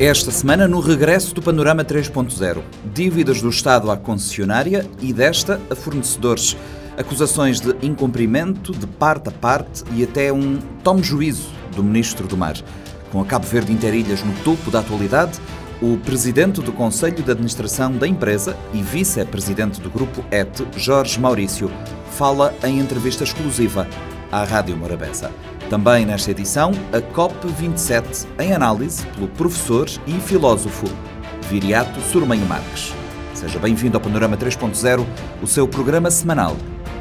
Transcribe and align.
Esta 0.00 0.32
semana, 0.32 0.66
no 0.66 0.80
regresso 0.80 1.34
do 1.34 1.42
Panorama 1.42 1.84
3.0, 1.84 2.62
dívidas 2.92 3.40
do 3.40 3.48
Estado 3.48 3.90
à 3.90 3.96
concessionária 3.96 4.88
e 5.00 5.12
desta 5.12 5.60
a 5.70 5.76
fornecedores. 5.76 6.56
Acusações 6.96 7.60
de 7.60 7.74
incumprimento 7.82 8.72
de 8.72 8.86
parte 8.86 9.28
a 9.28 9.32
parte 9.32 9.84
e 9.94 10.02
até 10.02 10.32
um 10.32 10.58
tome 10.82 11.02
juízo 11.02 11.50
do 11.76 11.84
Ministro 11.84 12.26
do 12.26 12.36
Mar. 12.36 12.56
Com 13.12 13.20
a 13.20 13.26
Cabo 13.26 13.46
Verde 13.46 13.72
Interilhas 13.72 14.24
no 14.24 14.32
topo 14.42 14.70
da 14.70 14.80
atualidade, 14.80 15.38
o 15.80 15.98
presidente 15.98 16.60
do 16.60 16.72
Conselho 16.72 17.22
de 17.22 17.30
Administração 17.30 17.92
da 17.92 18.08
empresa 18.08 18.56
e 18.72 18.82
vice-presidente 18.82 19.80
do 19.80 19.90
grupo 19.90 20.24
ET, 20.30 20.62
Jorge 20.76 21.20
Maurício, 21.20 21.70
fala 22.12 22.54
em 22.64 22.80
entrevista 22.80 23.24
exclusiva 23.24 23.86
à 24.32 24.42
Rádio 24.42 24.76
Morabeza. 24.76 25.30
Também 25.68 26.04
nesta 26.04 26.30
edição, 26.30 26.72
a 26.92 27.00
COP27, 27.00 28.26
em 28.38 28.52
análise 28.52 29.06
pelo 29.06 29.28
professor 29.28 29.88
e 30.06 30.12
filósofo 30.20 30.86
Viriato 31.48 32.00
Surmanho 32.00 32.46
Marques. 32.46 32.92
Seja 33.34 33.58
bem-vindo 33.58 33.96
ao 33.96 34.00
Panorama 34.00 34.36
3.0, 34.36 35.04
o 35.42 35.46
seu 35.46 35.66
programa 35.66 36.10
semanal 36.10 36.56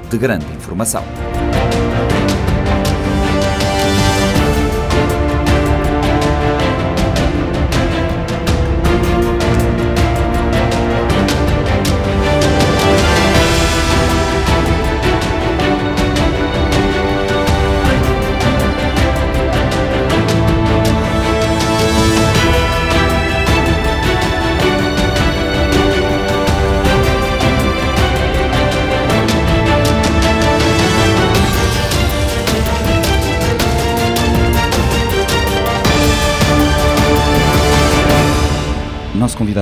de 0.10 0.18
grande 0.18 0.46
informação. 0.54 1.04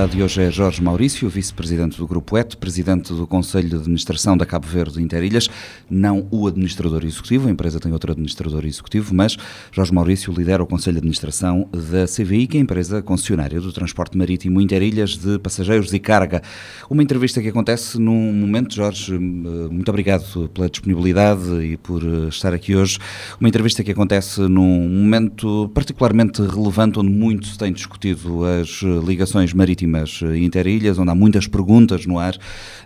Convidado 0.00 0.16
de 0.16 0.22
hoje 0.22 0.42
é 0.42 0.50
Jorge 0.50 0.82
Maurício, 0.82 1.28
vice-presidente 1.28 1.98
do 1.98 2.06
Grupo 2.06 2.38
ET, 2.38 2.56
presidente 2.56 3.12
do 3.12 3.26
Conselho 3.26 3.68
de 3.68 3.76
Administração 3.76 4.34
da 4.34 4.46
Cabo 4.46 4.66
Verde 4.66 5.02
Interilhas, 5.02 5.50
não 5.90 6.26
o 6.30 6.46
administrador 6.46 7.04
executivo, 7.04 7.48
a 7.48 7.50
empresa 7.50 7.78
tem 7.78 7.92
outro 7.92 8.12
administrador 8.12 8.64
executivo, 8.64 9.14
mas 9.14 9.36
Jorge 9.70 9.92
Maurício 9.92 10.32
lidera 10.32 10.62
o 10.62 10.66
Conselho 10.66 10.94
de 10.94 10.98
Administração 11.00 11.68
da 11.70 12.06
CVI, 12.06 12.46
que 12.46 12.56
é 12.56 12.60
a 12.60 12.62
empresa 12.62 13.02
concessionária 13.02 13.60
do 13.60 13.70
transporte 13.72 14.16
marítimo 14.16 14.58
Interilhas 14.58 15.18
de 15.18 15.38
passageiros 15.38 15.92
e 15.92 15.98
carga. 15.98 16.40
Uma 16.88 17.02
entrevista 17.02 17.42
que 17.42 17.48
acontece 17.48 17.98
num 17.98 18.32
momento, 18.32 18.74
Jorge, 18.74 19.18
muito 19.18 19.90
obrigado 19.90 20.48
pela 20.54 20.70
disponibilidade 20.70 21.62
e 21.62 21.76
por 21.76 22.02
estar 22.28 22.54
aqui 22.54 22.74
hoje, 22.74 22.98
uma 23.38 23.50
entrevista 23.50 23.84
que 23.84 23.90
acontece 23.90 24.40
num 24.40 24.88
momento 24.88 25.70
particularmente 25.74 26.40
relevante, 26.40 26.98
onde 26.98 27.10
muito 27.10 27.48
se 27.48 27.58
tem 27.58 27.70
discutido 27.70 28.44
as 28.46 28.80
ligações 29.06 29.52
marítimas 29.52 29.89
eh, 29.96 30.38
interilhas, 30.38 30.98
onde 30.98 31.10
há 31.10 31.14
muitas 31.14 31.46
perguntas 31.46 32.06
no 32.06 32.18
ar 32.18 32.36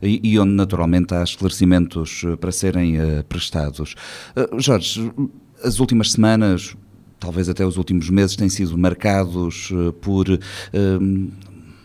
e, 0.03 0.21
e 0.23 0.39
onde 0.39 0.53
naturalmente 0.53 1.15
há 1.15 1.23
esclarecimentos 1.23 2.23
eh, 2.25 2.37
para 2.37 2.53
serem 2.53 2.99
uh, 2.99 3.25
prestados. 3.29 3.95
Jorge, 4.59 5.13
as 5.63 5.81
últimas 5.81 6.13
semanas, 6.13 6.77
talvez 7.19 7.49
até 7.49 7.65
os 7.65 7.77
últimos 7.77 8.11
meses, 8.11 8.37
têm 8.37 8.49
sido 8.49 8.77
marcados 8.77 9.73
por 10.01 10.27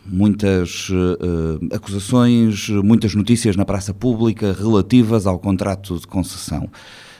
muitas 0.06 0.89
uh, 0.89 1.76
acusações, 1.76 2.70
muitas 2.70 3.14
notícias 3.14 3.55
na 3.55 3.64
praça 3.64 3.93
pública 3.93 4.55
relativas 4.58 5.27
ao 5.27 5.39
contrato 5.39 5.99
de 5.99 6.08
concessão. 6.08 6.70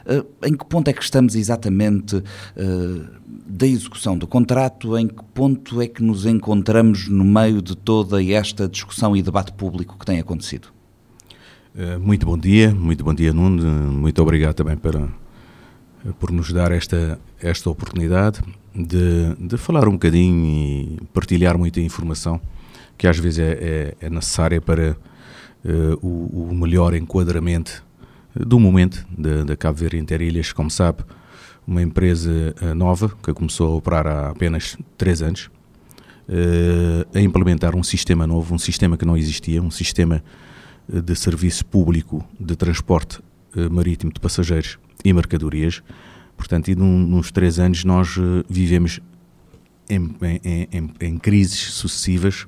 Uh, 0.10 0.26
em 0.44 0.56
que 0.56 0.66
ponto 0.66 0.88
é 0.88 0.94
que 0.94 1.04
estamos 1.04 1.36
exatamente 1.36 2.16
uh, 2.16 2.24
da 3.46 3.68
execução 3.68 4.18
do 4.18 4.26
contrato? 4.26 4.98
Em 4.98 5.08
que 5.08 5.24
ponto 5.34 5.82
é 5.82 5.88
que 5.88 6.02
nos 6.02 6.26
encontramos 6.26 7.08
no 7.08 7.24
meio 7.24 7.62
de 7.62 7.76
toda 7.78 8.24
esta 8.24 8.68
discussão 8.68 9.16
e 9.16 9.22
debate 9.22 9.52
público 9.54 9.98
que 10.00 10.06
tem 10.06 10.20
acontecido? 10.20 10.70
Muito 12.02 12.26
bom 12.26 12.38
dia, 12.38 12.74
muito 12.74 13.06
bom 13.06 13.14
dia 13.14 13.32
Nuno, 13.32 13.64
muito 13.94 14.22
obrigado 14.22 14.56
também 14.56 14.76
para, 14.76 15.08
por 16.20 16.32
nos 16.32 16.52
dar 16.52 16.72
esta, 16.72 17.18
esta 17.40 17.70
oportunidade 17.70 18.42
de, 18.76 19.36
de 19.40 19.58
falar 19.58 19.88
um 19.88 19.94
bocadinho 19.94 20.46
e 20.46 21.00
partilhar 21.14 21.58
muita 21.58 21.80
informação 21.80 22.42
que 22.98 23.08
às 23.08 23.18
vezes 23.18 23.40
é, 23.40 23.52
é, 23.52 23.96
é 24.02 24.10
necessária 24.10 24.60
para 24.60 24.98
uh, 25.64 26.06
o, 26.06 26.50
o, 26.50 26.54
melhor 26.54 26.94
enquadramento 26.94 27.84
do 28.36 28.60
momento 28.60 29.06
da, 29.18 29.56
Cabo 29.56 29.78
Verde 29.78 29.98
Interilhas. 29.98 30.52
Como 30.52 30.70
sabe, 30.70 31.04
uma 31.66 31.82
empresa 31.82 32.56
uh, 32.62 32.76
nova 32.76 33.10
que 33.24 33.34
começou 33.34 33.74
a 33.74 33.76
operar 33.76 34.08
há 34.08 34.30
apenas 34.30 34.78
três 34.98 35.22
anos, 35.22 35.50
uh, 36.28 37.18
a 37.18 37.22
implementar 37.22 37.76
um 37.76 37.84
sistema 37.84 38.26
novo, 38.26 38.54
um 38.54 38.60
sistema 38.60 38.98
que 38.98 39.06
não 39.06 39.18
existia, 39.18 39.62
um 39.62 39.72
sistema 39.72 40.24
de 40.88 41.16
serviço 41.16 41.66
público 41.66 42.26
de 42.40 42.56
transporte 42.56 43.20
marítimo 43.70 44.12
de 44.12 44.20
passageiros 44.20 44.80
e 45.06 45.14
mercadorias. 45.14 45.84
Portanto, 46.36 46.70
e 46.70 46.76
num, 46.76 46.98
nos 47.06 47.32
três 47.32 47.60
anos 47.60 47.84
nós 47.84 48.16
vivemos 48.50 49.00
em, 49.90 50.16
em, 50.44 50.68
em, 50.72 50.92
em 51.00 51.18
crises 51.18 51.74
sucessivas 51.74 52.46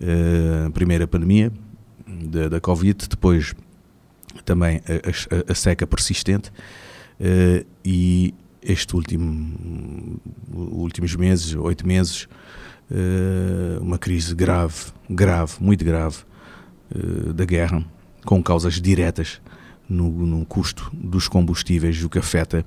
uh, 0.00 0.70
primeiro 0.72 1.04
a 1.04 1.06
pandemia 1.06 1.50
da, 2.06 2.48
da 2.48 2.60
Covid, 2.60 3.08
depois 3.08 3.54
também 4.44 4.80
a, 4.86 5.48
a, 5.48 5.52
a 5.52 5.54
seca 5.54 5.86
persistente 5.86 6.50
uh, 7.20 7.66
e 7.84 8.34
este 8.62 8.96
último 8.96 10.20
últimos 10.52 11.14
meses, 11.14 11.54
oito 11.54 11.86
meses, 11.86 12.26
uh, 12.90 13.80
uma 13.80 13.98
crise 13.98 14.34
grave, 14.34 14.74
grave, 15.08 15.52
muito 15.60 15.84
grave 15.84 16.16
uh, 16.94 17.32
da 17.32 17.44
guerra, 17.44 17.84
com 18.24 18.42
causas 18.42 18.80
diretas 18.80 19.40
no, 19.88 20.10
no, 20.10 20.44
custo 20.44 20.90
dos 20.92 21.28
combustíveis, 21.28 22.02
o 22.02 22.08
que 22.08 22.18
afeta 22.18 22.64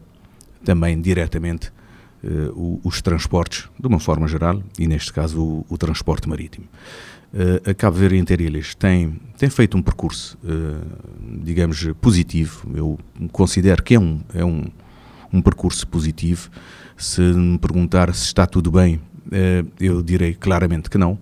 também 0.63 0.99
diretamente 1.01 1.71
uh, 2.23 2.79
os 2.83 3.01
transportes, 3.01 3.69
de 3.79 3.87
uma 3.87 3.99
forma 3.99 4.27
geral, 4.27 4.61
e 4.77 4.87
neste 4.87 5.11
caso 5.13 5.41
o, 5.41 5.65
o 5.69 5.77
transporte 5.77 6.27
marítimo. 6.27 6.65
Uh, 7.33 7.69
a 7.69 7.73
Cabo 7.73 7.97
Verde 7.97 8.17
Interilhas 8.17 8.73
tem, 8.73 9.19
tem 9.37 9.49
feito 9.49 9.77
um 9.77 9.81
percurso, 9.81 10.37
uh, 10.43 11.39
digamos, 11.43 11.87
positivo. 12.01 12.69
Eu 12.75 12.99
considero 13.31 13.83
que 13.83 13.95
é 13.95 13.99
um, 13.99 14.19
é 14.33 14.43
um, 14.43 14.65
um 15.31 15.41
percurso 15.41 15.87
positivo. 15.87 16.49
Se 16.97 17.21
me 17.21 17.57
perguntar 17.57 18.13
se 18.13 18.25
está 18.25 18.45
tudo 18.45 18.71
bem, 18.71 18.99
eu 19.79 20.01
direi 20.01 20.33
claramente 20.33 20.89
que 20.89 20.97
não. 20.97 21.17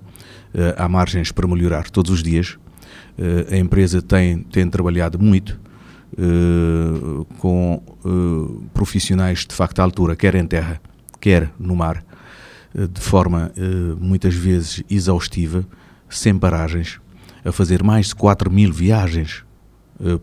há 0.75 0.89
margens 0.89 1.31
para 1.31 1.45
melhorar 1.45 1.91
todos 1.91 2.09
os 2.09 2.23
dias. 2.23 2.57
a 3.51 3.55
empresa 3.57 4.01
tem, 4.01 4.39
tem 4.39 4.67
trabalhado 4.67 5.19
muito 5.19 5.59
com 7.38 7.81
profissionais 8.73 9.45
de 9.45 9.53
facto 9.53 9.79
à 9.79 9.84
altura, 9.84 10.16
quer 10.16 10.35
em 10.35 10.45
terra, 10.45 10.81
quer 11.19 11.51
no 11.59 11.75
mar, 11.75 12.03
de 12.73 13.01
forma 13.01 13.51
muitas 14.00 14.34
vezes 14.34 14.84
exaustiva 14.90 15.66
sem 16.09 16.38
paragens, 16.38 17.00
a 17.44 17.51
fazer 17.51 17.84
mais 17.84 18.07
de 18.07 18.16
4 18.16 18.50
mil 18.50 18.72
viagens 18.72 19.44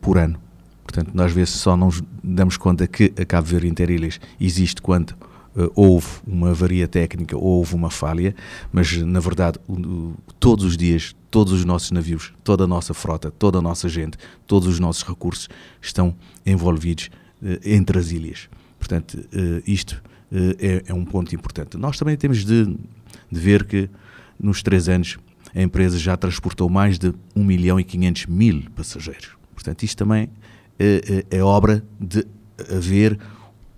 por 0.00 0.18
ano. 0.18 0.38
Portanto, 0.84 1.10
nós 1.14 1.26
às 1.26 1.32
vezes 1.32 1.54
só 1.54 1.76
não 1.76 1.90
damos 2.22 2.56
conta 2.56 2.86
que 2.86 3.12
a 3.20 3.24
Cabo 3.24 3.48
Verde 3.48 3.68
Interilhas 3.68 4.20
existe 4.40 4.80
quando 4.80 5.10
uh, 5.10 5.33
houve 5.74 6.06
uma 6.26 6.50
avaria 6.50 6.88
técnica 6.88 7.36
ou 7.36 7.58
houve 7.58 7.74
uma 7.74 7.90
falha, 7.90 8.34
mas 8.72 8.96
na 8.96 9.20
verdade 9.20 9.58
todos 10.40 10.64
os 10.64 10.76
dias, 10.76 11.14
todos 11.30 11.52
os 11.52 11.64
nossos 11.64 11.90
navios, 11.90 12.32
toda 12.42 12.64
a 12.64 12.66
nossa 12.66 12.92
frota, 12.92 13.30
toda 13.30 13.58
a 13.58 13.62
nossa 13.62 13.88
gente, 13.88 14.18
todos 14.46 14.68
os 14.68 14.80
nossos 14.80 15.02
recursos 15.02 15.48
estão 15.80 16.14
envolvidos 16.44 17.10
uh, 17.42 17.58
entre 17.64 17.98
as 17.98 18.10
ilhas. 18.10 18.48
Portanto, 18.78 19.18
isto 19.66 20.02
é, 20.58 20.82
é, 20.86 20.94
um 20.94 21.04
ponto 21.04 21.34
importante. 21.34 21.76
Nós 21.76 21.98
também 21.98 22.16
temos 22.16 22.44
de, 22.44 22.64
de 22.66 23.40
ver 23.40 23.64
que 23.64 23.88
nos 24.38 24.62
três 24.62 24.88
anos 24.88 25.16
a 25.54 25.62
empresa 25.62 25.98
já 25.98 26.16
transportou 26.16 26.68
mais 26.68 26.98
de 26.98 27.14
1 27.36 27.44
milhão 27.44 27.78
e 27.78 27.84
500 27.84 28.26
mil 28.26 28.62
passageiros. 28.74 29.30
Portanto, 29.54 29.84
isto 29.84 29.96
também 29.96 30.28
é, 30.78 31.24
é, 31.30 31.38
é 31.38 31.42
obra 31.42 31.84
de 32.00 32.26
haver 32.70 33.18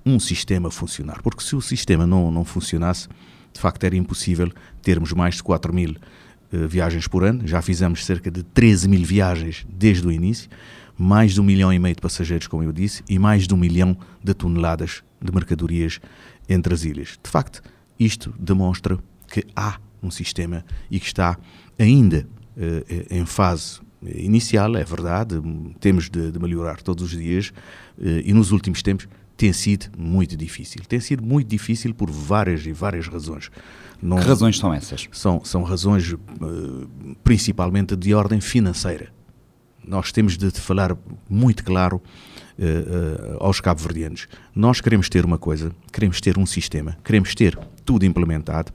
um 0.07 0.21
sistema 0.21 0.71
funcionar. 0.71 1.21
Porque 1.21 1.43
se 1.43 1.57
o 1.57 1.61
sistema 1.61 2.07
não, 2.07 2.31
não 2.31 2.45
funcionasse, 2.45 3.09
de 3.53 3.61
facto 3.61 3.83
era 3.83 3.97
impossível 3.97 4.53
termos 4.81 5.13
mais 5.13 5.35
de 5.35 5.43
4 5.43 5.75
mil 5.75 5.91
uh, 6.53 6.69
viagens 6.69 7.09
por 7.09 7.25
ano. 7.25 7.47
Já 7.47 7.61
fizemos 7.61 8.05
cerca 8.05 8.31
de 8.31 8.45
13 8.45 8.89
mil 8.89 9.05
viagens 9.05 9.67
desde 9.69 10.07
o 10.07 10.13
início, 10.13 10.49
mais 10.97 11.35
de 11.35 11.41
um 11.41 11.45
milhão 11.45 11.73
e 11.73 11.79
meio 11.79 11.97
de 11.97 12.01
passageiros, 12.01 12.47
como 12.47 12.63
eu 12.63 12.73
disse, 12.73 13.03
e 13.09 13.19
mais 13.19 13.49
de 13.49 13.53
um 13.53 13.57
milhão 13.57 13.97
de 14.23 14.33
toneladas 14.33 15.03
de 15.21 15.33
mercadorias 15.33 16.01
entre 16.49 16.73
as 16.73 16.85
ilhas. 16.85 17.19
De 17.23 17.29
facto, 17.29 17.61
isto 17.99 18.33
demonstra 18.39 18.99
que 19.27 19.45
há 19.57 19.79
um 20.01 20.11
sistema 20.11 20.65
e 20.89 21.01
que 21.01 21.07
está 21.07 21.37
ainda 21.77 22.29
uh, 22.57 23.07
em 23.11 23.27
fase 23.27 23.81
inicial, 24.03 24.77
é 24.77 24.85
verdade, 24.85 25.35
temos 25.81 26.09
de, 26.09 26.31
de 26.31 26.39
melhorar 26.39 26.81
todos 26.81 27.03
os 27.03 27.11
dias 27.11 27.49
uh, 27.99 28.23
e 28.25 28.33
nos 28.33 28.53
últimos 28.53 28.83
tempos 28.83 29.09
tem 29.37 29.53
sido 29.53 29.87
muito 29.97 30.37
difícil. 30.37 30.83
Tem 30.89 30.99
sido 30.99 31.23
muito 31.23 31.49
difícil 31.49 31.95
por 31.95 32.11
várias 32.11 32.65
e 32.67 32.73
várias 32.73 33.07
razões. 33.07 33.51
Não, 34.03 34.19
que 34.19 34.25
razões 34.25 34.59
são 34.59 34.73
essas? 34.73 35.09
São, 35.13 35.45
são 35.45 35.63
razões 35.63 36.13
uh, 36.13 36.19
principalmente 37.23 37.95
de 37.95 38.15
ordem 38.15 38.41
financeira. 38.41 39.13
Nós 39.87 40.11
temos 40.11 40.37
de 40.37 40.51
falar 40.51 40.97
muito 41.29 41.63
claro 41.63 41.97
uh, 42.59 42.63
uh, 42.63 43.37
aos 43.41 43.61
cabo-verdianos. 43.61 44.27
Nós 44.55 44.81
queremos 44.81 45.09
ter 45.09 45.25
uma 45.25 45.39
coisa, 45.39 45.71
queremos 45.93 46.21
ter 46.21 46.39
um 46.39 46.47
sistema, 46.47 46.97
queremos 47.05 47.35
ter 47.35 47.59
tudo 47.85 48.05
implementado 48.05 48.73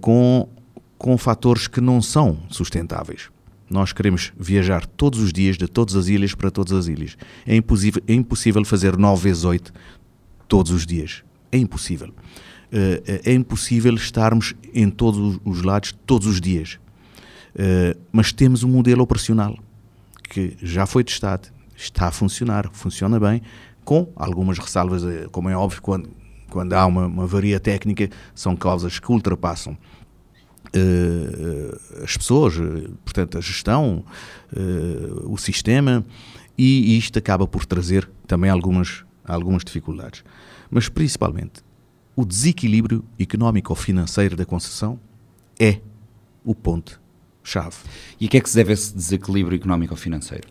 com, 0.00 0.48
com 0.96 1.18
fatores 1.18 1.66
que 1.66 1.78
não 1.78 2.00
são 2.00 2.38
sustentáveis. 2.48 3.28
Nós 3.70 3.92
queremos 3.92 4.32
viajar 4.38 4.86
todos 4.86 5.20
os 5.20 5.32
dias 5.32 5.56
de 5.56 5.66
todas 5.66 5.94
as 5.94 6.08
ilhas 6.08 6.34
para 6.34 6.50
todas 6.50 6.72
as 6.72 6.86
ilhas. 6.86 7.16
É 7.46 7.54
impossível, 7.54 8.02
é 8.06 8.14
impossível 8.14 8.64
fazer 8.64 8.96
9 8.96 9.22
vezes 9.22 9.44
8 9.44 9.72
todos 10.46 10.72
os 10.72 10.86
dias. 10.86 11.22
É 11.52 11.58
impossível. 11.58 12.08
Uh, 12.08 13.20
é 13.24 13.32
impossível 13.32 13.94
estarmos 13.94 14.54
em 14.74 14.90
todos 14.90 15.38
os 15.44 15.62
lados 15.62 15.94
todos 16.06 16.26
os 16.26 16.40
dias. 16.40 16.78
Uh, 17.54 17.98
mas 18.10 18.32
temos 18.32 18.62
um 18.62 18.68
modelo 18.68 19.02
operacional 19.02 19.58
que 20.28 20.56
já 20.62 20.86
foi 20.86 21.02
testado, 21.04 21.48
está 21.76 22.08
a 22.08 22.10
funcionar, 22.10 22.68
funciona 22.72 23.18
bem, 23.18 23.42
com 23.84 24.12
algumas 24.14 24.58
ressalvas, 24.58 25.02
como 25.32 25.48
é 25.48 25.56
óbvio, 25.56 25.80
quando, 25.80 26.10
quando 26.50 26.74
há 26.74 26.84
uma, 26.84 27.06
uma 27.06 27.26
varia 27.26 27.58
técnica, 27.58 28.10
são 28.34 28.54
causas 28.54 28.98
que 28.98 29.10
ultrapassam 29.10 29.76
as 32.02 32.16
pessoas, 32.16 32.54
portanto, 33.04 33.38
a 33.38 33.40
gestão, 33.40 34.04
uh, 34.52 35.32
o 35.32 35.36
sistema, 35.38 36.04
e, 36.56 36.98
isto 36.98 37.18
acaba 37.18 37.46
por 37.46 37.64
trazer 37.64 38.08
também 38.26 38.50
algumas, 38.50 39.04
algumas 39.24 39.64
dificuldades. 39.64 40.24
Mas, 40.70 40.88
principalmente, 40.88 41.62
o 42.16 42.24
desequilíbrio 42.24 43.04
económico-financeiro 43.18 44.36
da 44.36 44.44
concessão 44.44 44.98
é 45.58 45.80
o 46.44 46.54
ponto-chave. 46.54 47.76
E 48.20 48.26
a 48.26 48.28
que 48.28 48.36
é 48.36 48.40
que 48.40 48.50
se 48.50 48.56
deve 48.56 48.72
esse 48.72 48.94
desequilíbrio 48.94 49.56
económico-financeiro? 49.56 50.48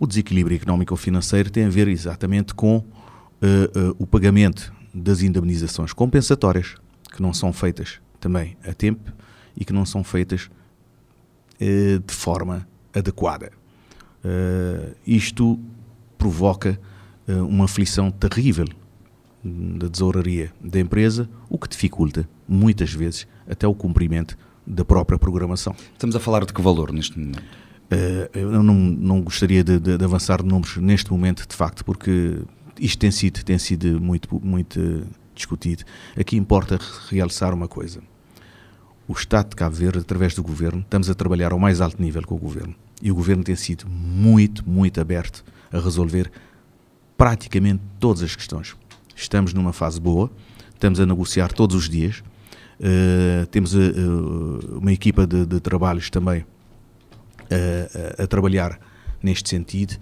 O 0.00 0.06
desequilíbrio 0.06 0.56
económico-financeiro 0.56 1.50
tem 1.50 1.64
a 1.66 1.68
ver 1.68 1.86
exatamente 1.86 2.54
com 2.54 2.78
uh, 2.78 2.82
uh, 2.82 3.96
o 3.98 4.06
pagamento 4.06 4.72
das 4.92 5.22
indemnizações 5.22 5.92
compensatórias, 5.92 6.74
que 7.14 7.20
não 7.20 7.32
são 7.32 7.52
feitas 7.52 8.00
também 8.18 8.56
a 8.66 8.72
tempo 8.72 9.12
e 9.56 9.64
que 9.64 9.72
não 9.72 9.84
são 9.84 10.02
feitas 10.02 10.50
uh, 11.60 11.98
de 11.98 12.14
forma 12.14 12.66
adequada. 12.94 13.50
Uh, 14.24 14.94
isto 15.06 15.58
provoca 16.16 16.78
uh, 17.28 17.46
uma 17.46 17.64
aflição 17.64 18.10
terrível 18.10 18.66
da 19.44 19.88
tesouraria 19.88 20.52
da 20.60 20.78
empresa, 20.78 21.28
o 21.48 21.58
que 21.58 21.68
dificulta, 21.68 22.28
muitas 22.46 22.92
vezes, 22.92 23.26
até 23.48 23.66
o 23.66 23.74
cumprimento 23.74 24.38
da 24.64 24.84
própria 24.84 25.18
programação. 25.18 25.74
Estamos 25.92 26.14
a 26.14 26.20
falar 26.20 26.44
de 26.44 26.52
que 26.52 26.62
valor 26.62 26.92
neste 26.92 27.18
momento? 27.18 27.42
eu 28.32 28.62
não, 28.62 28.74
não 28.74 29.20
gostaria 29.20 29.62
de, 29.62 29.78
de, 29.78 29.98
de, 29.98 30.04
avançar 30.04 30.42
números 30.42 30.78
neste 30.78 31.10
momento, 31.10 31.46
de 31.46 31.54
facto, 31.54 31.84
porque 31.84 32.38
isto 32.80 32.98
tem 32.98 33.10
sido, 33.10 33.44
tem 33.44 33.58
sido 33.58 34.00
muito, 34.00 34.40
muito 34.42 35.06
discutido. 35.34 35.84
Aqui 36.18 36.38
importa 36.38 36.78
realçar 37.10 37.52
uma 37.52 37.68
coisa 37.68 38.00
o 39.06 39.12
Estado 39.12 39.50
de 39.50 39.56
Cabo 39.56 39.74
Verde, 39.74 39.98
através 39.98 40.34
do 40.34 40.42
Governo, 40.42 40.80
estamos 40.80 41.10
a 41.10 41.14
trabalhar 41.14 41.52
ao 41.52 41.58
mais 41.58 41.80
alto 41.80 42.00
nível 42.00 42.22
com 42.22 42.34
o 42.34 42.38
Governo. 42.38 42.74
E 43.00 43.10
o 43.10 43.14
Governo 43.14 43.42
tem 43.42 43.56
sido 43.56 43.86
muito, 43.88 44.68
muito 44.68 45.00
aberto 45.00 45.44
a 45.72 45.78
resolver 45.78 46.30
praticamente 47.16 47.82
todas 47.98 48.22
as 48.22 48.36
questões. 48.36 48.76
Estamos 49.14 49.52
numa 49.52 49.72
fase 49.72 50.00
boa, 50.00 50.30
estamos 50.72 51.00
a 51.00 51.06
negociar 51.06 51.52
todos 51.52 51.76
os 51.76 51.88
dias, 51.88 52.22
uh, 52.80 53.46
temos 53.46 53.74
uh, 53.74 54.78
uma 54.78 54.92
equipa 54.92 55.26
de, 55.26 55.46
de 55.46 55.60
trabalhos 55.60 56.10
também 56.10 56.42
uh, 56.42 58.22
a 58.22 58.26
trabalhar 58.26 58.80
neste 59.22 59.48
sentido 59.48 59.96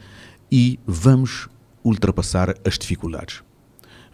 e 0.51 0.79
vamos 0.87 1.49
ultrapassar 1.85 2.55
as 2.65 2.79
dificuldades. 2.79 3.43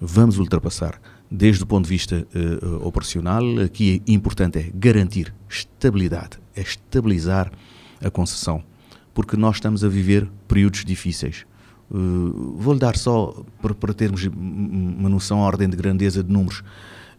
Vamos 0.01 0.39
ultrapassar 0.39 1.01
desde 1.31 1.63
o 1.63 1.67
ponto 1.67 1.85
de 1.85 1.91
vista 1.91 2.27
uh, 2.35 2.87
operacional, 2.87 3.43
aqui 3.65 4.03
é 4.07 4.13
importante 4.13 4.59
é 4.59 4.71
garantir 4.75 5.35
estabilidade, 5.49 6.39
é 6.55 6.61
estabilizar 6.61 7.51
a 8.03 8.11
concessão, 8.11 8.63
porque 9.13 9.37
nós 9.37 9.57
estamos 9.57 9.83
a 9.83 9.89
viver 9.89 10.29
períodos 10.47 10.85
difíceis. 10.85 11.45
Uh, 11.91 12.57
Vou-lhe 12.59 12.79
dar 12.79 12.97
só, 12.97 13.45
para, 13.61 13.75
para, 13.75 13.93
termos 13.93 14.25
uma 14.27 15.09
noção, 15.09 15.43
a 15.43 15.47
ordem 15.47 15.69
de 15.69 15.77
grandeza 15.77 16.23
de 16.23 16.33
números, 16.33 16.63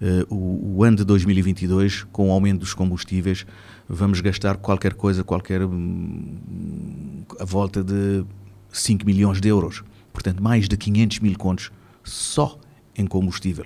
uh, 0.01 0.33
o, 0.33 0.77
o, 0.77 0.83
ano 0.83 0.97
de 0.97 1.03
2022, 1.03 2.05
com 2.11 2.29
o 2.29 2.31
aumento 2.31 2.59
dos 2.59 2.73
combustíveis, 2.73 3.45
vamos 3.89 4.21
gastar 4.21 4.57
qualquer 4.57 4.93
coisa, 4.93 5.23
qualquer, 5.23 5.63
um, 5.63 7.23
a 7.39 7.45
volta 7.45 7.83
de 7.83 8.23
5 8.71 9.05
milhões 9.05 9.41
de 9.41 9.49
euros. 9.49 9.83
Portanto, 10.13 10.41
mais 10.41 10.67
de 10.67 10.75
500 10.75 11.19
mil 11.19 11.37
contos 11.37 11.71
só 12.03 12.57
em 12.95 13.05
combustível 13.05 13.65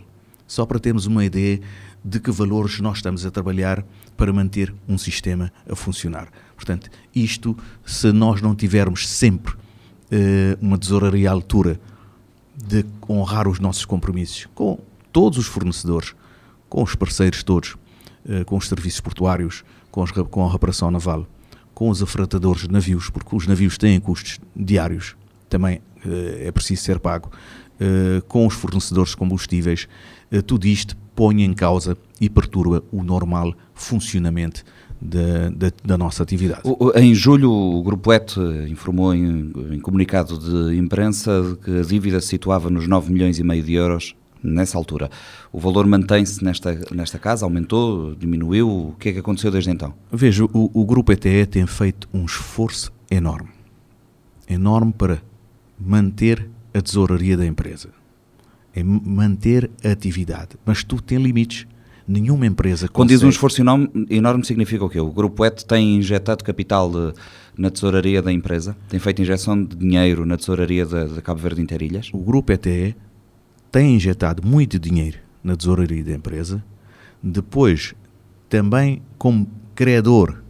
só 0.52 0.66
para 0.66 0.82
termos 0.82 1.06
uma 1.06 1.24
ideia 1.24 1.62
de 2.04 2.20
que 2.20 2.30
valores 2.30 2.82
nós 2.82 2.98
estamos 2.98 3.26
a 3.26 3.32
trabalhar 3.32 3.86
para 4.18 4.34
manter 4.34 4.74
um 4.86 4.98
sistema 4.98 5.50
a 5.66 5.78
funcionar. 5.78 6.28
Portanto, 6.58 6.90
isto, 7.16 7.58
se 7.86 8.12
nós 8.12 8.42
não 8.42 8.54
tivermos 8.54 9.08
sempre 9.08 9.54
uh, 9.54 9.58
uma 10.60 10.78
tesouraria 10.78 11.30
à 11.30 11.32
altura 11.32 11.80
de 12.54 12.86
honrar 13.10 13.48
os 13.48 13.62
nossos 13.62 13.86
compromissos 13.86 14.50
com 14.54 14.78
todos 15.14 15.38
os 15.38 15.46
fornecedores, 15.46 16.14
com 16.68 16.84
os 16.84 16.96
parceiros 16.96 17.44
todos, 17.44 17.78
uh, 18.26 18.44
com 18.46 18.58
os 18.58 18.68
serviços 18.68 19.00
portuários, 19.00 19.64
com, 19.90 20.04
os, 20.04 20.12
com 20.12 20.46
a 20.46 20.52
reparação 20.52 20.92
naval, 20.92 21.26
com 21.74 21.88
os 21.88 22.04
afratadores 22.04 22.64
de 22.64 22.72
navios, 22.72 23.10
porque 23.10 23.34
os 23.34 23.48
navios 23.48 23.78
têm 23.78 24.02
custos 24.02 24.38
diários, 24.54 25.16
também 25.48 25.78
uh, 25.78 26.42
é 26.42 26.52
preciso 26.52 26.84
ser 26.84 27.00
pago, 27.00 27.32
com 28.28 28.46
os 28.46 28.54
fornecedores 28.54 29.12
de 29.12 29.18
combustíveis, 29.18 29.88
eh, 30.32 30.42
tudo 30.42 30.66
isto 30.66 30.96
põe 31.16 31.44
em 31.44 31.54
causa 31.54 31.98
e 32.20 32.30
perturba 32.30 32.84
o 32.92 33.04
normal 33.04 33.54
funcionamento 33.74 34.64
da, 35.02 35.50
da, 35.50 35.72
da, 35.84 35.98
nossa 35.98 36.22
atividade. 36.22 36.62
Em 36.96 37.14
julho, 37.16 37.52
o 37.52 37.82
Grupo 37.82 38.14
ET 38.14 38.36
informou 38.70 39.14
em, 39.14 39.52
em, 39.72 39.80
comunicado 39.80 40.38
de 40.38 40.78
imprensa 40.78 41.58
que 41.64 41.80
a 41.80 41.82
dívida 41.82 42.22
se 42.22 42.28
situava 42.28 42.70
nos 42.70 42.88
9 42.88 43.12
milhões 43.12 43.40
e 43.40 43.44
meio 43.44 43.64
de 43.64 43.74
euros 43.74 44.16
nessa 44.44 44.78
altura. 44.78 45.10
O 45.52 45.60
valor 45.60 45.88
mantém-se 45.88 46.44
nesta, 46.44 46.80
nesta 46.92 47.18
casa? 47.18 47.46
Aumentou? 47.46 48.16
Diminuiu? 48.16 48.70
O 48.70 48.96
que 49.00 49.10
é 49.10 49.14
que 49.14 49.20
aconteceu 49.20 49.52
desde 49.52 49.72
então? 49.72 49.94
Veja, 50.12 50.46
o, 50.46 50.72
o 50.74 50.86
Grupo 50.86 51.12
ETE 51.12 51.46
tem 51.48 51.66
feito 51.66 52.08
um 52.14 52.26
esforço 52.26 52.92
enorme. 53.10 53.50
Enorme 54.48 54.94
para 54.96 55.22
manter 55.80 56.48
a 56.74 56.82
tesouraria 56.82 57.38
da 57.38 57.46
empresa 57.46 57.90
é 58.74 58.84
manter 58.84 59.70
a 59.84 59.90
atividade. 59.90 60.52
Mas 60.66 60.84
tudo 60.84 61.02
tem 61.02 61.18
limites. 61.18 61.68
Nenhuma 62.08 62.46
empresa 62.46 62.88
Quando 62.88 63.10
consegue... 63.10 63.20
diz 63.20 63.24
um 63.24 63.30
esforço 63.30 63.62
enorme, 63.62 63.90
enorme, 64.10 64.46
significa 64.46 64.84
o 64.84 64.90
quê? 64.90 65.00
O 65.00 65.12
Grupo 65.12 65.46
ET 65.46 65.64
tem 65.64 65.98
injetado 65.98 66.44
capital 66.44 66.90
de, 66.90 67.14
na 67.58 67.70
tesouraria 67.70 68.22
da 68.22 68.32
empresa? 68.32 68.76
Tem 68.90 69.00
feito 69.00 69.22
injeção 69.22 69.64
de 69.64 69.76
dinheiro 69.76 70.26
na 70.26 70.36
tesouraria 70.36 70.86
de, 70.86 71.22
Cabo 71.22 71.40
Verde 71.40 71.62
Interilhas? 71.62 72.10
O 72.12 72.18
Grupo 72.18 72.52
ETE 72.52 72.96
tem 73.72 73.96
injetado 73.96 74.46
muito 74.46 74.80
dinheiro 74.80 75.20
na 75.44 75.56
tesouraria 75.56 76.04
da 76.04 76.14
empresa. 76.14 76.64
Depois, 77.22 77.94
também 78.50 79.02
como 79.18 79.48
credor 79.76 80.42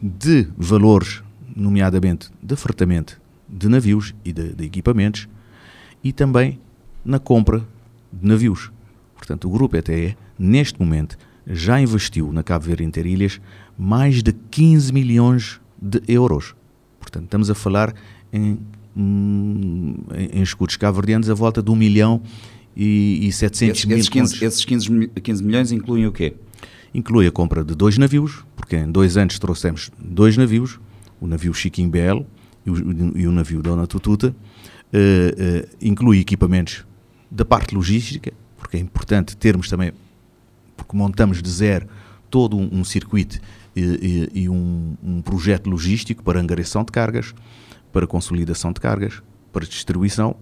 de 0.00 0.48
valores, 0.56 1.22
nomeadamente 1.54 2.30
de 2.42 2.56
fretamento 2.56 3.20
de 3.56 3.68
navios 3.68 4.14
e 4.24 4.32
de, 4.32 4.52
de 4.52 4.64
equipamentos, 4.64 5.28
e 6.04 6.12
também 6.12 6.60
na 7.04 7.18
compra 7.18 7.66
de 8.12 8.28
navios. 8.28 8.70
Portanto, 9.14 9.48
o 9.48 9.50
Grupo 9.50 9.76
ETE, 9.76 10.16
neste 10.38 10.78
momento, 10.78 11.16
já 11.46 11.80
investiu 11.80 12.32
na 12.32 12.42
Cabo 12.42 12.66
Verde 12.66 12.84
Interilhas 12.84 13.40
mais 13.78 14.22
de 14.22 14.32
15 14.32 14.92
milhões 14.92 15.60
de 15.80 16.02
euros. 16.06 16.54
Portanto, 17.00 17.24
estamos 17.24 17.50
a 17.50 17.54
falar 17.54 17.94
em, 18.32 18.58
hum, 18.96 19.94
em, 20.14 20.40
em 20.40 20.42
escudos 20.42 20.76
cabo-verdianos 20.76 21.30
a 21.30 21.34
volta 21.34 21.62
de 21.62 21.70
1 21.70 21.76
milhão 21.76 22.20
e, 22.76 23.26
e 23.26 23.32
700 23.32 23.76
esses, 23.78 23.84
mil 23.86 23.96
esses 23.96 24.08
15, 24.08 24.44
esses 24.44 24.64
15, 24.64 25.08
15 25.22 25.44
milhões 25.44 25.72
incluem 25.72 26.06
o 26.06 26.12
quê? 26.12 26.34
Inclui 26.92 27.26
a 27.26 27.30
compra 27.30 27.64
de 27.64 27.74
dois 27.74 27.96
navios, 27.96 28.44
porque 28.54 28.76
em 28.76 28.90
dois 28.90 29.16
anos 29.16 29.38
trouxemos 29.38 29.90
dois 29.98 30.36
navios, 30.36 30.78
o 31.20 31.26
navio 31.26 31.54
Chiquim 31.54 31.88
BL 31.88 32.24
e 32.66 32.70
o, 32.70 33.18
e 33.18 33.26
o 33.26 33.32
navio 33.32 33.62
Dona 33.62 33.86
Tututa, 33.86 34.28
uh, 34.28 34.32
uh, 34.32 35.68
inclui 35.80 36.18
equipamentos 36.18 36.84
da 37.30 37.44
parte 37.44 37.74
logística, 37.74 38.32
porque 38.56 38.76
é 38.76 38.80
importante 38.80 39.36
termos 39.36 39.68
também, 39.70 39.92
porque 40.76 40.96
montamos 40.96 41.40
de 41.40 41.48
zero 41.48 41.86
todo 42.28 42.56
um, 42.56 42.80
um 42.80 42.84
circuito 42.84 43.38
e, 43.74 43.80
e, 44.34 44.42
e 44.42 44.48
um, 44.48 44.96
um, 45.02 45.22
projeto 45.22 45.68
logístico 45.68 46.22
para 46.22 46.40
angariação 46.40 46.84
de 46.84 46.90
cargas, 46.90 47.34
para 47.92 48.06
consolidação 48.06 48.72
de 48.72 48.80
cargas, 48.80 49.22
para 49.52 49.64
distribuição. 49.64 50.36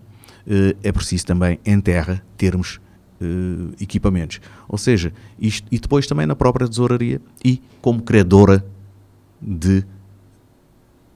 Eh, 0.46 0.76
é 0.82 0.92
preciso 0.92 1.26
também, 1.26 1.58
em 1.64 1.80
terra, 1.80 2.24
termos 2.36 2.80
eh, 3.20 3.74
equipamentos. 3.80 4.40
Ou 4.68 4.78
seja, 4.78 5.12
isto, 5.38 5.66
e 5.70 5.78
depois 5.78 6.06
também 6.06 6.26
na 6.26 6.36
própria 6.36 6.68
tesouraria 6.68 7.20
e 7.44 7.60
como 7.80 8.02
credora 8.02 8.64
de, 9.40 9.84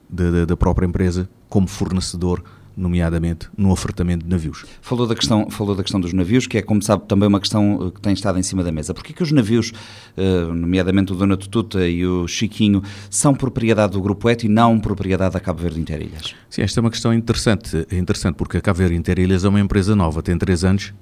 de, 0.09 0.45
da 0.45 0.57
própria 0.57 0.85
empresa, 0.85 1.29
como 1.47 1.67
fornecedor 1.67 2.43
nomeadamente 2.75 3.49
no 3.57 3.71
ofertamento 3.71 4.23
de 4.23 4.29
navios. 4.29 4.65
Falou 4.81 5.05
da, 5.05 5.13
questão, 5.13 5.49
falou 5.49 5.75
da 5.75 5.83
questão 5.83 5.99
dos 5.99 6.13
navios, 6.13 6.47
que 6.47 6.57
é, 6.57 6.61
como 6.61 6.81
sabe, 6.81 7.03
também 7.07 7.27
uma 7.27 7.39
questão 7.39 7.87
eh, 7.87 7.91
que 7.91 7.99
tem 7.99 8.13
estado 8.13 8.39
em 8.39 8.43
cima 8.43 8.63
da 8.63 8.71
mesa. 8.71 8.93
Porquê 8.93 9.11
que 9.11 9.21
os 9.21 9.31
navios, 9.33 9.73
nomeadamente 10.55 11.11
o 11.11 11.15
Dona 11.15 11.35
Tututa 11.35 11.85
e 11.85 12.05
o 12.05 12.25
Chiquinho, 12.25 12.81
são 13.09 13.35
propriedade 13.35 13.93
do 13.93 14.01
Grupo 14.01 14.29
ET 14.29 14.43
e 14.43 14.47
não 14.47 14.79
propriedade 14.79 15.33
da 15.33 15.41
Cabo 15.41 15.61
Verde 15.61 15.81
Interilhas? 15.81 16.33
Sim, 16.49 16.61
esta 16.61 16.79
é 16.79 16.81
uma 16.81 16.89
questão 16.89 17.13
interessante, 17.13 17.85
é 17.91 17.97
interessante 17.97 18.35
porque 18.35 18.57
a 18.57 18.61
Cabo 18.61 18.79
Verde 18.79 18.95
Interilhas 18.95 19.43
é 19.43 19.49
uma 19.49 19.59
empresa 19.59 19.93
nova, 19.93 20.23
tem 20.23 20.37
três 20.37 20.63
anos, 20.63 20.93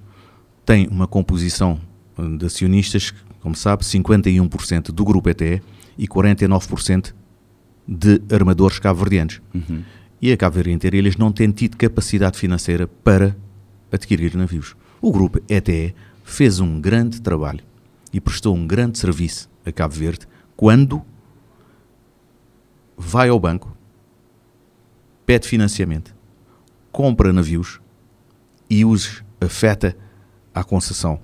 tem 0.66 0.88
uma 0.88 1.06
composição 1.06 1.80
de 2.38 2.46
acionistas, 2.46 3.14
como 3.40 3.56
sabe, 3.56 3.84
51% 3.84 4.92
do 4.92 5.06
grupo 5.06 5.30
ETE 5.30 5.62
e 5.98 6.08
49% 6.08 7.14
de 7.88 8.22
armadores 8.32 8.80
cabo-verdianos. 8.80 9.42
Uhum. 9.54 9.84
E 10.22 10.32
a 10.32 10.38
Cabo 10.38 10.56
Verde 10.56 10.72
Interilhas 10.72 11.16
não 11.16 11.32
tem 11.32 11.52
tido 11.52 11.78
capacidade 11.78 12.38
financeira 12.38 12.88
para 12.88 13.36
adquirir 13.92 14.36
navios. 14.36 14.76
O 15.00 15.12
grupo 15.12 15.40
ETE 15.48 15.94
fez 16.24 16.60
um 16.60 16.82
grande 16.82 17.22
trabalho 17.22 17.64
e 18.12 18.20
prestou 18.20 18.56
um 18.56 18.66
grande 18.66 18.98
serviço 18.98 19.50
a 19.66 19.72
Cabo 19.72 19.94
Verde 19.94 20.28
quando 20.56 21.04
vai 22.98 23.30
ao 23.30 23.40
banco, 23.40 23.78
pede 25.26 25.48
financiamento, 25.48 26.16
compra 26.92 27.32
navios 27.32 27.80
e 28.68 28.84
os 28.84 29.24
afeta 29.40 29.96
à 30.54 30.64
concessão. 30.64 31.20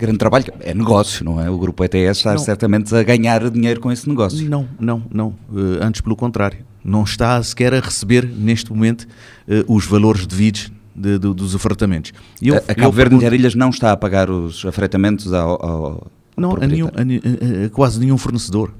Grande 0.00 0.16
trabalho, 0.16 0.46
é 0.60 0.72
negócio, 0.72 1.22
não 1.22 1.38
é? 1.38 1.50
O 1.50 1.58
grupo 1.58 1.84
ETS 1.84 2.16
está 2.16 2.32
não. 2.32 2.38
certamente 2.38 2.94
a 2.96 3.02
ganhar 3.02 3.50
dinheiro 3.50 3.80
com 3.80 3.92
esse 3.92 4.08
negócio. 4.08 4.48
Não, 4.48 4.66
não, 4.80 5.02
não. 5.12 5.28
Uh, 5.52 5.76
antes, 5.82 6.00
pelo 6.00 6.16
contrário. 6.16 6.64
Não 6.82 7.02
está 7.02 7.42
sequer 7.42 7.74
a 7.74 7.80
receber, 7.80 8.24
neste 8.24 8.72
momento, 8.72 9.02
uh, 9.46 9.70
os 9.70 9.84
valores 9.84 10.26
devidos 10.26 10.72
de, 10.96 11.18
de, 11.18 11.34
dos 11.34 11.54
afretamentos. 11.54 12.14
Eu, 12.40 12.54
a, 12.54 12.58
a 12.60 12.74
Cabo 12.74 12.92
Verde 12.92 13.18
pergunto... 13.18 13.34
Ilhas 13.34 13.54
não 13.54 13.68
está 13.68 13.92
a 13.92 13.96
pagar 13.96 14.30
os 14.30 14.64
afretamentos 14.64 15.34
ao, 15.34 15.62
ao 15.62 16.06
Não, 16.34 16.56
a, 16.56 16.66
nenhum, 16.66 16.86
a, 16.86 17.66
a, 17.66 17.68
quase 17.68 18.00
nenhum 18.00 18.16
fornecedor. 18.16 18.72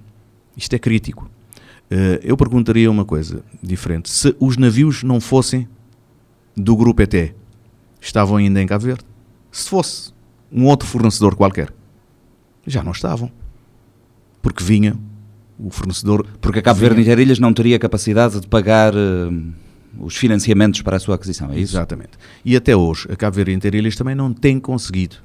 Isto 0.57 0.75
é 0.75 0.79
crítico. 0.79 1.31
Uh, 1.91 2.17
eu 2.23 2.35
perguntaria 2.35 2.91
uma 2.91 3.05
coisa 3.05 3.43
diferente. 3.63 4.09
Se 4.09 4.35
os 4.41 4.57
navios 4.57 5.03
não 5.03 5.21
fossem 5.21 5.69
do 6.57 6.75
grupo 6.75 7.03
ET, 7.03 7.35
estavam 8.01 8.39
ainda 8.39 8.63
em 8.63 8.67
Cabo 8.67 8.87
Verde? 8.87 9.05
Se 9.53 9.69
fosse 9.69 10.19
um 10.53 10.67
outro 10.67 10.89
fornecedor 10.89 11.37
qualquer, 11.37 11.73
já 12.67 12.83
não 12.83 12.93
estavam. 12.93 13.31
Porque 14.43 14.65
vinha 14.65 14.97
o 15.59 15.71
fornecedor. 15.71 16.27
Porque 16.41 16.59
a 16.59 16.63
Cabo 16.63 16.81
Verde 16.81 17.01
Interilhas 17.01 17.39
não 17.39 17.53
teria 17.53 17.79
capacidade 17.79 18.41
de 18.41 18.47
pagar 18.47 18.95
uh, 18.95 19.53
os 19.99 20.17
financiamentos 20.17 20.83
para 20.83 20.97
a 20.97 21.01
sua 21.01 21.15
aquisição, 21.15 21.51
é 21.51 21.59
isso? 21.59 21.75
Exatamente. 21.75 22.13
E 22.45 22.57
até 22.57 22.75
hoje, 22.75 23.07
a 23.11 23.17
Cabo 23.17 23.37
Verde 23.37 23.53
Interilhas 23.53 23.97
também 23.97 24.15
não 24.15 24.33
tem 24.33 24.59
conseguido 24.59 25.17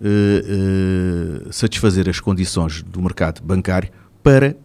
uh, 0.00 1.48
uh, 1.48 1.52
satisfazer 1.52 2.08
as 2.08 2.20
condições 2.20 2.82
do 2.82 3.00
mercado 3.00 3.42
bancário 3.42 3.90
para 4.22 4.56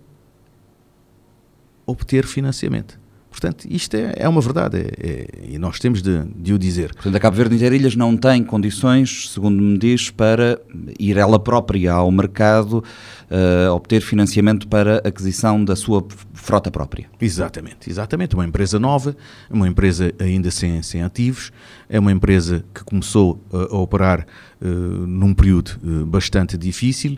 obter 1.85 2.25
financiamento. 2.25 3.00
Portanto, 3.31 3.65
isto 3.69 3.95
é, 3.95 4.13
é 4.17 4.29
uma 4.29 4.41
verdade 4.41 4.77
é, 4.77 4.89
é, 4.99 5.27
e 5.53 5.57
nós 5.57 5.79
temos 5.79 6.01
de, 6.01 6.21
de, 6.35 6.53
o 6.53 6.59
dizer. 6.59 6.93
Portanto, 6.93 7.15
a 7.15 7.19
Cabo 7.19 7.37
Verde 7.37 7.55
Interilhas 7.55 7.95
não 7.95 8.17
tem 8.17 8.43
condições, 8.43 9.31
segundo 9.31 9.59
me 9.63 9.77
diz, 9.77 10.11
para 10.11 10.59
ir 10.99 11.15
ela 11.15 11.39
própria 11.39 11.93
ao 11.93 12.11
mercado 12.11 12.83
uh, 13.31 13.71
obter 13.73 14.01
financiamento 14.01 14.67
para 14.67 14.97
aquisição 14.97 15.63
da 15.63 15.77
sua 15.77 16.05
frota 16.33 16.69
própria. 16.69 17.09
Exatamente, 17.21 17.89
exatamente. 17.89 18.35
Uma 18.35 18.45
empresa 18.45 18.77
nova, 18.77 19.15
uma 19.49 19.67
empresa 19.67 20.13
ainda 20.19 20.51
sem, 20.51 20.83
sem 20.83 21.01
ativos, 21.01 21.53
é 21.87 21.97
uma 21.97 22.11
empresa 22.11 22.65
que 22.73 22.83
começou 22.83 23.41
a, 23.53 23.73
a 23.73 23.77
operar 23.77 24.27
uh, 24.61 24.67
num 24.67 25.33
período 25.33 25.79
uh, 25.81 26.05
bastante 26.05 26.57
difícil 26.57 27.17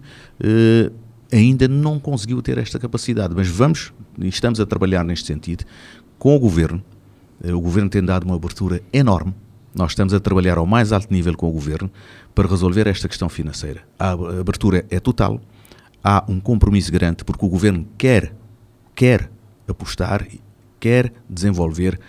ainda 1.33 1.67
não 1.67 1.99
conseguiu 1.99 2.41
ter 2.41 2.57
esta 2.59 2.77
capacidade, 2.77 3.33
mas 3.35 3.47
vamos, 3.47 3.91
estamos 4.19 4.59
a 4.59 4.65
trabalhar 4.65 5.03
neste 5.03 5.25
sentido, 5.25 5.65
com 6.23 6.37
o 6.37 6.39
Governo. 6.39 6.81
Eh, 7.43 7.51
o 7.51 7.59
Governo 7.59 7.89
tem 7.89 8.01
dado 8.01 8.23
uma 8.23 8.35
abertura 8.35 8.81
enorme. 8.93 9.35
Nós 9.75 9.91
estamos 9.91 10.13
a 10.13 10.21
trabalhar 10.21 10.57
ao 10.57 10.65
mais 10.65 10.93
alto 10.93 11.13
nível 11.13 11.35
com 11.35 11.49
o 11.49 11.51
Governo 11.51 11.91
para 12.33 12.47
resolver 12.47 12.87
esta 12.87 13.09
questão 13.09 13.27
financeira. 13.27 13.81
A 13.99 14.11
abertura 14.11 14.85
é 14.89 15.01
total, 15.01 15.41
há 16.01 16.23
um 16.29 16.39
compromisso 16.39 16.89
grande 16.93 17.25
porque 17.25 17.45
o 17.45 17.49
Governo 17.49 17.85
quer, 17.97 18.33
quer 18.95 19.29
apostar, 19.67 20.25
quer 20.79 21.11
desenvolver 21.29 21.99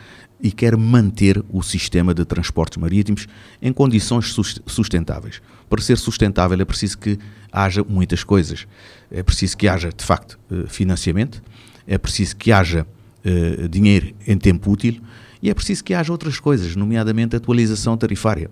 e 0.41 0.53
quer 0.53 0.77
manter 0.77 1.45
o 1.51 1.61
sistema 1.61 2.15
de 2.15 2.25
transportes 2.25 2.79
marítimos 2.79 3.27
em 3.61 3.73
condições 3.73 4.33
sustentáveis. 4.65 5.43
Para 5.69 5.83
ser 5.83 5.99
sustentável 5.99 6.61
é 6.61 6.65
preciso 6.65 6.99
que 6.99 7.19
haja 7.51 7.83
muitas 7.83 8.23
coisas. 8.23 8.65
É 9.11 9.25
preciso 9.25 9.57
que 9.57 9.67
haja, 9.67 9.91
de 9.91 10.05
facto, 10.05 10.39
eh, 10.53 10.67
financiamento, 10.69 11.43
é 11.85 11.99
preciso 11.99 12.37
que 12.37 12.53
haja 12.53 12.87
uh, 13.25 13.69
dinheiro 13.69 14.15
em 14.27 14.37
tempo 14.37 14.71
útil 14.71 15.01
e 15.43 15.51
é 15.51 15.55
preciso 15.55 15.85
que 15.85 15.95
haja 15.95 16.13
outras 16.13 16.39
coisas, 16.41 16.75
nomeadamente 16.77 17.37
atualização 17.37 17.97
tarifária. 17.97 18.51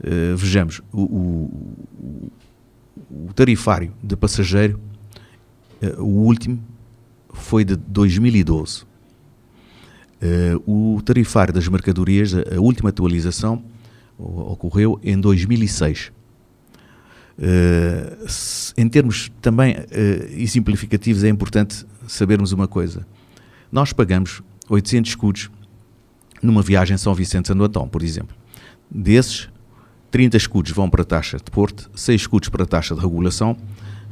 Uh, 0.00 0.36
vejamos, 0.36 0.80
o, 0.92 1.02
o, 1.02 2.32
o, 3.10 3.32
tarifário 3.34 3.92
de 4.02 4.16
passageiro, 4.16 4.80
uh, 5.82 6.02
o 6.02 6.24
último, 6.24 6.62
foi 7.32 7.64
de 7.64 7.76
2012. 7.76 8.84
o 10.66 11.00
tarifário 11.04 11.52
das 11.52 11.68
mercadorias, 11.68 12.34
a, 12.34 12.56
a 12.56 12.60
última 12.60 12.88
atualização, 12.88 13.62
ocorreu 14.18 14.98
em 15.02 15.20
2006. 15.20 16.12
Uh, 17.38 18.26
em 18.78 18.88
termos 18.88 19.30
também 19.42 19.76
uh, 19.76 20.48
simplificativos, 20.48 21.22
é 21.22 21.28
importante 21.28 21.86
sabermos 22.06 22.52
uma 22.52 22.66
coisa. 22.66 23.06
Nós 23.76 23.92
pagamos 23.92 24.40
800 24.70 25.10
escudos 25.10 25.50
numa 26.42 26.62
viagem 26.62 26.96
São 26.96 27.12
Vicente 27.12 27.48
Santo 27.48 27.62
Antão, 27.62 27.86
por 27.86 28.02
exemplo. 28.02 28.34
Desses, 28.90 29.50
30 30.10 30.34
escudos 30.38 30.72
vão 30.72 30.88
para 30.88 31.02
a 31.02 31.04
taxa 31.04 31.36
de 31.36 31.50
porto, 31.50 31.90
6 31.94 32.22
escudos 32.22 32.48
para 32.48 32.62
a 32.62 32.66
taxa 32.66 32.94
de 32.94 33.02
regulação, 33.02 33.54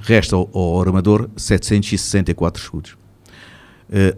resta 0.01 0.37
ao, 0.37 0.51
ao 0.53 0.83
armador 0.83 1.31
764 1.35 2.63
escudos. 2.63 2.95
Eh, 3.91 4.15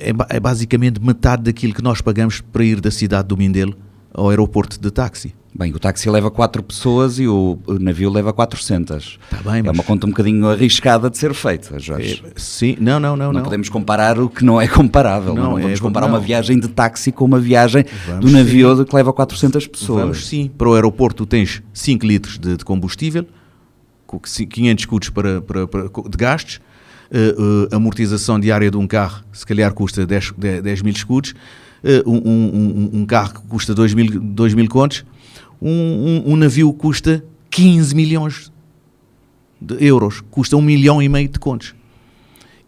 é, 0.00 0.36
é, 0.36 0.40
basicamente 0.40 1.00
metade 1.00 1.44
daquilo 1.44 1.72
que 1.72 1.82
nós 1.82 2.00
pagamos 2.00 2.40
para 2.40 2.64
ir 2.64 2.80
da 2.80 2.90
cidade 2.90 3.28
do 3.28 3.36
Mindelo 3.36 3.76
ao 4.12 4.28
aeroporto 4.28 4.76
de 4.76 4.90
táxi. 4.90 5.32
Bem, 5.52 5.72
o 5.72 5.78
táxi 5.80 6.08
leva 6.08 6.30
4 6.30 6.62
pessoas 6.62 7.18
e 7.18 7.26
o 7.26 7.58
navio 7.80 8.08
leva 8.08 8.32
400. 8.32 9.18
Tá 9.28 9.38
bem, 9.38 9.58
é 9.58 9.62
mas... 9.62 9.74
uma 9.74 9.82
conta 9.82 10.06
um 10.06 10.10
bocadinho 10.10 10.48
arriscada 10.48 11.10
de 11.10 11.18
ser 11.18 11.34
feita, 11.34 11.78
Jorge. 11.78 12.22
É, 12.24 12.30
sim, 12.36 12.76
não, 12.80 13.00
não, 13.00 13.16
não. 13.16 13.26
Não, 13.26 13.32
não 13.34 13.42
podemos 13.42 13.68
comparar 13.68 14.18
o 14.18 14.28
que 14.28 14.44
não 14.44 14.60
é 14.60 14.68
comparável. 14.68 15.34
Não, 15.34 15.42
não 15.42 15.58
é 15.58 15.62
vamos 15.62 15.80
comparar 15.80 16.06
não. 16.06 16.14
uma 16.14 16.20
viagem 16.20 16.58
de 16.58 16.68
táxi 16.68 17.10
com 17.10 17.24
uma 17.24 17.40
viagem 17.40 17.84
vamos 18.06 18.24
do 18.24 18.30
navio 18.30 18.76
sim. 18.76 18.84
que 18.84 18.94
leva 18.94 19.12
400 19.12 19.66
pessoas. 19.66 20.02
Vamos 20.02 20.26
sim. 20.26 20.50
Para 20.56 20.68
o 20.68 20.74
aeroporto 20.74 21.26
tens 21.26 21.62
5 21.72 22.06
litros 22.06 22.38
de, 22.38 22.56
de 22.56 22.64
combustível, 22.64 23.26
500 24.06 24.82
escudos 24.82 25.10
para, 25.10 25.42
para, 25.42 25.66
para, 25.66 25.82
de 25.82 26.16
gastos, 26.16 26.60
uh, 27.10 27.42
uh, 27.72 27.76
amortização 27.76 28.38
diária 28.38 28.70
de 28.70 28.76
um 28.76 28.86
carro 28.86 29.24
se 29.32 29.44
calhar 29.44 29.72
custa 29.72 30.06
10, 30.06 30.32
10, 30.36 30.62
10 30.62 30.82
mil 30.82 30.92
escudos, 30.92 31.34
uh, 31.82 32.10
um, 32.10 32.16
um, 32.16 33.00
um, 33.00 33.06
carro 33.06 33.34
que 33.34 33.46
custa 33.48 33.74
2 33.74 33.94
mil, 33.94 34.20
2 34.20 34.54
mil 34.54 34.68
contos, 34.68 35.04
um, 35.60 35.70
um, 35.70 36.32
um, 36.32 36.36
navio 36.36 36.72
custa 36.72 37.24
15 37.50 37.94
milhões 37.94 38.52
de 39.60 39.84
euros, 39.84 40.22
custa 40.30 40.56
1 40.56 40.62
milhão 40.62 41.02
e 41.02 41.08
meio 41.08 41.28
de 41.28 41.38
contos. 41.38 41.74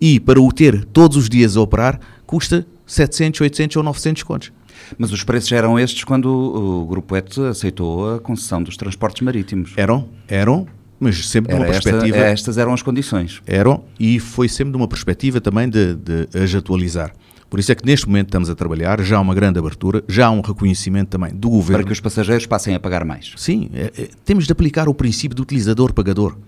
E 0.00 0.18
para 0.18 0.40
o 0.40 0.52
ter 0.52 0.84
todos 0.87 1.16
os 1.16 1.28
dias 1.28 1.56
a 1.56 1.61
operar, 1.61 2.00
custa 2.26 2.66
700, 2.87 3.40
800 3.40 3.76
ou 3.76 3.82
900 3.82 4.22
contos. 4.22 4.52
Mas 4.99 5.12
os 5.12 5.22
preços 5.25 5.50
eram 5.52 5.78
estes 5.78 6.04
quando 6.04 6.26
o 6.26 6.87
Grupo 6.87 7.16
ET 7.16 7.38
aceitou 7.38 8.14
a 8.14 8.20
concessão 8.20 8.62
dos 8.62 8.76
transportes 8.76 9.22
marítimos? 9.22 9.72
Eram, 9.76 10.08
eram, 10.28 10.66
mas 10.99 11.28
sempre 11.28 11.52
Era 11.52 11.61
numa 11.61 11.72
perspectiva. 11.72 12.16
Esta, 12.16 12.28
estas 12.28 12.58
eram 12.58 12.72
as 12.72 12.82
condições. 12.82 13.40
Eram, 13.46 13.84
e 13.99 14.18
foi 14.18 14.49
sempre 14.49 14.72
numa 14.72 14.88
perspectiva 14.88 15.40
também 15.40 15.68
de, 15.68 15.94
de 15.94 16.28
as 16.37 16.54
atualizar. 16.54 17.12
Por 17.52 17.61
isso 17.61 17.71
é 17.71 17.75
que 17.75 17.85
neste 17.85 18.06
momento 18.06 18.28
estamos 18.28 18.49
a 18.49 18.54
trabalhar, 18.54 18.99
já 19.02 19.18
há 19.18 19.21
uma 19.21 19.35
grande 19.35 19.59
abertura, 19.59 20.02
já 20.09 20.28
há 20.28 20.30
um 20.30 20.40
reconhecimento 20.40 21.11
também 21.11 21.35
do 21.35 21.50
governo. 21.50 21.80
Para 21.80 21.87
que 21.87 21.92
os 21.92 22.00
passageiros 22.00 22.47
passem 22.47 22.75
a 22.75 22.80
pagar 22.80 23.04
mais. 23.04 23.35
Sim, 23.37 23.68
é, 23.75 23.92
é, 23.94 24.09
temos 24.25 24.47
de 24.47 24.52
aplicar 24.52 24.88
o 24.88 24.94
princípio 24.94 25.37
do 25.37 25.42
utilizador-pagador. 25.42 26.38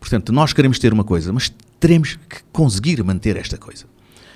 Portanto, 0.00 0.32
nós 0.32 0.52
queremos 0.52 0.80
ter 0.80 0.92
uma 0.92 1.04
coisa, 1.04 1.32
mas 1.32 1.54
teremos 1.78 2.18
que 2.28 2.42
conseguir 2.50 3.00
manter 3.04 3.36
esta 3.36 3.56
coisa. 3.56 3.84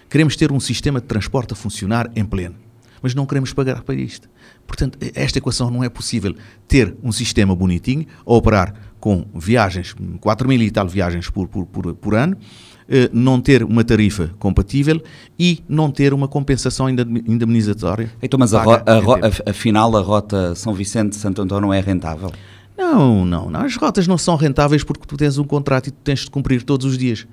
Queremos 0.09 0.37
ter 0.37 0.53
um 0.53 0.61
sistema 0.61 1.01
de 1.01 1.09
transporte 1.09 1.53
a 1.53 1.57
funcionar 1.57 2.09
em 2.15 2.25
pleno, 2.25 2.55
mas 3.03 3.13
não 3.13 3.27
queremos 3.27 3.53
pagar 3.53 3.83
para 3.83 3.97
isto. 3.97 4.29
Portanto, 4.69 5.01
esta 5.17 5.39
equação 5.39 5.69
não 5.69 5.83
é 5.83 5.89
possível 5.89 6.33
ter 6.69 6.95
um 7.03 7.11
sistema 7.11 7.57
bonitinho 7.57 8.07
a 8.25 8.35
operar 8.35 8.73
com 9.01 9.27
viagens, 9.35 9.97
4 10.21 10.49
mil 10.49 10.63
e 10.63 10.71
tal 10.71 10.87
viagens 10.87 11.29
por, 11.29 11.49
por, 11.49 11.67
por, 11.67 11.93
por 11.97 12.15
ano, 12.15 12.37
não 13.13 13.41
ter 13.41 13.63
uma 13.63 13.85
tarifa 13.85 14.31
compatível 14.39 15.01
e 15.39 15.63
não 15.69 15.91
ter 15.91 16.15
uma 16.15 16.27
compensação 16.27 16.89
indemnizatória. 16.89 18.11
Então, 18.23 18.39
mas 18.39 18.55
a 18.55 18.63
a 18.63 19.51
afinal 19.51 19.95
a 19.97 20.01
rota 20.01 20.55
São 20.55 20.73
Vicente-Santo 20.73 21.43
Antão 21.43 21.61
não 21.61 21.73
é 21.73 21.81
rentável? 21.81 22.33
Não, 22.77 23.25
não, 23.25 23.51
não. 23.51 23.61
As 23.61 23.77
rotas 23.77 24.07
não 24.07 24.17
são 24.17 24.37
rentáveis 24.37 24.83
porque 24.85 25.05
tu 25.07 25.17
tens 25.17 25.37
um 25.37 25.45
contrato 25.45 25.89
e 25.89 25.91
tu 25.91 25.99
tens 26.03 26.21
de 26.21 26.31
cumprir 26.31 26.63
todos 26.63 26.87
os 26.87 26.97
dias. 26.97 27.27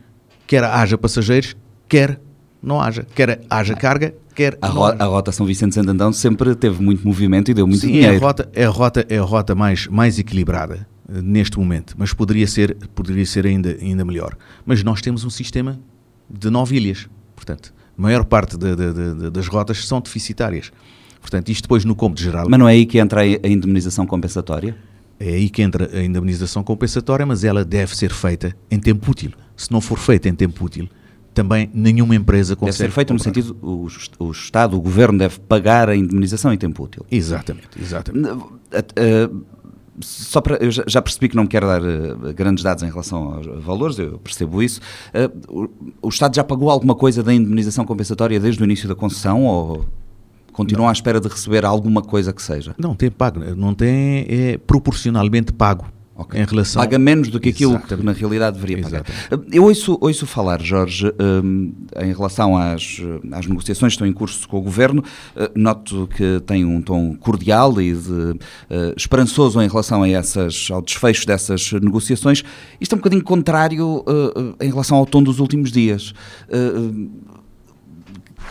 Quer 0.47 0.63
haja 0.63 0.97
passageiros, 0.97 1.55
quer 1.88 2.19
não 2.62 2.81
haja. 2.81 3.05
Quer 3.15 3.41
haja 3.50 3.75
carga, 3.75 4.13
quer 4.33 4.57
a, 4.62 4.67
ro 4.67 4.85
a 4.85 5.05
rota 5.05 5.31
São 5.31 5.45
Vicente 5.45 5.75
Santo 5.75 5.89
Antão 5.91 6.12
sempre 6.12 6.55
teve 6.55 6.81
muito 6.81 7.05
movimento 7.07 7.51
e 7.51 7.53
deu 7.53 7.67
muito 7.67 7.81
Sim, 7.81 7.93
dinheiro. 7.93 8.13
É 8.13 8.17
a 8.17 8.19
rota, 8.19 8.50
é 8.53 8.65
a 8.65 8.69
rota, 8.69 9.05
é 9.07 9.17
a 9.17 9.21
rota 9.21 9.55
mais, 9.55 9.88
mais 9.88 10.17
equilibrada 10.17 10.88
neste 11.07 11.57
momento, 11.59 11.95
mas 11.97 12.13
poderia 12.13 12.47
ser, 12.47 12.75
poderia 12.95 13.25
ser 13.25 13.45
ainda, 13.45 13.77
ainda 13.79 14.03
melhor. 14.03 14.35
Mas 14.65 14.83
nós 14.83 15.01
temos 15.01 15.24
um 15.24 15.29
sistema 15.29 15.79
de 16.29 16.50
nove 16.50 16.77
ilhas, 16.77 17.07
portanto, 17.35 17.74
a 17.97 18.01
maior 18.01 18.25
parte 18.25 18.57
de, 18.57 18.75
de, 18.75 18.93
de, 18.93 19.29
das 19.29 19.47
rotas 19.47 19.85
são 19.88 20.01
deficitárias. 20.01 20.71
Portanto, 21.21 21.50
isto 21.50 21.63
depois 21.63 21.85
no 21.85 21.95
cômputo 21.95 22.21
geral... 22.21 22.47
Mas 22.50 22.59
não 22.59 22.67
é 22.67 22.74
aí 22.74 22.85
que 22.85 23.00
entra 23.00 23.21
a 23.21 23.47
indemnização 23.47 24.05
compensatória? 24.05 24.75
É 25.19 25.29
aí 25.29 25.50
que 25.50 25.62
entra 25.62 25.89
a 25.97 26.03
indemnização 26.03 26.63
compensatória, 26.63 27.25
mas 27.25 27.43
ela 27.43 27.63
deve 27.63 27.95
ser 27.95 28.12
feita 28.12 28.55
em 28.69 28.79
tempo 28.79 29.09
útil. 29.09 29.31
Se 29.55 29.71
não 29.71 29.79
for 29.79 29.97
feita 29.97 30.27
em 30.27 30.35
tempo 30.35 30.65
útil, 30.65 30.89
também 31.33 31.69
nenhuma 31.74 32.15
empresa 32.15 32.55
consegue. 32.55 32.77
Deve 32.77 32.89
ser 32.89 32.95
feita 32.95 33.13
no 33.13 33.19
sentido, 33.19 33.57
o, 33.62 33.88
o 34.19 34.31
Estado, 34.31 34.77
o 34.77 34.81
Governo 34.81 35.17
deve 35.17 35.39
pagar 35.39 35.89
a 35.89 35.95
indemnização 35.95 36.53
em 36.53 36.57
tempo 36.57 36.83
útil. 36.83 37.05
Exatamente, 37.09 37.69
exatamente. 37.81 38.27
Uh, 38.27 38.39
uh, 38.41 39.45
só 40.02 40.42
para, 40.42 40.58
eu 40.58 40.72
já 40.72 41.02
percebi 41.02 41.30
que 41.30 41.36
não 41.36 41.48
quero 41.48 41.68
dar 41.68 41.82
uh, 41.82 42.34
grandes 42.34 42.64
dados 42.64 42.84
em 42.84 42.88
relação 42.88 43.34
aos 43.34 43.64
valores, 43.64 43.98
eu 43.98 44.20
percebo 44.20 44.62
isso. 44.62 44.82
O, 45.48 45.70
o, 46.02 46.10
Estado 46.10 46.36
já 46.36 46.44
pagou 46.44 46.70
alguma 46.70 46.96
coisa 46.96 47.24
da 47.24 47.34
indemnização 47.34 47.86
compensatória 47.86 48.40
desde 48.40 48.62
o 48.62 48.66
início 48.66 48.88
da 48.88 48.96
concessão 48.96 49.46
ou 49.46 49.86
continuam 50.52 50.86
não. 50.86 50.90
à 50.90 50.94
espera 50.94 51.20
de 51.20 51.28
receber 51.28 51.66
alguma 51.66 52.02
coisa 52.02 52.34
que 52.34 52.42
seja? 52.42 52.75
Não 52.78 52.96
tem 52.96 53.10
pago, 53.10 53.40
não 53.56 53.74
tem 53.74 54.25
é 54.30 54.58
proporcionalmente 54.58 55.54
pago 55.54 55.86
Okay. 56.17 56.41
Em 56.41 56.45
relação... 56.45 56.81
Paga 56.81 56.98
menos 56.98 57.27
do 57.27 57.41
que 57.41 57.50
aquilo 57.50 57.74
Exatamente. 57.74 58.00
que 58.00 58.05
na 58.05 58.12
realidade 58.13 58.55
deveria 58.55 58.81
pagar. 58.84 59.03
Exatamente. 59.05 59.55
Eu 59.55 59.63
ouço, 59.65 59.98
ouço 60.00 60.25
falar, 60.25 60.62
Jorge, 60.62 61.12
um, 61.19 61.74
em 62.01 62.13
relação 62.13 62.55
às, 62.55 63.01
às 63.34 63.45
negociações 63.45 63.91
que 63.91 63.95
estão 63.95 64.07
em 64.07 64.13
curso 64.13 64.48
com 64.48 64.57
o 64.57 64.62
Governo, 64.62 65.03
uh, 65.36 65.50
noto 65.53 66.07
que 66.15 66.41
tem 66.45 66.63
um 66.63 66.81
tom 66.81 67.15
cordial 67.17 67.81
e 67.81 67.93
de, 67.93 68.12
uh, 68.12 68.38
esperançoso 68.95 69.62
em 69.62 69.67
relação 69.67 70.03
a 70.03 70.10
essas, 70.10 70.69
ao 70.72 70.81
desfecho 70.81 71.27
dessas 71.27 71.74
negociações. 71.74 72.43
Isto 72.79 72.93
é 72.93 72.95
um 72.95 73.00
bocadinho 73.00 73.24
contrário 73.24 73.98
uh, 73.98 74.55
em 74.62 74.69
relação 74.69 74.98
ao 74.98 75.05
tom 75.05 75.22
dos 75.22 75.39
últimos 75.39 75.69
dias. 75.72 76.13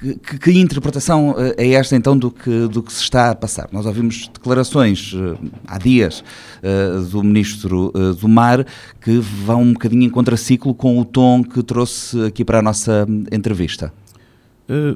Que, 0.00 0.38
que, 0.38 0.52
interpretação 0.52 1.34
eh, 1.38 1.54
é 1.58 1.72
esta 1.72 1.96
então 1.96 2.16
do 2.16 2.30
que, 2.30 2.68
do 2.68 2.82
que 2.82 2.92
se 2.92 3.02
está 3.02 3.30
a 3.30 3.34
passar? 3.34 3.68
Nós 3.72 3.86
ouvimos 3.86 4.28
declarações 4.28 5.12
uh, 5.12 5.38
há 5.66 5.78
dias 5.78 6.22
uh, 6.62 7.02
do 7.04 7.22
Ministro 7.22 7.92
do 8.20 8.28
Mar 8.28 8.66
que 9.00 9.18
vão 9.18 9.62
um 9.62 9.72
bocadinho 9.72 10.04
em 10.04 10.10
contraciclo 10.10 10.74
com 10.74 11.00
o 11.00 11.04
tom 11.04 11.42
que 11.42 11.62
trouxe 11.62 12.24
aqui 12.24 12.44
para 12.44 12.58
a 12.58 12.62
nossa 12.62 13.06
entrevista. 13.30 13.92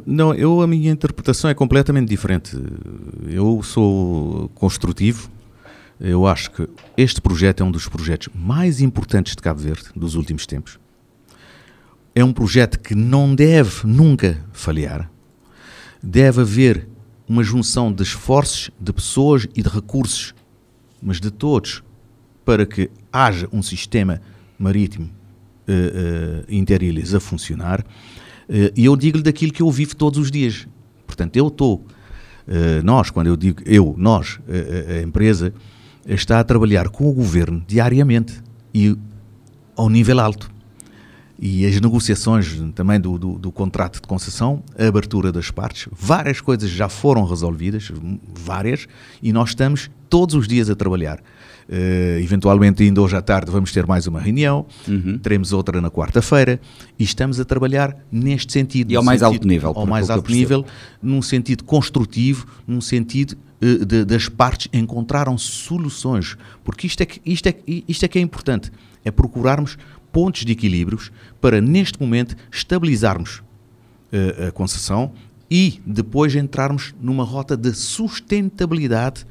não, 0.06 0.34
eu 0.34 0.60
a 0.60 0.66
minha 0.66 0.90
interpretação 0.90 1.50
é 1.50 1.54
completamente 1.54 2.08
diferente. 2.08 2.56
Eu 3.28 3.62
sou 3.62 4.50
construtivo. 4.54 5.30
Eu 6.00 6.26
acho 6.26 6.50
que 6.52 6.68
este 6.96 7.20
projeto 7.20 7.62
é 7.62 7.66
um 7.66 7.70
dos 7.70 7.88
projetos 7.88 8.28
mais 8.34 8.80
importantes 8.80 9.34
de 9.34 9.42
Cabo 9.42 9.60
Verde 9.60 9.86
dos 9.96 10.14
últimos 10.14 10.46
tempos 10.46 10.78
é 12.18 12.24
um 12.24 12.32
projeto 12.32 12.80
que 12.80 12.96
não 12.96 13.32
deve 13.32 13.86
nunca 13.86 14.44
falhar. 14.52 15.08
Deve 16.02 16.40
haver 16.40 16.88
uma 17.28 17.44
junção 17.44 17.92
de 17.92 18.02
esforços, 18.02 18.72
de 18.80 18.92
pessoas 18.92 19.46
e 19.54 19.62
de 19.62 19.68
recursos, 19.68 20.34
mas 21.00 21.20
de 21.20 21.30
todos, 21.30 21.80
para 22.44 22.66
que 22.66 22.90
haja 23.12 23.48
um 23.52 23.62
sistema 23.62 24.20
marítimo 24.58 25.06
uh, 25.06 25.10
uh, 25.70 26.44
interilhas 26.52 27.14
a 27.14 27.20
funcionar. 27.20 27.82
Uh, 28.48 28.74
e 28.74 28.86
eu 28.86 28.96
digo-lhe 28.96 29.22
daquilo 29.22 29.52
que 29.52 29.62
eu 29.62 29.70
vivo 29.70 29.94
todos 29.94 30.18
os 30.18 30.28
dias. 30.28 30.66
Portanto, 31.06 31.36
eu 31.36 31.46
estou, 31.46 31.86
nós, 32.82 33.10
quando 33.10 33.28
eu 33.28 33.36
digo 33.36 33.62
eu, 33.64 33.94
nós, 33.96 34.40
a 34.98 35.02
empresa, 35.02 35.54
está 36.06 36.40
a 36.40 36.44
trabalhar 36.44 36.88
com 36.88 37.08
o 37.08 37.12
governo 37.12 37.62
diariamente 37.66 38.42
e 38.74 38.96
ao 39.76 39.88
nível 39.88 40.20
alto 40.20 40.50
e 41.38 41.64
as 41.64 41.80
negociações 41.80 42.60
também 42.74 43.00
do, 43.00 43.16
do, 43.16 43.38
do, 43.38 43.52
contrato 43.52 44.00
de 44.00 44.08
concessão, 44.08 44.62
a 44.76 44.86
abertura 44.86 45.30
das 45.30 45.50
partes, 45.50 45.88
várias 45.92 46.40
coisas 46.40 46.68
já 46.68 46.88
foram 46.88 47.24
resolvidas, 47.24 47.92
várias, 48.34 48.88
e 49.22 49.32
nós 49.32 49.50
estamos 49.50 49.88
todos 50.08 50.34
os 50.34 50.48
dias 50.48 50.68
a 50.68 50.74
trabalhar. 50.74 51.20
Uh, 51.68 52.18
eventualmente, 52.20 52.82
ainda 52.82 53.00
hoje 53.02 53.14
à 53.14 53.20
tarde, 53.20 53.50
vamos 53.50 53.70
ter 53.72 53.86
mais 53.86 54.06
uma 54.06 54.18
reunião, 54.18 54.66
uhum. 54.88 55.18
teremos 55.18 55.52
outra 55.52 55.80
na 55.80 55.90
quarta-feira, 55.90 56.58
e 56.98 57.04
estamos 57.04 57.38
a 57.38 57.44
trabalhar 57.44 57.94
neste 58.10 58.52
sentido. 58.52 58.90
E 58.90 58.96
ao 58.96 59.02
mais 59.04 59.20
sentido, 59.20 59.34
alto 59.34 59.46
nível. 59.46 59.72
Ao 59.76 59.86
mais 59.86 60.10
alto 60.10 60.32
nível, 60.32 60.64
num 61.00 61.20
sentido 61.22 61.62
construtivo, 61.62 62.46
num 62.66 62.80
sentido 62.80 63.36
uh, 63.62 63.84
de, 63.84 64.04
das 64.04 64.28
partes 64.28 64.68
encontraram 64.72 65.36
soluções, 65.38 66.36
porque 66.64 66.86
isto 66.86 67.02
é, 67.02 67.06
que, 67.06 67.20
isto, 67.24 67.46
é, 67.46 67.54
isto 67.86 68.04
é 68.04 68.08
que 68.08 68.18
é 68.18 68.22
importante, 68.22 68.72
é 69.04 69.10
procurarmos 69.10 69.76
pontos 70.12 70.44
de 70.44 70.52
equilíbrios 70.52 71.10
para, 71.40 71.60
neste 71.60 72.00
momento, 72.00 72.36
estabilizarmos 72.50 73.38
uh, 74.12 74.48
a 74.48 74.52
concessão 74.52 75.12
e 75.50 75.80
depois 75.86 76.34
entrarmos 76.34 76.94
numa 77.00 77.24
rota 77.24 77.56
de 77.56 77.72
sustentabilidade 77.72 79.26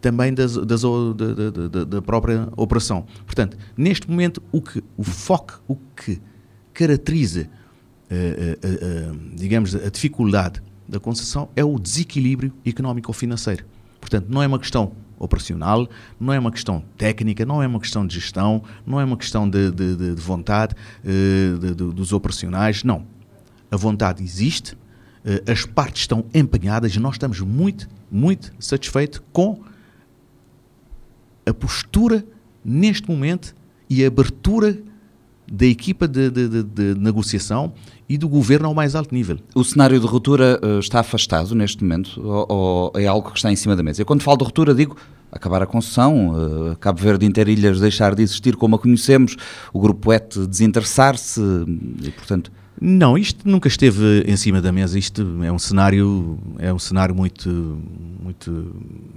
também 0.00 0.32
das, 0.32 0.54
das, 0.54 0.82
da, 0.82 1.68
da, 1.68 1.84
da, 1.84 2.02
própria 2.02 2.48
operação. 2.56 3.04
Portanto, 3.26 3.56
neste 3.76 4.08
momento, 4.08 4.42
o, 4.52 4.60
que, 4.60 4.82
o 4.96 5.02
foco, 5.02 5.60
o 5.66 5.76
que 5.96 6.20
caracteriza, 6.72 7.48
uh, 8.10 9.14
uh, 9.14 9.18
digamos, 9.34 9.74
a 9.74 9.90
dificuldade 9.90 10.62
da 10.88 11.00
concessão 11.00 11.48
é 11.56 11.64
o 11.64 11.78
desequilíbrio 11.78 12.52
económico-financeiro. 12.64 13.64
Portanto, 14.00 14.26
não 14.28 14.42
é 14.42 14.46
uma 14.46 14.58
questão 14.58 14.92
operacional, 15.18 15.88
não 16.18 16.32
é 16.32 16.38
uma 16.38 16.50
questão 16.50 16.82
técnica, 16.96 17.44
não 17.44 17.62
é 17.62 17.66
uma 17.66 17.80
questão 17.80 18.06
de 18.06 18.14
gestão, 18.14 18.62
não 18.86 19.00
é 19.00 19.04
uma 19.04 19.16
questão 19.16 19.48
de, 19.48 19.70
de, 19.70 19.96
de 20.14 20.22
vontade 20.22 20.74
uh, 21.04 21.58
de, 21.58 21.74
dos 21.74 22.12
operacionais, 22.12 22.84
não. 22.84 23.04
A 23.70 23.76
vontade 23.76 24.22
existe, 24.22 24.74
uh, 24.74 25.50
as 25.50 25.64
partes 25.64 26.02
estão 26.02 26.24
empenhadas 26.32 26.94
e 26.94 27.00
nós 27.00 27.14
estamos 27.14 27.40
muito, 27.40 27.88
muito 28.10 28.52
satisfeitos 28.58 29.20
com 29.32 29.62
a 31.46 31.54
postura 31.54 32.24
neste 32.64 33.08
momento 33.10 33.54
e 33.88 34.04
a 34.04 34.08
abertura 34.08 34.78
da 35.50 35.66
equipa 35.66 36.06
de, 36.06 36.30
de, 36.30 36.62
de, 36.62 36.94
negociação 36.98 37.72
e 38.08 38.16
do 38.18 38.28
governo 38.28 38.68
ao 38.68 38.74
mais 38.74 38.94
alto 38.94 39.14
nível. 39.14 39.38
O 39.54 39.64
cenário 39.64 39.98
de 39.98 40.06
ruptura 40.06 40.60
uh, 40.62 40.78
está 40.78 41.00
afastado 41.00 41.54
neste 41.54 41.82
momento 41.82 42.20
ou, 42.22 42.46
ou, 42.48 42.92
é 43.00 43.06
algo 43.06 43.30
que 43.30 43.36
está 43.36 43.50
em 43.50 43.56
cima 43.56 43.74
da 43.74 43.82
mesa? 43.82 44.02
Eu, 44.02 44.06
quando 44.06 44.22
falo 44.22 44.38
de 44.38 44.44
ruptura, 44.44 44.74
digo 44.74 44.96
acabar 45.30 45.62
a 45.62 45.66
concessão, 45.66 46.30
uh, 46.30 46.76
Cabo 46.76 47.00
Verde 47.00 47.26
Interilhas 47.26 47.80
deixar 47.80 48.14
de 48.14 48.22
existir 48.22 48.56
como 48.56 48.76
a 48.76 48.78
conhecemos, 48.78 49.36
o 49.72 49.80
Grupo 49.80 50.12
ET 50.12 50.34
desinteressar-se 50.48 51.40
e, 52.02 52.10
portanto... 52.10 52.50
Não, 52.80 53.18
isto 53.18 53.48
nunca 53.48 53.68
esteve 53.68 54.24
em 54.26 54.36
cima 54.36 54.60
da 54.60 54.70
mesa. 54.70 54.98
Isto 54.98 55.26
é 55.42 55.50
um 55.50 55.58
cenário, 55.58 56.38
é 56.58 56.72
um 56.72 56.78
cenário 56.78 57.14
muito, 57.14 57.78
muito 58.22 58.72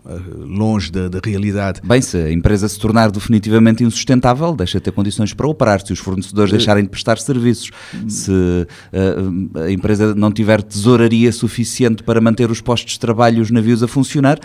eh, 0.07 0.19
longe 0.37 0.91
da, 0.91 1.07
da, 1.07 1.19
realidade. 1.23 1.79
Bem, 1.83 2.01
se 2.01 2.17
a 2.17 2.31
empresa 2.31 2.67
se 2.67 2.79
tornar 2.79 3.11
definitivamente 3.11 3.83
insustentável, 3.83 4.55
deixa 4.55 4.79
de 4.79 4.85
ter 4.85 4.91
condições 4.91 5.33
para 5.33 5.47
operar. 5.47 5.85
Se 5.85 5.93
os 5.93 5.99
fornecedores 5.99 6.51
uh, 6.51 6.57
deixarem 6.57 6.83
de 6.83 6.89
prestar 6.89 7.17
serviços, 7.19 7.69
se 8.07 8.31
uh, 8.31 9.59
a 9.59 9.71
empresa 9.71 10.15
não 10.15 10.31
tiver 10.31 10.61
tesouraria 10.63 11.31
suficiente 11.31 12.03
para 12.03 12.19
manter 12.19 12.49
os 12.49 12.61
postos 12.61 12.93
de 12.93 12.99
trabalho 12.99 13.37
e 13.37 13.41
os 13.41 13.51
navios 13.51 13.83
a 13.83 13.87
funcionar, 13.87 14.39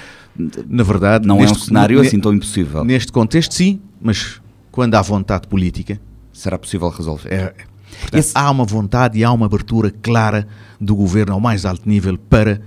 na 0.68 0.82
verdade, 0.82 1.26
não 1.26 1.38
neste, 1.38 1.54
é 1.54 1.56
um 1.56 1.60
cenário 1.60 2.00
assim 2.00 2.20
tão 2.20 2.34
impossível. 2.34 2.84
Neste 2.84 3.10
contexto, 3.10 3.54
sim, 3.54 3.80
mas 4.00 4.40
quando 4.70 4.94
há 4.94 5.00
vontade 5.00 5.48
política, 5.48 5.98
será 6.32 6.58
possível 6.58 6.88
resolver. 6.90 7.32
É, 7.32 7.54
Portanto, 8.00 8.20
Esse... 8.20 8.32
Há 8.34 8.50
uma 8.50 8.64
vontade 8.64 9.18
e 9.18 9.24
há 9.24 9.32
uma 9.32 9.46
abertura 9.46 9.90
clara 9.90 10.46
do 10.80 10.94
governo 10.94 11.34
ao 11.34 11.40
mais 11.40 11.64
alto 11.64 11.88
nível 11.88 12.18
para 12.18 12.60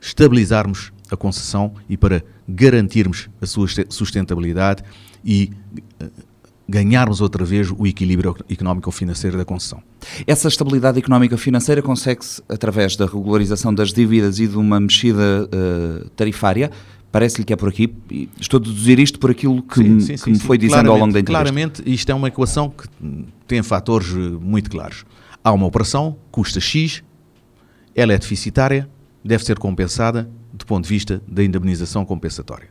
estabilizarmos 0.00 0.92
a 1.10 1.16
concessão 1.16 1.72
e 1.88 1.96
para 1.96 2.22
garantirmos 2.48 3.28
a 3.40 3.46
sua 3.46 3.66
sustentabilidade 3.88 4.82
e 5.24 5.50
uh, 6.02 6.10
ganharmos 6.68 7.20
outra 7.20 7.44
vez 7.44 7.70
o 7.70 7.86
equilíbrio 7.86 8.36
económico-financeiro 8.48 9.38
da 9.38 9.44
concessão. 9.44 9.82
Essa 10.26 10.48
estabilidade 10.48 10.98
económica-financeira 10.98 11.80
consegue-se 11.80 12.42
através 12.48 12.94
da 12.94 13.06
regularização 13.06 13.72
das 13.72 13.92
dívidas 13.92 14.38
e 14.38 14.46
de 14.46 14.56
uma 14.56 14.78
mexida 14.78 15.48
uh, 15.48 16.08
tarifária. 16.10 16.70
Parece-lhe 17.10 17.44
que 17.44 17.52
é 17.52 17.56
por 17.56 17.68
aqui. 17.68 17.92
Estou 18.38 18.58
a 18.58 18.62
deduzir 18.62 18.98
isto 18.98 19.18
por 19.18 19.30
aquilo 19.30 19.62
que, 19.62 19.82
sim, 20.00 20.00
sim, 20.00 20.16
que 20.16 20.30
me 20.30 20.38
foi 20.38 20.58
dizendo 20.58 20.90
ao 20.90 20.98
longo 20.98 21.12
da 21.12 21.20
entrevista. 21.20 21.52
Claramente, 21.52 21.82
isto 21.86 22.10
é 22.10 22.14
uma 22.14 22.28
equação 22.28 22.70
que 22.70 22.86
tem 23.46 23.62
fatores 23.62 24.08
eh, 24.10 24.16
muito 24.40 24.70
claros. 24.70 25.04
Há 25.42 25.52
uma 25.52 25.66
operação, 25.66 26.16
custa 26.30 26.60
X, 26.60 27.02
ela 27.94 28.12
é 28.12 28.18
deficitária, 28.18 28.88
deve 29.24 29.44
ser 29.44 29.58
compensada 29.58 30.28
do 30.52 30.66
ponto 30.66 30.84
de 30.84 30.90
vista 30.90 31.22
da 31.26 31.42
indemnização 31.42 32.04
compensatória. 32.04 32.68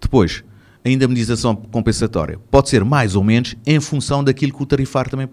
Depois, 0.00 0.44
a 0.84 0.88
indemnização 0.88 1.54
compensatória 1.54 2.38
pode 2.50 2.68
ser 2.68 2.84
mais 2.84 3.14
ou 3.16 3.24
menos 3.24 3.56
em 3.66 3.80
função 3.80 4.22
daquilo 4.22 4.52
que 4.52 4.62
o 4.62 4.66
tarifário 4.66 5.10
também 5.10 5.28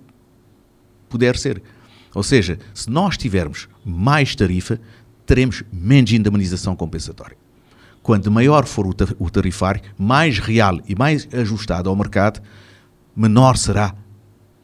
puder 1.07 1.35
ser. 1.37 1.61
Ou 2.13 2.23
seja, 2.23 2.57
se 2.73 2.89
nós 2.89 3.17
tivermos 3.17 3.67
mais 3.85 4.35
tarifa, 4.35 4.79
teremos 5.25 5.63
menos 5.71 6.11
indemnização 6.11 6.75
compensatória. 6.75 7.37
Quanto 8.09 8.31
maior 8.31 8.65
for 8.65 8.87
o 8.87 9.29
tarifário, 9.29 9.83
mais 9.95 10.39
real 10.39 10.79
e 10.87 10.95
mais 10.95 11.27
ajustado 11.31 11.91
ao 11.91 11.95
mercado, 11.95 12.41
menor 13.15 13.55
será 13.55 13.93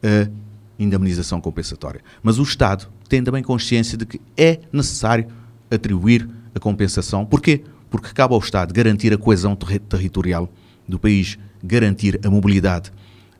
a 0.02 0.28
indemnização 0.76 1.40
compensatória. 1.40 2.00
Mas 2.24 2.40
o 2.40 2.42
Estado 2.42 2.88
tem 3.08 3.22
também 3.22 3.44
consciência 3.44 3.96
de 3.96 4.04
que 4.04 4.20
é 4.36 4.58
necessário 4.72 5.28
atribuir 5.70 6.28
a 6.56 6.58
compensação. 6.58 7.24
Porquê? 7.24 7.62
Porque 7.88 8.12
cabe 8.12 8.34
ao 8.34 8.40
Estado 8.40 8.74
garantir 8.74 9.12
a 9.14 9.16
coesão 9.16 9.54
ter 9.54 9.78
territorial 9.78 10.52
do 10.88 10.98
país, 10.98 11.38
garantir 11.62 12.18
a 12.26 12.28
mobilidade, 12.28 12.90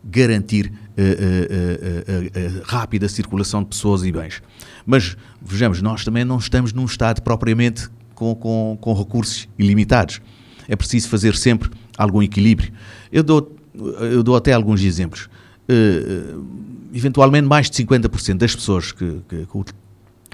garantir 0.04 0.72
a, 0.96 1.02
a, 1.02 2.44
a, 2.44 2.60
a, 2.62 2.78
rápida 2.78 3.08
circulação 3.08 3.60
de 3.60 3.70
pessoas 3.70 4.04
e 4.04 4.12
bens. 4.12 4.40
Mas, 4.86 5.16
vejamos, 5.42 5.82
nós 5.82 6.04
também 6.04 6.24
não 6.24 6.38
estamos 6.38 6.72
num 6.72 6.84
Estado 6.84 7.22
propriamente 7.22 7.90
com, 8.16 8.34
com, 8.34 8.76
com 8.80 8.94
recursos 8.94 9.48
ilimitados. 9.56 10.20
É 10.66 10.74
preciso 10.74 11.08
fazer 11.08 11.36
sempre 11.36 11.70
algum 11.96 12.20
equilíbrio. 12.20 12.72
Eu 13.12 13.22
dou, 13.22 13.54
eu 14.00 14.22
dou 14.24 14.34
até 14.34 14.52
alguns 14.52 14.82
exemplos. 14.82 15.28
Uh, 15.68 16.44
eventualmente, 16.92 17.46
mais 17.46 17.70
de 17.70 17.84
50% 17.84 18.38
das 18.38 18.56
pessoas 18.56 18.90
que, 18.90 19.20
que, 19.28 19.46
que, 19.46 19.72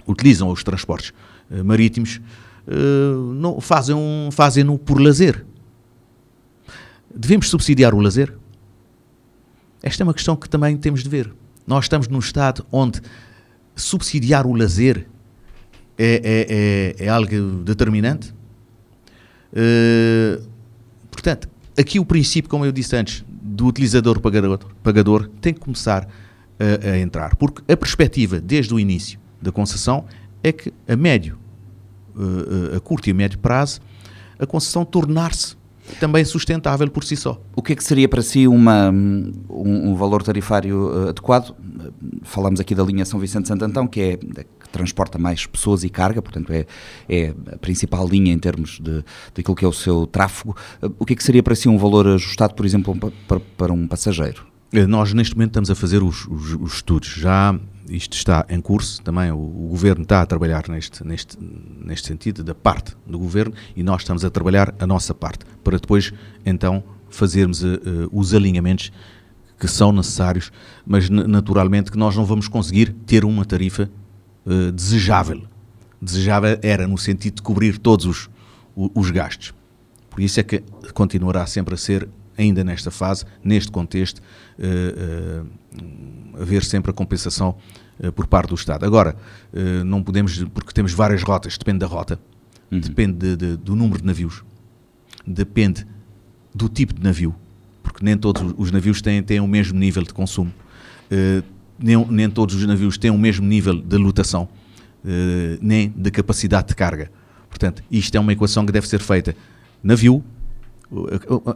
utilizam 0.07 0.49
os 0.49 0.65
transportes 0.65 1.13
uh, 1.51 1.65
marítimos 1.65 2.21
uh, 2.67 3.35
não, 3.35 3.61
fazem, 3.61 3.95
um, 3.95 4.31
fazem-no 4.31 4.79
por 4.79 5.01
lazer. 5.01 5.45
Devemos 7.15 7.51
subsidiar 7.51 7.95
o 7.95 8.01
lazer? 8.01 8.35
Esta 9.83 10.03
é 10.03 10.05
uma 10.05 10.15
questão 10.15 10.37
que 10.37 10.49
também 10.49 10.77
temos 10.77 11.03
de 11.03 11.09
ver. 11.09 11.33
Nós 11.67 11.85
estamos 11.85 12.09
num 12.09 12.21
Estado 12.21 12.65
onde 12.71 13.01
subsidiar 13.75 14.47
o 14.47 14.55
lazer 14.55 15.07
é, 15.99 16.95
é, 16.99 17.03
é, 17.03 17.07
é 17.07 17.09
algo 17.09 17.63
determinante. 17.63 18.35
Uh, 19.53 20.43
portanto, 21.11 21.49
aqui 21.79 22.01
o 22.01 22.05
princípio, 22.05 22.51
como 22.51 22.65
eu 22.65 22.73
disse 22.73 22.97
antes, 22.97 23.25
do 23.29 23.67
utilizador 23.67 24.21
pagador, 24.21 24.59
pagador 24.83 25.29
tem 25.41 25.53
que 25.53 25.61
começar 25.61 26.09
a, 26.59 26.91
a, 26.91 26.99
entrar. 26.99 27.37
Porque 27.37 27.63
a 27.71 27.77
perspectiva, 27.77 28.41
desde 28.41 28.73
o 28.73 28.81
início 28.81 29.19
da 29.41 29.53
concessão, 29.53 30.05
é 30.43 30.53
que 30.53 30.73
a 30.89 30.97
médio, 30.97 31.39
uh, 32.17 32.77
a 32.77 32.81
curto 32.81 33.09
e 33.09 33.11
a 33.11 33.15
médio 33.15 33.39
prazo, 33.39 33.81
a 34.39 34.47
concessão 34.47 34.85
tornar-se 34.85 35.57
também 36.01 36.25
sustentável 36.25 36.89
por 36.91 37.05
si 37.05 37.17
só. 37.17 37.41
O 37.55 37.61
que 37.61 37.73
é 37.73 37.77
que 37.77 37.85
seria 37.85 38.09
para 38.09 38.23
si 38.23 38.47
uma, 38.47 38.91
um, 38.91 39.33
um 39.51 39.95
valor 39.95 40.23
tarifário 40.23 41.09
adequado? 41.09 41.55
Falamos 42.23 42.61
aqui 42.61 42.75
da 42.75 42.83
linha 42.83 43.05
São 43.05 43.21
Vicente 43.21 43.49
Santo 43.49 43.65
Antão, 43.65 43.87
que 43.87 44.01
é 44.01 44.19
transporta 44.73 45.19
mais 45.19 45.47
pessoas 45.47 45.85
e 45.85 45.89
carga, 45.89 46.21
portanto 46.21 46.53
é, 46.53 46.67
é 47.09 47.35
a 47.53 47.59
principal 47.59 48.07
linha 48.07 48.33
em 48.33 48.39
termos 48.39 48.81
de 48.81 49.05
daquilo 49.35 49.55
que 49.55 49.65
é 49.65 49.69
o 49.69 49.73
seu 49.73 50.07
tráfego. 50.07 50.57
O 50.99 51.05
que 51.05 51.13
é 51.13 51.17
que 51.17 51.23
seria 51.23 51.43
para 51.43 51.55
si 51.55 51.69
um 51.69 51.79
valor 51.79 52.07
ajustado, 52.07 52.55
por 52.55 52.67
exemplo, 52.67 52.97
para, 53.29 53.41
para 53.41 53.73
um 53.73 53.87
passageiro? 53.87 54.47
Eh, 54.73 54.87
nós 54.87 55.13
neste 55.13 55.35
momento 55.35 55.51
estamos 55.51 55.71
a 55.71 55.75
fazer 55.75 56.03
os, 56.03 56.27
os, 56.27 56.55
os 56.55 56.75
estudos. 56.75 57.09
Já 57.09 57.59
isto 57.89 58.15
está 58.15 58.47
em 58.49 58.61
curso, 58.61 59.03
também 59.03 59.31
o, 59.31 59.37
o, 59.37 59.69
Governo 59.69 60.03
está 60.03 60.23
a 60.23 60.27
trabalhar 60.27 60.69
neste, 60.69 61.07
neste, 61.07 61.37
neste 61.85 62.09
sentido, 62.09 62.43
da 62.43 62.55
parte 62.55 62.97
do 63.07 63.19
Governo, 63.19 63.55
e 63.77 63.83
nós 63.83 64.03
estamos 64.03 64.25
a 64.25 64.31
trabalhar 64.31 64.75
a 64.79 64.87
nossa 64.87 65.15
parte, 65.15 65.45
para 65.63 65.79
depois 65.79 66.13
então 66.45 66.83
fazermos 67.11 67.63
uh, 67.63 67.79
os 68.11 68.33
alinhamentos 68.33 68.91
que 69.59 69.69
são 69.69 69.93
necessários, 69.93 70.51
mas 70.85 71.09
naturalmente 71.09 71.93
que 71.93 71.99
nós 71.99 72.17
não 72.17 72.25
vamos 72.25 72.49
conseguir 72.49 72.93
ter 73.07 73.25
uma 73.25 73.45
tarifa 73.45 73.89
uh, 74.47 74.73
desejável. 74.73 75.43
Desejável 76.01 76.59
era 76.63 76.87
no 76.87 76.99
sentido 76.99 77.37
de 77.37 77.43
cobrir 77.43 77.79
todos 77.79 78.07
os, 78.07 78.31
os 78.75 79.11
gastos. 79.11 79.55
Por 80.11 80.21
isso 80.21 80.41
é 80.41 80.43
que 80.43 80.63
continuará 80.93 81.47
sempre 81.47 81.75
a 81.75 81.77
ser, 81.77 82.09
ainda 82.37 82.65
nesta 82.65 82.91
fase, 82.91 83.25
neste 83.43 83.71
contexto, 83.71 84.21
uh, 84.59 85.45
uh, 86.35 86.43
haver 86.43 86.65
sempre 86.65 86.91
a 86.91 86.95
compensação 86.95 87.57
por 88.17 88.27
parte 88.27 88.49
do 88.49 88.55
Estado. 88.57 88.85
Agora, 88.85 89.15
não 89.85 90.03
podemos, 90.03 90.43
porque 90.45 90.73
temos 90.73 90.93
várias 90.93 91.23
rotas, 91.23 91.57
depende 91.57 91.81
da 91.81 91.87
rota, 91.87 92.19
uhum. 92.69 92.81
depende 92.81 93.13
de, 93.13 93.37
de, 93.37 93.57
do 93.57 93.77
número 93.77 94.01
de 94.01 94.07
navios, 94.07 94.43
depende 95.25 95.87
do 96.53 96.69
tipo 96.69 96.95
de 96.95 97.03
navio, 97.03 97.33
porque 97.81 98.05
nem 98.05 98.17
todos 98.17 98.55
os 98.57 98.73
navios 98.73 99.01
têm, 99.01 99.23
têm 99.23 99.39
o 99.39 99.47
mesmo 99.47 99.79
nível 99.79 100.03
de 100.03 100.13
consumo 100.13 100.53
nem, 101.79 102.05
nem 102.07 102.31
todos 102.31 102.55
os 102.55 102.67
navios 102.67 102.99
têm 102.99 103.11
o 103.11 103.19
mesmo 103.19 103.47
nível 103.47 103.81
de 103.81 103.97
lotação, 103.97 104.49
uh, 105.05 105.59
nem 105.61 105.93
de 105.97 106.11
capacidade 106.11 106.69
de 106.69 106.75
carga. 106.75 107.11
Portanto, 107.49 107.83
isto 107.91 108.15
é 108.15 108.21
uma 108.21 108.33
equação 108.33 108.65
que 108.65 108.73
deve 108.73 108.89
ser 108.89 109.01
feita. 109.01 109.37
Navio, 109.83 110.23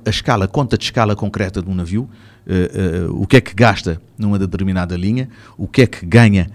a, 0.05 0.11
escala, 0.11 0.45
a 0.45 0.49
conta 0.49 0.77
de 0.77 0.85
escala 0.85 1.15
concreta 1.15 1.63
de 1.63 1.69
um 1.69 1.75
navio, 1.75 2.03
uh, 2.47 3.11
uh, 3.11 3.23
o 3.23 3.27
que 3.27 3.37
é 3.37 3.41
que 3.41 3.55
gasta 3.55 4.01
numa 4.19 4.39
determinada 4.39 4.97
linha, 4.97 5.29
o 5.57 5.67
que 5.67 5.83
é 5.83 5.87
que 5.87 6.05
ganha 6.05 6.51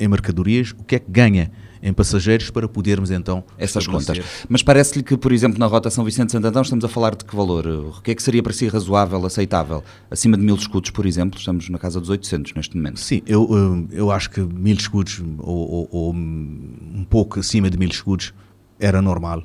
em 0.00 0.08
mercadorias, 0.08 0.74
o 0.76 0.82
que 0.82 0.96
é 0.96 0.98
que 0.98 1.08
ganha 1.08 1.48
em 1.82 1.92
passageiros 1.92 2.50
para 2.50 2.68
podermos 2.68 3.10
então 3.10 3.42
essas 3.56 3.86
contas. 3.86 4.20
Mas 4.48 4.62
parece-lhe 4.62 5.02
que, 5.02 5.16
por 5.16 5.32
exemplo, 5.32 5.58
na 5.58 5.66
rota 5.66 5.90
São 5.90 6.04
Vicente 6.04 6.32
Santo 6.32 6.46
Antão 6.46 6.62
estamos 6.62 6.84
a 6.84 6.88
falar 6.88 7.14
de 7.14 7.24
que 7.24 7.34
valor? 7.34 7.66
O 7.66 8.02
que 8.02 8.10
é 8.10 8.14
que 8.14 8.22
seria 8.22 8.42
para 8.42 8.52
si 8.52 8.68
razoável, 8.68 9.24
aceitável? 9.24 9.82
Acima 10.10 10.36
de 10.36 10.42
mil 10.42 10.54
escudos, 10.54 10.90
por 10.90 11.06
exemplo, 11.06 11.38
estamos 11.38 11.68
na 11.68 11.78
casa 11.78 11.98
dos 12.00 12.10
800 12.10 12.54
neste 12.54 12.76
momento. 12.76 13.00
Sim, 13.00 13.22
eu, 13.26 13.48
eu 13.90 14.10
acho 14.10 14.30
que 14.30 14.40
mil 14.40 14.76
escudos 14.76 15.22
ou, 15.38 15.70
ou, 15.70 15.88
ou 15.90 16.12
um 16.12 17.06
pouco 17.08 17.40
acima 17.40 17.70
de 17.70 17.78
mil 17.78 17.88
escudos 17.88 18.34
era 18.78 19.00
normal 19.00 19.42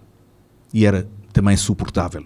e 0.74 0.86
era 0.86 1.08
também 1.32 1.56
suportável, 1.56 2.26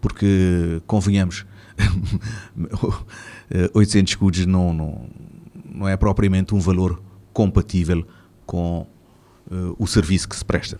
porque 0.00 0.80
convenhamos, 0.86 1.46
800 3.74 4.12
escudos 4.12 4.46
não, 4.46 4.72
não, 4.72 5.06
não 5.74 5.88
é 5.88 5.96
propriamente 5.96 6.54
um 6.54 6.58
valor 6.58 7.02
compatível 7.32 8.06
com 8.46 8.86
o 9.78 9.86
serviço 9.86 10.28
que 10.28 10.36
se 10.36 10.44
presta. 10.44 10.78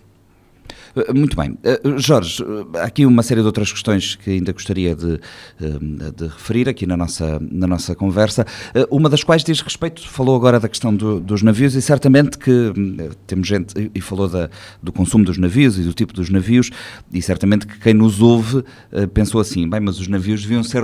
Eh, 0.95 1.13
muito 1.13 1.35
bem. 1.35 1.57
Eh, 1.63 1.81
Jorge, 1.97 2.43
há 2.75 2.83
aqui 2.83 3.05
uma 3.05 3.23
série 3.23 3.41
de 3.41 3.47
outras 3.47 3.71
questões 3.71 4.15
que 4.15 4.31
ainda 4.31 4.51
gostaria 4.51 4.95
de, 4.95 5.19
de, 5.59 6.27
referir 6.27 6.69
aqui 6.69 6.85
na 6.85 6.97
nossa, 6.97 7.39
na 7.39 7.67
nossa 7.67 7.95
conversa. 7.95 8.45
Uma 8.89 9.09
das 9.09 9.23
quais 9.23 9.43
diz 9.43 9.61
respeito, 9.61 10.07
falou 10.07 10.35
agora 10.35 10.59
da 10.59 10.67
questão 10.67 10.95
do, 10.95 11.19
dos 11.19 11.41
navios 11.41 11.75
e 11.75 11.81
certamente 11.81 12.37
que 12.37 12.51
hum, 12.51 12.97
temos 13.25 13.47
gente, 13.47 13.91
e 13.93 14.01
falou 14.01 14.27
da, 14.27 14.49
do 14.81 14.91
consumo 14.91 15.25
dos 15.25 15.37
navios 15.37 15.77
e 15.77 15.83
do 15.83 15.93
tipo 15.93 16.13
dos 16.13 16.29
navios, 16.29 16.69
e 17.11 17.21
certamente 17.21 17.65
que 17.65 17.79
quem 17.79 17.93
nos 17.93 18.21
ouve 18.21 18.63
pensou 19.13 19.41
assim, 19.41 19.67
bem, 19.69 19.79
mas 19.79 19.99
os 19.99 20.07
navios 20.07 20.41
deviam 20.41 20.63
ser 20.63 20.83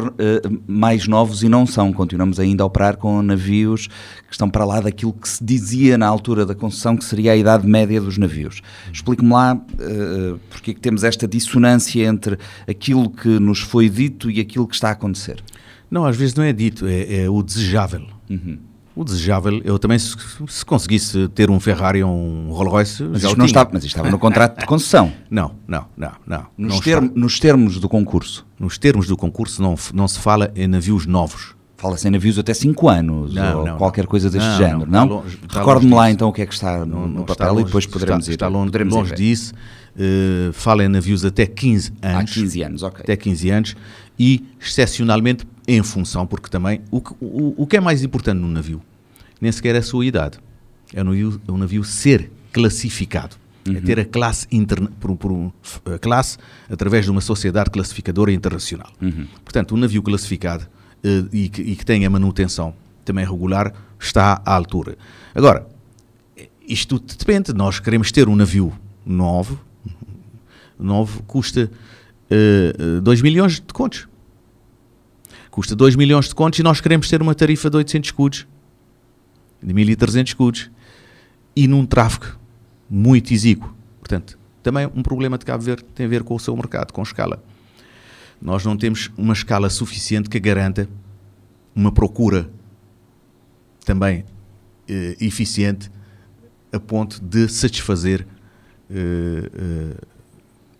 mais 0.67 1.07
novos 1.07 1.43
e 1.43 1.49
não 1.49 1.65
são. 1.65 1.91
Continuamos 1.93 2.39
ainda 2.39 2.63
a 2.63 2.65
operar 2.65 2.97
com 2.97 3.21
navios 3.21 3.87
que 4.27 4.31
estão 4.31 4.49
para 4.49 4.65
lá 4.65 4.79
daquilo 4.79 5.13
que 5.13 5.27
se 5.27 5.43
dizia 5.43 5.97
na 5.97 6.07
altura 6.07 6.45
da 6.45 6.55
concessão 6.55 6.95
que 6.97 7.05
seria 7.05 7.33
a 7.33 7.35
idade 7.35 7.67
média 7.67 8.01
dos 8.01 8.17
navios. 8.17 8.61
Explique-me 8.91 9.31
lá 9.31 9.59
porque 10.49 10.71
é 10.71 10.73
que 10.73 10.79
temos 10.79 11.03
esta 11.03 11.27
dissonância 11.27 12.05
entre 12.05 12.37
aquilo 12.67 13.09
que 13.09 13.39
nos 13.39 13.59
foi 13.59 13.89
dito 13.89 14.29
e 14.29 14.39
aquilo 14.39 14.67
que 14.67 14.75
está 14.75 14.89
a 14.89 14.91
acontecer. 14.91 15.43
Não, 15.89 16.05
às 16.05 16.15
vezes 16.15 16.33
não 16.33 16.43
é 16.43 16.51
dito, 16.51 16.87
é, 16.87 17.23
é 17.23 17.29
o 17.29 17.43
desejável. 17.43 18.05
Uhum. 18.29 18.57
O 18.95 19.03
desejável, 19.03 19.59
eu 19.63 19.79
também, 19.79 19.97
se, 19.97 20.15
se, 20.47 20.63
conseguisse 20.63 21.27
ter 21.29 21.49
um 21.49 21.59
Ferrari 21.59 22.03
ou 22.03 22.11
um 22.11 22.49
Rolls 22.51 22.71
Royce. 22.71 23.03
Mas 23.03 23.23
isto 23.23 23.37
não 23.37 23.45
estava, 23.45 23.71
mas 23.73 23.83
estava 23.83 24.09
no 24.09 24.19
contrato 24.19 24.59
de 24.59 24.65
concessão. 24.67 25.11
Não, 25.31 25.55
não, 25.67 25.85
não. 25.97 26.11
não, 26.27 26.45
nos, 26.55 26.85
não 26.85 27.11
nos 27.15 27.39
termos 27.39 27.79
do 27.79 27.89
concurso. 27.89 28.45
Nos 28.59 28.77
termos 28.77 29.07
do 29.07 29.17
concurso 29.17 29.63
não, 29.63 29.75
não 29.93 30.07
se 30.07 30.19
fala 30.19 30.51
em 30.55 30.67
navios 30.67 31.07
novos. 31.07 31.55
Fala-se 31.75 32.07
em 32.07 32.11
navios 32.11 32.37
até 32.37 32.53
5 32.53 32.87
anos 32.87 33.33
não, 33.33 33.59
ou 33.59 33.65
não, 33.65 33.77
qualquer 33.77 34.05
coisa 34.05 34.29
deste 34.29 34.57
género, 34.57 34.89
não? 34.89 35.23
Recorde-me 35.49 35.93
lá 35.93 36.09
então 36.09 36.29
o 36.29 36.31
que 36.31 36.41
é 36.41 36.45
que 36.45 36.53
está 36.53 36.85
no, 36.85 37.25
papel 37.25 37.59
e 37.61 37.63
depois 37.65 37.85
poderemos 37.85 38.23
está, 38.23 38.31
ir. 38.31 38.35
Está 38.35 38.47
longe, 38.47 38.67
poderemos 38.67 38.93
longe 38.93 39.13
disso. 39.15 39.53
Uh, 39.95 40.51
fala 40.53 40.83
em 40.83 40.87
navios 40.87 41.23
até 41.23 41.45
15 41.45 41.93
anos. 42.01 42.31
Há 42.31 42.33
15 42.33 42.63
anos, 42.63 42.83
ok. 42.83 43.01
Até 43.03 43.15
15 43.15 43.49
anos 43.51 43.75
e, 44.17 44.43
excepcionalmente, 44.59 45.45
em 45.67 45.81
função, 45.83 46.25
porque 46.25 46.49
também 46.49 46.81
o 46.91 46.99
que, 47.01 47.13
o, 47.21 47.53
o 47.57 47.67
que 47.67 47.77
é 47.77 47.79
mais 47.79 48.03
importante 48.03 48.39
no 48.39 48.47
navio 48.47 48.81
nem 49.39 49.51
sequer 49.51 49.75
é 49.75 49.79
a 49.79 49.83
sua 49.83 50.05
idade, 50.05 50.39
é 50.93 51.01
o 51.01 51.03
navio, 51.03 51.41
é 51.45 51.51
o 51.51 51.57
navio 51.57 51.83
ser 51.83 52.31
classificado. 52.53 53.35
Uhum. 53.67 53.77
É 53.77 53.81
ter 53.81 53.99
a 53.99 54.05
classe, 54.05 54.47
interna, 54.51 54.89
por, 54.99 55.15
por, 55.15 55.53
a 55.93 55.99
classe 55.99 56.37
através 56.69 57.05
de 57.05 57.11
uma 57.11 57.21
sociedade 57.21 57.69
classificadora 57.69 58.31
internacional. 58.31 58.91
Uhum. 59.01 59.25
Portanto, 59.43 59.75
um 59.75 59.77
navio 59.77 60.01
classificado 60.01 60.65
uh, 61.03 61.29
e, 61.31 61.49
que, 61.49 61.61
e 61.61 61.75
que 61.75 61.85
tem 61.85 62.05
a 62.05 62.09
manutenção 62.09 62.73
também 63.03 63.25
regular 63.25 63.73
está 63.99 64.41
à 64.45 64.53
altura. 64.53 64.97
Agora, 65.35 65.67
isto 66.67 66.99
depende. 66.99 67.53
Nós 67.53 67.79
queremos 67.79 68.11
ter 68.11 68.27
um 68.27 68.35
navio 68.35 68.73
novo, 69.05 69.59
novo 70.79 71.23
custa 71.23 71.71
uh, 72.97 73.01
2 73.01 73.21
milhões 73.21 73.53
de 73.53 73.73
contos. 73.73 74.07
Custa 75.49 75.75
2 75.75 75.95
milhões 75.95 76.27
de 76.27 76.35
contos 76.35 76.59
e 76.59 76.63
nós 76.63 76.81
queremos 76.81 77.07
ter 77.07 77.21
uma 77.21 77.35
tarifa 77.35 77.69
de 77.69 77.77
800 77.77 78.07
escudos, 78.07 78.47
de 79.61 79.73
1300 79.73 80.31
escudos, 80.31 80.71
e 81.55 81.67
num 81.67 81.85
tráfego 81.85 82.37
muito 82.89 83.33
exíguo. 83.33 83.75
Portanto, 83.99 84.37
também 84.63 84.89
um 84.95 85.03
problema 85.03 85.37
de 85.37 85.45
Cabo 85.45 85.63
Verde 85.63 85.83
tem 85.93 86.05
a 86.05 86.09
ver 86.09 86.23
com 86.23 86.35
o 86.35 86.39
seu 86.39 86.55
mercado, 86.55 86.91
com 86.91 87.03
escala. 87.03 87.43
Nós 88.41 88.65
não 88.65 88.75
temos 88.75 89.11
uma 89.17 89.33
escala 89.33 89.69
suficiente 89.69 90.29
que 90.29 90.39
garanta 90.39 90.89
uma 91.75 91.91
procura 91.91 92.49
também 93.85 94.25
eh, 94.87 95.15
eficiente 95.19 95.91
a 96.71 96.79
ponto 96.79 97.21
de 97.21 97.47
satisfazer 97.47 98.25
eh, 98.89 99.49
eh, 99.53 99.95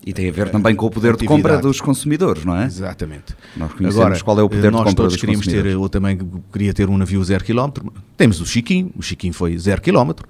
e 0.06 0.14
tem 0.14 0.28
a 0.28 0.32
ver 0.32 0.50
também 0.50 0.76
com 0.76 0.86
o 0.86 0.92
poder 0.92 1.16
de 1.16 1.26
compra 1.26 1.58
dos 1.58 1.80
consumidores, 1.80 2.44
não 2.44 2.56
é? 2.56 2.66
Exatamente. 2.66 3.36
Nós 3.56 3.72
conhecemos 3.72 4.06
Agora, 4.06 4.20
qual 4.22 4.40
é 4.40 4.44
o 4.44 4.50
poder 4.50 4.72
de 4.72 4.78
compra 4.78 5.06
dos 5.06 5.16
queríamos 5.16 5.46
consumidores. 5.46 5.74
Ter, 5.74 5.82
eu 5.82 5.90
também 5.90 6.20
queria 6.52 6.74
ter 6.74 6.90
um 6.90 6.98
navio 6.98 7.24
zero 7.24 7.44
quilómetro. 7.44 7.92
Temos 8.18 8.42
o 8.42 8.46
Chiquinho, 8.46 8.92
o 8.96 9.02
Chiquinho 9.02 9.34
foi 9.34 9.58
zero 9.58 9.82
quilómetro. 9.82 10.28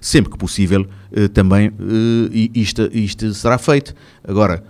Sempre 0.00 0.32
que 0.32 0.36
possível, 0.36 0.86
também 1.32 1.72
isto, 2.54 2.90
isto 2.92 3.32
será 3.32 3.56
feito. 3.56 3.94
Agora, 4.22 4.62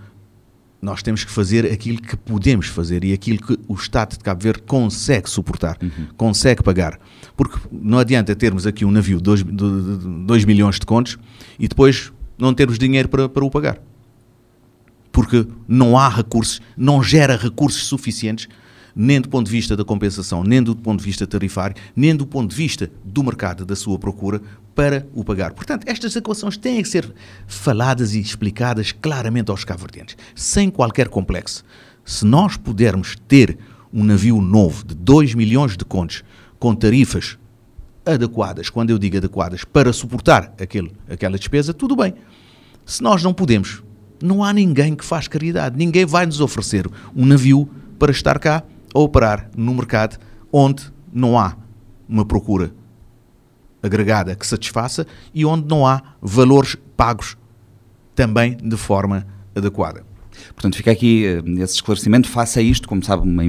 nós 0.81 1.01
temos 1.01 1.23
que 1.25 1.31
fazer 1.31 1.65
aquilo 1.65 2.01
que 2.01 2.15
podemos 2.15 2.67
fazer 2.67 3.03
e 3.03 3.11
aquilo 3.11 3.39
que 3.39 3.59
o 3.67 3.73
Estado 3.73 4.11
de 4.11 4.19
Cabo 4.19 4.41
Verde 4.41 4.61
consegue 4.61 5.29
suportar, 5.29 5.77
uhum. 5.81 6.07
consegue 6.15 6.63
pagar. 6.63 6.99
Porque 7.35 7.57
não 7.71 7.97
adianta 7.97 8.35
termos 8.35 8.65
aqui 8.67 8.85
um 8.85 8.91
navio 8.91 9.19
de 9.19 9.43
2 9.43 10.45
milhões 10.45 10.79
de 10.79 10.85
contos 10.85 11.17
e 11.59 11.67
depois 11.67 12.13
não 12.37 12.53
termos 12.53 12.77
dinheiro 12.77 13.09
para, 13.09 13.27
para 13.27 13.43
o 13.43 13.49
pagar. 13.49 13.81
Porque 15.15 15.47
não 15.65 15.97
há 15.97 16.09
recursos, 16.09 16.59
não 16.75 17.01
gera 17.01 17.37
recursos 17.37 17.85
suficientes, 17.85 18.49
nem 18.93 19.21
do 19.21 19.29
ponto 19.29 19.45
de 19.45 19.51
vista 19.53 19.73
da 19.73 19.85
compensação, 19.85 20.43
nem 20.43 20.61
do 20.61 20.75
ponto 20.75 20.99
de 20.99 21.05
vista 21.05 21.25
tarifário, 21.25 21.73
nem 21.95 22.13
do 22.13 22.27
ponto 22.27 22.49
de 22.49 22.55
vista 22.57 22.91
do 23.01 23.23
mercado, 23.23 23.65
da 23.65 23.77
sua 23.77 23.97
procura, 23.97 24.41
para 24.75 25.07
o 25.13 25.23
pagar. 25.23 25.53
Portanto, 25.53 25.87
estas 25.87 26.13
equações 26.17 26.57
têm 26.57 26.81
que 26.81 26.89
ser 26.89 27.13
faladas 27.47 28.13
e 28.13 28.19
explicadas 28.19 28.91
claramente 28.91 29.49
aos 29.49 29.63
cabo-verdianos, 29.63 30.17
sem 30.35 30.69
qualquer 30.69 31.07
complexo. 31.07 31.63
Se 32.03 32.25
nós 32.25 32.57
pudermos 32.57 33.15
ter 33.25 33.57
um 33.93 34.03
navio 34.03 34.41
novo 34.41 34.83
de 34.83 34.95
2 34.95 35.33
milhões 35.33 35.77
de 35.77 35.85
contos 35.85 36.25
com 36.59 36.75
tarifas 36.75 37.37
adequadas, 38.05 38.69
quando 38.69 38.89
eu 38.89 38.99
digo 38.99 39.15
adequadas, 39.15 39.63
para 39.63 39.93
suportar 39.93 40.53
aquele, 40.59 40.91
aquela 41.09 41.37
despesa, 41.37 41.73
tudo 41.73 41.95
bem. 41.95 42.15
Se 42.85 43.01
nós 43.01 43.23
não 43.23 43.33
podemos, 43.33 43.81
não 44.21 44.43
há 44.43 44.53
ninguém 44.53 44.95
que 44.95 45.05
faz 45.05 45.27
caridade. 45.27 45.77
Ninguém 45.77 46.05
vai 46.05 46.25
nos 46.25 46.39
oferecer 46.39 46.87
um 47.15 47.25
navio 47.25 47.69
para 47.99 48.11
estar 48.11 48.39
cá 48.39 48.63
a 48.93 48.99
operar 48.99 49.49
no 49.55 49.73
mercado 49.73 50.17
onde 50.51 50.91
não 51.11 51.37
há 51.37 51.55
uma 52.07 52.25
procura 52.25 52.73
agregada 53.81 54.35
que 54.35 54.45
satisfaça 54.45 55.05
e 55.33 55.45
onde 55.45 55.67
não 55.67 55.85
há 55.85 56.01
valores 56.21 56.75
pagos 56.97 57.37
também 58.15 58.57
de 58.57 58.77
forma 58.77 59.27
adequada. 59.55 60.03
Portanto, 60.53 60.75
fica 60.75 60.91
aqui 60.91 61.25
eh, 61.25 61.41
esse 61.61 61.75
esclarecimento. 61.75 62.27
Faça 62.27 62.61
isto, 62.61 62.87
como 62.87 63.03
sabe, 63.03 63.23
uma, 63.23 63.43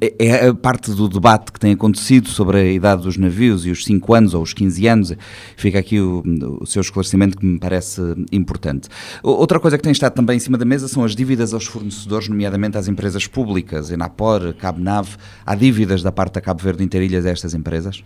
é, 0.00 0.26
é 0.26 0.48
a 0.48 0.54
parte 0.54 0.90
do 0.92 1.08
debate 1.08 1.52
que 1.52 1.60
tem 1.60 1.72
acontecido 1.72 2.28
sobre 2.28 2.58
a 2.58 2.64
idade 2.64 3.02
dos 3.02 3.16
navios 3.16 3.64
e 3.66 3.70
os 3.70 3.84
5 3.84 4.14
anos 4.14 4.34
ou 4.34 4.42
os 4.42 4.52
15 4.52 4.86
anos. 4.86 5.12
Fica 5.56 5.78
aqui 5.78 6.00
o, 6.00 6.22
o, 6.60 6.66
seu 6.66 6.80
esclarecimento 6.80 7.36
que 7.36 7.46
me 7.46 7.58
parece 7.58 8.00
importante. 8.32 8.88
Outra 9.22 9.60
coisa 9.60 9.76
que 9.76 9.82
tem 9.82 9.92
estado 9.92 10.14
também 10.14 10.36
em 10.36 10.40
cima 10.40 10.58
da 10.58 10.64
mesa 10.64 10.88
são 10.88 11.04
as 11.04 11.14
dívidas 11.14 11.54
aos 11.54 11.66
fornecedores, 11.66 12.28
nomeadamente 12.28 12.76
às 12.76 12.88
empresas 12.88 13.26
públicas, 13.26 13.90
Enapor, 13.90 14.54
Cabnave. 14.54 15.16
Há 15.46 15.54
dívidas 15.54 16.02
da 16.02 16.10
parte 16.10 16.34
da 16.34 16.40
Cabo 16.40 16.62
Verde 16.62 16.82
Interilhas 16.82 17.24
a 17.26 17.30
estas 17.30 17.54
empresas? 17.54 18.02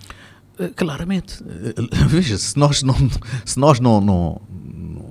Eh, 0.59 0.71
claramente. 0.75 1.43
Eh, 1.45 1.75
veja, 2.07 2.37
se 2.37 2.59
nós 2.59 2.83
não, 2.83 2.95
se 3.45 3.59
nós 3.59 3.81
não, 3.81 4.01
não, 4.01 4.41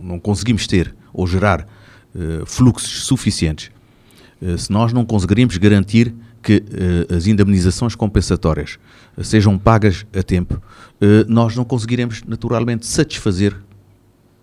não 0.03 0.19
conseguimos 0.19 0.67
ter 0.67 0.95
ou 1.13 1.25
gerar 1.25 1.67
uh, 2.13 2.45
fluxos 2.45 3.05
suficientes, 3.05 3.71
se 4.57 4.71
nós 4.71 4.93
não 4.93 5.05
conseguirmos 5.05 5.57
garantir 5.57 6.13
que 6.41 6.57
uh, 6.57 7.15
as 7.15 7.27
indemnizações 7.27 7.95
compensatórias 7.95 8.77
sejam 9.23 9.57
pagas 9.57 10.05
a 10.15 10.21
tempo, 10.21 10.61
nós 11.27 11.55
não 11.55 11.65
conseguiremos 11.65 12.21
naturalmente 12.27 12.85
satisfazer 12.85 13.55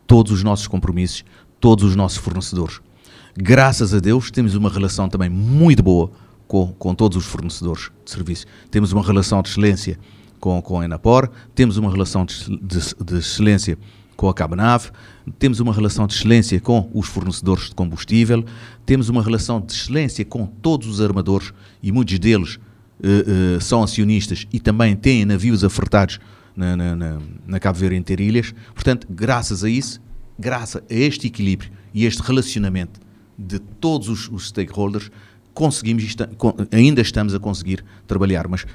todos 0.07 0.33
os 0.33 0.42
nossos 0.42 0.66
compromissos, 0.66 1.24
todos 1.61 1.85
os 1.85 1.94
nossos 1.94 2.18
fornecedores. 2.18 2.80
Graças 3.37 3.94
a 3.94 4.00
Deus 4.00 4.30
temos 4.30 4.54
uma 4.54 4.68
relação 4.68 5.09
também 5.09 5.28
muito 5.28 5.83
boa 5.83 6.11
com, 6.46 6.68
com 6.72 6.94
todos 6.94 7.16
os 7.16 7.24
fornecedores 7.24 7.90
de 8.04 8.11
serviços. 8.11 8.46
Temos 8.70 8.92
uma 8.92 9.02
relação 9.02 9.42
de 9.42 9.48
excelência 9.48 9.98
com, 10.38 10.61
com 10.61 10.80
a 10.80 10.85
Enapor, 10.85 11.30
temos 11.54 11.76
uma 11.76 11.90
relação 11.90 12.24
de, 12.24 12.44
de, 12.61 12.78
de 13.04 13.18
excelência 13.18 13.78
com 14.16 14.29
a 14.29 14.35
Cabnave, 14.35 14.90
temos 15.38 15.61
uma 15.61 15.72
relação 15.72 16.07
de 16.07 16.14
excelência 16.14 16.61
com 16.61 16.90
os 16.92 17.09
fornecedores 17.09 17.68
de 17.68 17.74
combustível, 17.74 18.44
temos 18.85 19.09
uma 19.09 19.22
relação 19.22 19.61
de 19.61 19.72
excelência 19.72 20.24
com 20.24 20.46
todos 20.46 20.87
os 20.87 21.00
armadores 21.00 21.53
e 21.83 21.90
muitos 21.90 22.18
deles 22.18 22.57
uh, 22.57 23.57
uh, 23.57 23.61
são 23.61 23.83
acionistas 23.83 24.46
e 24.53 24.61
também 24.61 24.94
têm 24.96 25.24
navios 25.24 25.64
afertados 25.64 26.18
na, 26.57 26.77
na, 26.77 26.94
na, 26.94 27.18
na 27.46 27.61
Cabo 27.61 27.79
Verde. 27.79 28.55
Portanto, 28.74 29.07
graças 29.11 29.64
a 29.64 29.68
isso, 29.68 30.00
graças 30.38 30.83
a 30.90 30.94
este 30.94 31.27
equilíbrio 31.27 31.70
e 31.92 32.05
este 32.05 32.22
relacionamento 32.22 33.00
de 33.38 33.59
todos 33.59 34.09
os, 34.09 34.29
os 34.29 34.48
stakeholders, 34.48 35.11
conseguimos, 35.53 36.16
ainda 36.72 37.00
estamos 37.00 37.35
a 37.35 37.38
conseguir 37.38 37.85
trabalhar. 38.07 38.48
Mas 38.48 38.66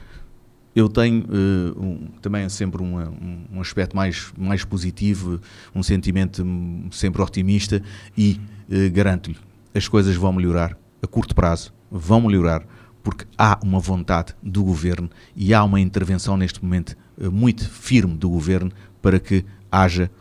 eu 0.75 0.87
tenho 0.87 1.23
uh, 1.23 1.83
um, 1.83 2.07
também 2.21 2.47
sempre 2.49 2.81
uma, 2.81 3.11
um 3.51 3.59
aspecto 3.59 3.95
mais, 3.95 4.31
mais 4.37 4.63
positivo, 4.63 5.39
um 5.73 5.81
sentimento 5.81 6.45
sempre 6.91 7.21
otimista 7.21 7.81
e 8.17 8.39
uh, 8.69 8.91
garanto-lhe, 8.91 9.37
as 9.73 9.87
coisas 9.87 10.15
vão 10.15 10.31
melhorar 10.33 10.77
a 11.01 11.07
curto 11.07 11.33
prazo, 11.33 11.73
vão 11.91 12.21
melhorar 12.21 12.65
porque 13.01 13.25
há 13.37 13.57
uma 13.63 13.79
vontade 13.79 14.35
do 14.43 14.63
governo 14.63 15.09
e 15.35 15.53
há 15.53 15.63
uma 15.63 15.79
intervenção 15.79 16.37
neste 16.37 16.63
momento 16.63 16.95
uh, 17.17 17.31
muito 17.31 17.67
firme 17.67 18.15
do 18.15 18.29
governo 18.29 18.71
para 19.01 19.19
que 19.19 19.45
haja 19.71 20.11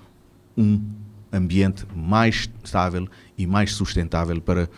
um 0.57 0.81
ambiente 1.33 1.85
mais 1.95 2.49
estável 2.65 3.07
e 3.37 3.47
mais 3.47 3.75
sustentável 3.75 4.41
para 4.41 4.69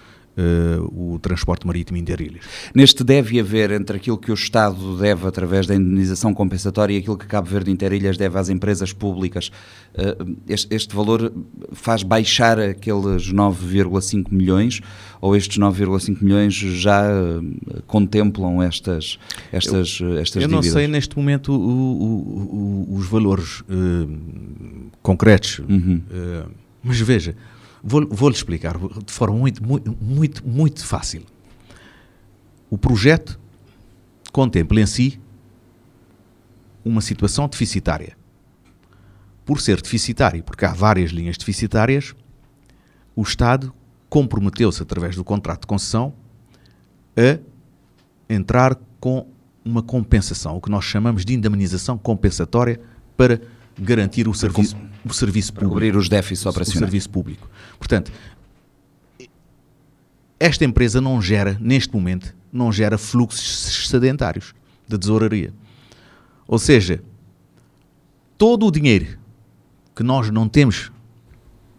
uh, 0.41 1.15
o 1.15 1.19
transporte 1.19 1.67
marítimo 1.67 1.99
interilhas. 1.99 2.45
Neste 2.75 3.05
deve 3.05 3.39
haver 3.39 3.71
entre 3.73 3.97
aquilo 3.97 4.17
que 4.17 4.31
o 4.31 4.35
Estado 4.35 4.97
deve 4.97 5.27
através 5.27 5.67
da 5.67 5.75
indenização 5.75 6.33
compensatória 6.33 6.95
e 6.95 6.99
aquilo 6.99 7.17
que 7.17 7.27
Cabo 7.27 7.49
Verde 7.49 7.71
Interilhas 7.71 8.17
deve 8.17 8.39
às 8.39 8.49
empresas 8.49 8.93
públicas, 8.93 9.51
uh, 9.95 10.37
este, 10.49 10.75
este, 10.75 10.95
valor 10.95 11.33
faz 11.73 12.03
baixar 12.03 12.59
aqueles 12.59 13.33
9,5 13.33 14.27
milhões 14.31 14.81
ou 15.21 15.37
estes 15.37 15.59
9,5 15.59 16.23
milhões 16.23 16.55
já 16.55 17.03
uh, 17.11 17.83
contemplam 17.87 18.63
estas, 18.63 19.19
estas, 19.53 20.01
eu, 20.01 20.19
estas 20.19 20.43
eu 20.43 20.49
dívidas? 20.49 20.67
Eu 20.67 20.73
não 20.73 20.81
sei 20.81 20.89
neste 20.89 21.17
momento 21.17 21.53
o, 21.53 21.57
o, 21.57 22.87
o, 22.91 22.97
os 22.97 23.07
valores 23.07 23.63
concretos, 25.03 25.61
uhum. 25.61 26.03
mas 26.83 27.01
veja, 27.01 27.35
Vou-lhe 27.83 28.07
vou 28.11 28.31
explicar 28.31 28.77
de 28.79 29.13
forma 29.13 29.37
muito, 29.37 29.65
muito, 29.65 29.97
muito, 30.01 30.47
muito 30.47 30.85
fácil. 30.85 31.25
O 32.69 32.77
projeto 32.77 33.39
contempla 34.33 34.81
em 34.81 34.87
si 34.87 35.21
uma 36.85 37.01
situação 37.01 37.49
deficitária. 37.49 38.17
Por 39.45 39.61
ser 39.61 39.81
deficitário, 39.81 40.43
porque 40.45 40.65
há 40.65 40.73
várias 40.73 41.11
linhas 41.11 41.37
deficitárias, 41.37 42.15
o 43.17 43.23
Estado 43.23 43.73
comprometeu-se, 44.09 44.83
através 44.83 45.17
do 45.17 45.25
contrato 45.25 45.63
de 45.63 45.67
concessão, 45.67 46.15
a 47.17 47.39
entrar 48.33 48.79
com 49.01 49.27
uma 49.65 49.83
compensação, 49.83 50.57
o 50.57 50.61
que 50.61 50.71
nós 50.71 50.85
chamamos 50.85 51.25
de 51.25 51.35
indemnização 51.35 51.99
compensatória 51.99 52.81
para 53.17 53.41
garantir 53.79 54.29
o 54.29 54.35
serviço, 54.35 54.77
o 55.05 55.13
serviço 55.13 55.53
público. 55.53 55.75
cobrir 55.75 55.97
os 55.97 56.09
déficits 56.09 56.47
operacionais. 56.47 56.83
O 56.83 56.87
serviço 56.87 57.11
público. 57.11 57.49
Portanto, 57.79 58.13
esta 60.39 60.65
empresa 60.65 61.01
não 61.01 61.21
gera, 61.21 61.57
neste 61.61 61.93
momento, 61.95 62.35
não 62.53 62.73
gera 62.73 62.97
fluxos 62.97 63.89
sedentários 63.89 64.55
de 64.89 64.99
tesouraria. 64.99 65.53
Ou 66.47 66.59
seja, 66.59 67.03
todo 68.37 68.67
o 68.67 68.71
dinheiro 68.71 69.19
que 69.95 70.03
nós 70.03 70.31
não 70.31 70.49
temos 70.49 70.91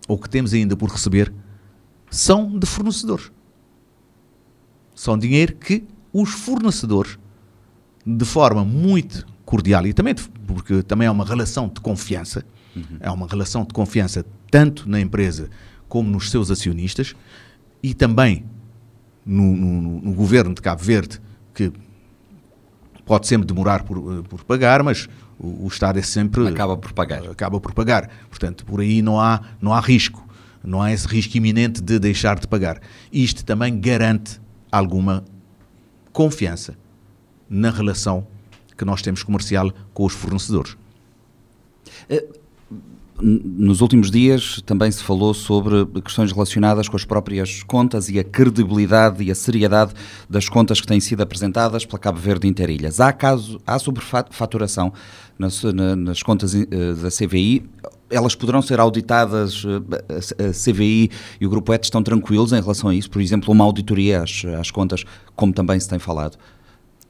ou 0.08 0.18
que 0.18 0.30
temos 0.30 0.54
ainda 0.54 0.76
por 0.76 0.90
receber 0.90 1.34
são 2.10 2.58
de 2.58 2.68
fornecedores. 2.68 3.32
São 4.94 5.18
dinheiro 5.18 5.56
que 5.56 5.84
os 6.14 6.30
fornecedores, 6.30 7.18
de 8.06 8.26
forma 8.26 8.64
muito 8.64 9.26
cordial 9.46 9.88
e 9.88 9.94
também 9.94 10.14
porque 10.46 10.84
também 10.84 11.08
é 11.08 11.12
uma 11.12 11.26
relação 11.26 11.68
de 11.68 11.80
confiança, 11.82 12.46
uhum. 12.76 12.98
é 13.00 13.10
uma 13.12 13.28
relação 13.28 13.64
de 13.64 13.74
confiança 13.74 14.26
tanto 14.50 14.90
na 14.90 15.00
empresa 15.00 15.50
como 15.88 16.10
nos 16.10 16.30
seus 16.32 16.50
acionistas 16.52 17.14
e 17.84 17.94
também 17.94 18.46
no, 19.26 19.56
no, 19.56 20.02
no 20.02 20.14
governo 20.14 20.54
de 20.54 20.62
Cabo 20.62 20.82
Verde, 20.82 21.22
que 21.54 21.72
pode 23.06 23.28
sempre 23.28 23.46
demorar 23.46 23.84
por, 23.84 23.98
eh, 23.98 24.22
por 24.28 24.44
pagar, 24.44 24.84
mas 24.84 25.08
o, 25.38 25.66
o, 25.66 25.68
Estado 25.68 26.00
é 26.00 26.02
sempre 26.02 26.48
acaba 26.48 26.78
por 26.78 26.94
pagar. 26.94 27.24
Acaba 27.30 27.60
por 27.60 27.74
pagar. 27.74 28.10
Portanto, 28.30 28.66
por 28.66 28.80
aí 28.80 29.02
não 29.02 29.20
há 29.20 29.42
não 29.62 29.74
há 29.74 29.80
risco, 29.80 30.26
não 30.64 30.82
há 30.82 30.92
esse 30.92 31.08
risco 31.08 31.36
iminente 31.38 31.82
de 31.82 32.00
deixar 32.00 32.40
de 32.40 32.48
pagar. 32.48 32.80
Isto 33.12 33.44
também 33.44 33.80
garante 33.80 34.40
alguma 34.72 35.24
confiança 36.14 36.78
na 37.50 37.70
relação 37.70 38.26
que 38.78 38.86
nós 38.86 39.02
temos 39.02 39.24
comercial 39.24 39.72
com 39.94 40.06
os 40.06 40.14
fornecedores. 40.14 40.78
Nos 43.20 43.82
últimos 43.82 44.10
dias 44.10 44.62
também 44.66 44.92
se 44.92 45.04
falou 45.04 45.34
sobre 45.34 45.86
questões 46.02 46.32
relacionadas 46.32 46.90
com 46.90 46.96
as 46.96 47.06
próprias 47.06 47.62
contas 47.64 48.10
e 48.10 48.18
a 48.18 48.24
credibilidade 48.24 49.24
e 49.24 49.30
a 49.30 49.36
seriedade 49.36 49.94
das 50.30 50.50
contas 50.50 50.82
que 50.82 50.88
têm 50.88 51.00
sido 51.00 51.22
apresentadas 51.22 51.86
pela 51.86 52.00
Cabo 52.00 52.20
Verde 52.20 52.48
Interilhas. 52.48 53.00
Há 53.00 53.14
caso, 53.14 53.60
há 53.66 53.78
sobrefaturação 53.78 54.92
nas, 55.38 55.62
nas 55.64 56.24
contas 56.24 56.56
eh, 56.56 56.66
da 56.66 57.10
CVI, 57.10 57.64
elas 58.10 58.36
poderão 58.36 58.62
ser 58.62 58.80
auditadas, 58.80 59.64
eh, 59.66 60.48
a 60.48 60.52
CVI 60.52 61.10
e 61.40 61.46
o 61.46 61.50
Grupo 61.50 61.74
ET 61.74 61.84
estão 61.84 62.04
tranquilos 62.04 62.52
em 62.52 62.62
relação 62.62 62.90
a 62.90 62.96
isso? 62.96 63.10
Por 63.10 63.22
exemplo, 63.22 63.52
uma 63.54 63.64
auditoria 63.64 64.22
às, 64.22 64.44
às 64.60 64.72
contas, 64.72 65.04
como 65.36 65.54
também 65.54 65.80
se 65.80 65.88
tem 65.88 66.00
falado? 66.00 66.38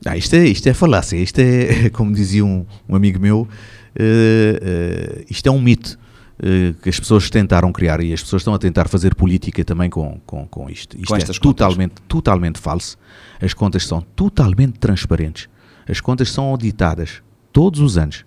Ah, 0.06 0.18
isto, 0.18 0.36
é, 0.36 0.46
isto 0.46 0.68
é 0.68 0.74
falácia, 0.74 1.16
isto 1.18 1.40
é, 1.40 1.90
como 1.94 2.12
dizia 2.14 2.44
um, 2.44 2.66
um 2.90 2.96
amigo 2.96 3.20
meu, 3.20 3.48
uh, 3.96 5.26
isto 5.30 5.48
é 5.48 5.52
um 5.52 5.62
mito 5.62 5.98
uh, 6.40 6.74
que 6.82 6.90
as 6.90 7.00
pessoas 7.00 7.30
tentaram 7.30 7.72
criar 7.72 8.02
e 8.02 8.14
as 8.14 8.22
pessoas 8.22 8.42
estão 8.42 8.54
a 8.54 8.60
tentar 8.60 8.88
fazer 8.88 9.16
política 9.16 9.64
também 9.64 9.90
com, 9.90 10.20
com, 10.26 10.48
com 10.48 10.70
isto. 10.70 10.98
Isto 10.98 11.08
com 11.08 11.16
é 11.16 11.24
totalmente, 11.24 11.96
totalmente 12.08 12.60
falso. 12.60 12.98
As 13.42 13.54
contas 13.54 13.86
são 13.86 14.02
totalmente 14.16 14.80
transparentes. 14.80 15.50
As 15.88 16.00
contas 16.00 16.30
são 16.32 16.46
auditadas 16.46 17.22
todos 17.52 17.80
os 17.80 17.98
anos. 17.98 18.26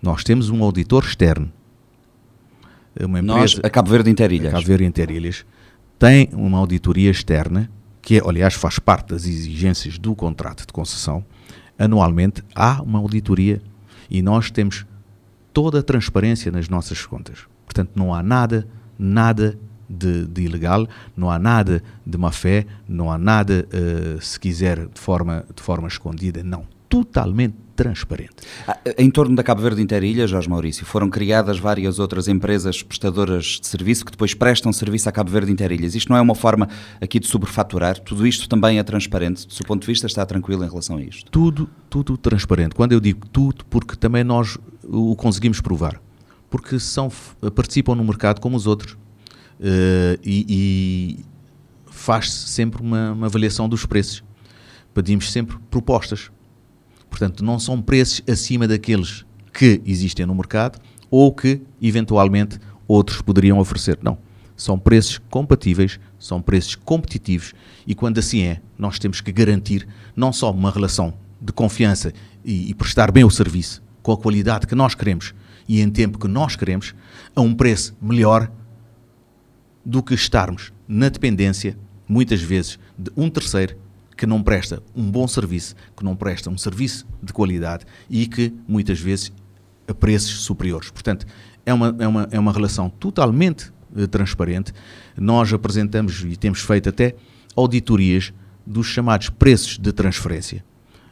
Nós 0.00 0.24
temos 0.24 0.50
um 0.50 0.62
auditor 0.62 1.04
externo. 1.04 1.52
Uma 3.00 3.20
empresa, 3.20 3.38
Nós, 3.38 3.60
a 3.62 3.70
Cabo 3.70 3.90
Verde 3.90 4.10
Interilhas. 4.10 4.48
A 4.48 4.56
Cabo 4.56 4.66
Verde 4.66 4.84
Interilhas 4.84 5.44
tem 5.98 6.28
uma 6.32 6.58
auditoria 6.58 7.10
externa 7.10 7.70
que 8.08 8.16
é, 8.16 8.22
aliás 8.26 8.54
faz 8.54 8.78
parte 8.78 9.08
das 9.10 9.26
exigências 9.26 9.98
do 9.98 10.14
contrato 10.14 10.66
de 10.66 10.72
concessão, 10.72 11.22
anualmente 11.78 12.42
há 12.54 12.80
uma 12.80 12.98
auditoria 12.98 13.60
e 14.08 14.22
nós 14.22 14.50
temos 14.50 14.86
toda 15.52 15.80
a 15.80 15.82
transparência 15.82 16.50
nas 16.50 16.68
nossas 16.68 17.04
contas. 17.04 17.46
Portanto, 17.64 17.92
não 17.94 18.14
há 18.14 18.22
nada, 18.22 18.66
nada 18.98 19.58
de, 19.88 20.26
de 20.26 20.42
ilegal, 20.42 20.86
não 21.16 21.30
há 21.30 21.38
nada 21.38 21.82
de 22.04 22.18
má 22.18 22.30
fé, 22.30 22.66
não 22.88 23.10
há 23.10 23.18
nada, 23.18 23.66
uh, 23.72 24.20
se 24.20 24.38
quiser, 24.38 24.86
de 24.86 25.00
forma, 25.00 25.44
de 25.54 25.62
forma 25.62 25.88
escondida, 25.88 26.42
não. 26.42 26.66
Totalmente 26.88 27.68
transparente. 27.78 28.34
Ah, 28.66 28.76
em 28.98 29.08
torno 29.08 29.36
da 29.36 29.42
Cabo 29.44 29.62
Verde 29.62 29.80
Interilha, 29.80 30.26
Jorge 30.26 30.50
Maurício, 30.50 30.84
foram 30.84 31.08
criadas 31.08 31.60
várias 31.60 32.00
outras 32.00 32.26
empresas 32.26 32.82
prestadoras 32.82 33.60
de 33.60 33.68
serviço 33.68 34.04
que 34.04 34.10
depois 34.10 34.34
prestam 34.34 34.72
serviço 34.72 35.08
à 35.08 35.12
Cabo 35.12 35.30
Verde 35.30 35.52
Interilhas. 35.52 35.94
Isto 35.94 36.08
não 36.08 36.16
é 36.16 36.20
uma 36.20 36.34
forma 36.34 36.68
aqui 37.00 37.20
de 37.20 37.28
sobrefaturar? 37.28 38.00
Tudo 38.00 38.26
isto 38.26 38.48
também 38.48 38.80
é 38.80 38.82
transparente? 38.82 39.46
Do 39.46 39.52
seu 39.52 39.64
ponto 39.64 39.82
de 39.82 39.86
vista, 39.86 40.08
está 40.08 40.26
tranquilo 40.26 40.64
em 40.64 40.68
relação 40.68 40.96
a 40.96 41.02
isto? 41.02 41.30
Tudo, 41.30 41.70
tudo 41.88 42.16
transparente. 42.16 42.74
Quando 42.74 42.92
eu 42.92 42.98
digo 42.98 43.28
tudo, 43.28 43.64
porque 43.66 43.94
também 43.94 44.24
nós 44.24 44.58
o 44.82 45.14
conseguimos 45.14 45.60
provar. 45.60 46.00
Porque 46.50 46.80
são, 46.80 47.12
participam 47.54 47.94
no 47.94 48.02
mercado 48.02 48.40
como 48.40 48.56
os 48.56 48.66
outros. 48.66 48.94
Uh, 49.60 50.18
e, 50.24 50.46
e 50.48 51.24
faz-se 51.86 52.48
sempre 52.48 52.82
uma, 52.82 53.12
uma 53.12 53.26
avaliação 53.26 53.68
dos 53.68 53.86
preços. 53.86 54.24
Pedimos 54.92 55.30
sempre 55.30 55.56
propostas 55.70 56.28
Portanto, 57.08 57.44
não 57.44 57.58
são 57.58 57.80
preços 57.80 58.22
acima 58.28 58.66
daqueles 58.66 59.24
que 59.52 59.80
existem 59.84 60.26
no 60.26 60.34
mercado 60.34 60.78
ou 61.10 61.32
que, 61.32 61.60
eventualmente, 61.80 62.58
outros 62.86 63.22
poderiam 63.22 63.58
oferecer. 63.58 63.98
Não. 64.02 64.18
São 64.56 64.78
preços 64.78 65.18
compatíveis, 65.30 66.00
são 66.18 66.42
preços 66.42 66.74
competitivos 66.74 67.54
e, 67.86 67.94
quando 67.94 68.18
assim 68.18 68.42
é, 68.42 68.60
nós 68.76 68.98
temos 68.98 69.20
que 69.20 69.30
garantir 69.30 69.86
não 70.16 70.32
só 70.32 70.50
uma 70.50 70.70
relação 70.70 71.14
de 71.40 71.52
confiança 71.52 72.12
e, 72.44 72.70
e 72.70 72.74
prestar 72.74 73.12
bem 73.12 73.24
o 73.24 73.30
serviço 73.30 73.82
com 74.02 74.12
a 74.12 74.16
qualidade 74.16 74.66
que 74.66 74.74
nós 74.74 74.94
queremos 74.94 75.34
e 75.68 75.80
em 75.80 75.90
tempo 75.90 76.18
que 76.18 76.26
nós 76.26 76.56
queremos, 76.56 76.94
a 77.36 77.40
um 77.40 77.54
preço 77.54 77.96
melhor 78.00 78.50
do 79.84 80.02
que 80.02 80.14
estarmos 80.14 80.72
na 80.88 81.08
dependência, 81.08 81.78
muitas 82.08 82.40
vezes, 82.40 82.78
de 82.98 83.10
um 83.16 83.28
terceiro 83.28 83.76
que 84.18 84.26
não 84.26 84.42
presta 84.42 84.82
um 84.96 85.08
bom 85.08 85.28
serviço, 85.28 85.76
que 85.96 86.04
não 86.04 86.16
presta 86.16 86.50
um 86.50 86.58
serviço 86.58 87.06
de 87.22 87.32
qualidade 87.32 87.86
e 88.10 88.26
que 88.26 88.52
muitas 88.66 88.98
vezes 88.98 89.32
a 89.86 89.94
preços 89.94 90.40
superiores. 90.40 90.90
Portanto, 90.90 91.24
é 91.64 91.72
uma, 91.72 91.96
é 92.00 92.08
uma, 92.08 92.28
é 92.32 92.38
uma 92.38 92.52
relação 92.52 92.90
totalmente 92.90 93.72
uh, 93.94 94.08
transparente. 94.08 94.74
Nós 95.16 95.52
apresentamos 95.52 96.24
e 96.24 96.36
temos 96.36 96.60
feito 96.60 96.88
até 96.88 97.14
auditorias 97.54 98.34
dos 98.66 98.88
chamados 98.88 99.30
preços 99.30 99.78
de 99.78 99.92
transferência 99.92 100.64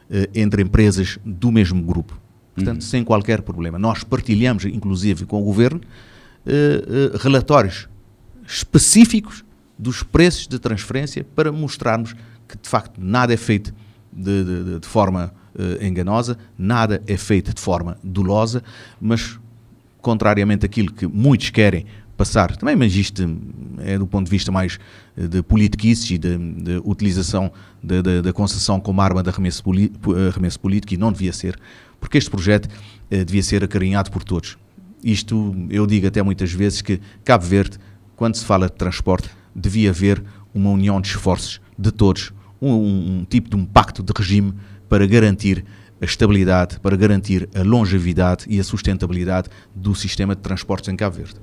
uh, 0.09 0.29
entre 0.35 0.61
empresas 0.61 1.17
do 1.25 1.49
mesmo 1.49 1.81
grupo. 1.81 2.19
Portanto, 2.53 2.81
uhum. 2.81 2.87
sem 2.87 3.05
qualquer 3.05 3.41
problema. 3.41 3.79
Nós 3.79 4.03
partilhamos, 4.03 4.65
inclusive, 4.65 5.25
com 5.25 5.41
o 5.41 5.45
Governo, 5.45 5.79
uh, 5.79 7.17
relatórios 7.19 7.87
específicos 8.45 9.45
dos 9.79 10.03
preços 10.03 10.45
de 10.45 10.59
transferência 10.59 11.23
para 11.23 11.51
mostrarmos 11.53 12.13
que 12.47 12.57
de 12.57 12.69
facto 12.69 12.99
nada 12.99 13.33
é 13.33 13.37
feito 13.37 13.73
de, 14.11 14.43
de, 14.43 14.79
de 14.79 14.87
forma 14.87 15.33
uh, 15.55 15.83
enganosa, 15.83 16.37
nada 16.57 17.01
é 17.07 17.17
feito 17.17 17.53
de 17.53 17.61
forma 17.61 17.97
dolosa, 18.03 18.63
mas 18.99 19.39
contrariamente 20.01 20.65
àquilo 20.65 20.91
que 20.91 21.05
muitos 21.05 21.49
querem 21.49 21.85
passar, 22.15 22.55
também, 22.55 22.75
mas 22.75 22.95
isto 22.95 23.23
é 23.79 23.97
do 23.97 24.07
ponto 24.07 24.25
de 24.25 24.31
vista 24.31 24.51
mais 24.51 24.79
eh, 25.15 25.27
de 25.27 25.43
politiquices 25.43 26.09
e 26.09 26.17
de, 26.17 26.35
de 26.35 26.81
utilização 26.83 27.51
da 27.83 28.33
concessão 28.33 28.79
como 28.79 28.99
arma 29.01 29.21
de 29.21 29.29
arremesso, 29.29 29.63
arremesso, 30.27 30.59
político, 30.59 30.95
e 30.95 30.97
não 30.97 31.11
devia 31.11 31.31
ser, 31.31 31.59
porque 31.99 32.17
este 32.17 32.31
projeto 32.31 32.67
devia 33.07 33.43
ser 33.43 33.63
acarinhado 33.63 34.09
por 34.09 34.23
todos. 34.23 34.57
Isto, 35.03 35.55
eu 35.69 35.85
digo 35.85 36.07
até 36.07 36.23
muitas 36.23 36.51
vezes 36.51 36.81
que 36.81 36.99
Cabo 37.23 37.45
Verde, 37.45 37.77
quando 38.15 38.35
se 38.35 38.45
fala 38.45 38.67
de 38.67 38.73
transporte, 38.73 39.29
devia 39.55 39.91
haver 39.91 40.23
uma 40.53 40.71
união 40.71 40.99
de 40.99 41.09
esforços 41.09 41.61
de 41.77 41.91
todos, 41.91 42.33
um, 42.61 43.19
um 43.19 43.25
tipo 43.29 43.49
de 43.49 43.55
um 43.55 43.65
pacto 43.65 44.03
de 44.03 44.11
regime 44.15 44.53
para 44.89 45.05
garantir 45.05 45.65
a 46.01 46.05
estabilidade, 46.05 46.79
para 46.79 46.95
garantir 46.95 47.49
a 47.55 47.63
longevidade 47.63 48.45
e 48.47 48.59
a 48.59 48.63
sustentabilidade 48.63 49.49
do 49.73 49.95
sistema 49.95 50.35
de 50.35 50.41
transportes 50.41 50.89
em 50.89 50.95
Cabo 50.95 51.15
Verde. 51.15 51.35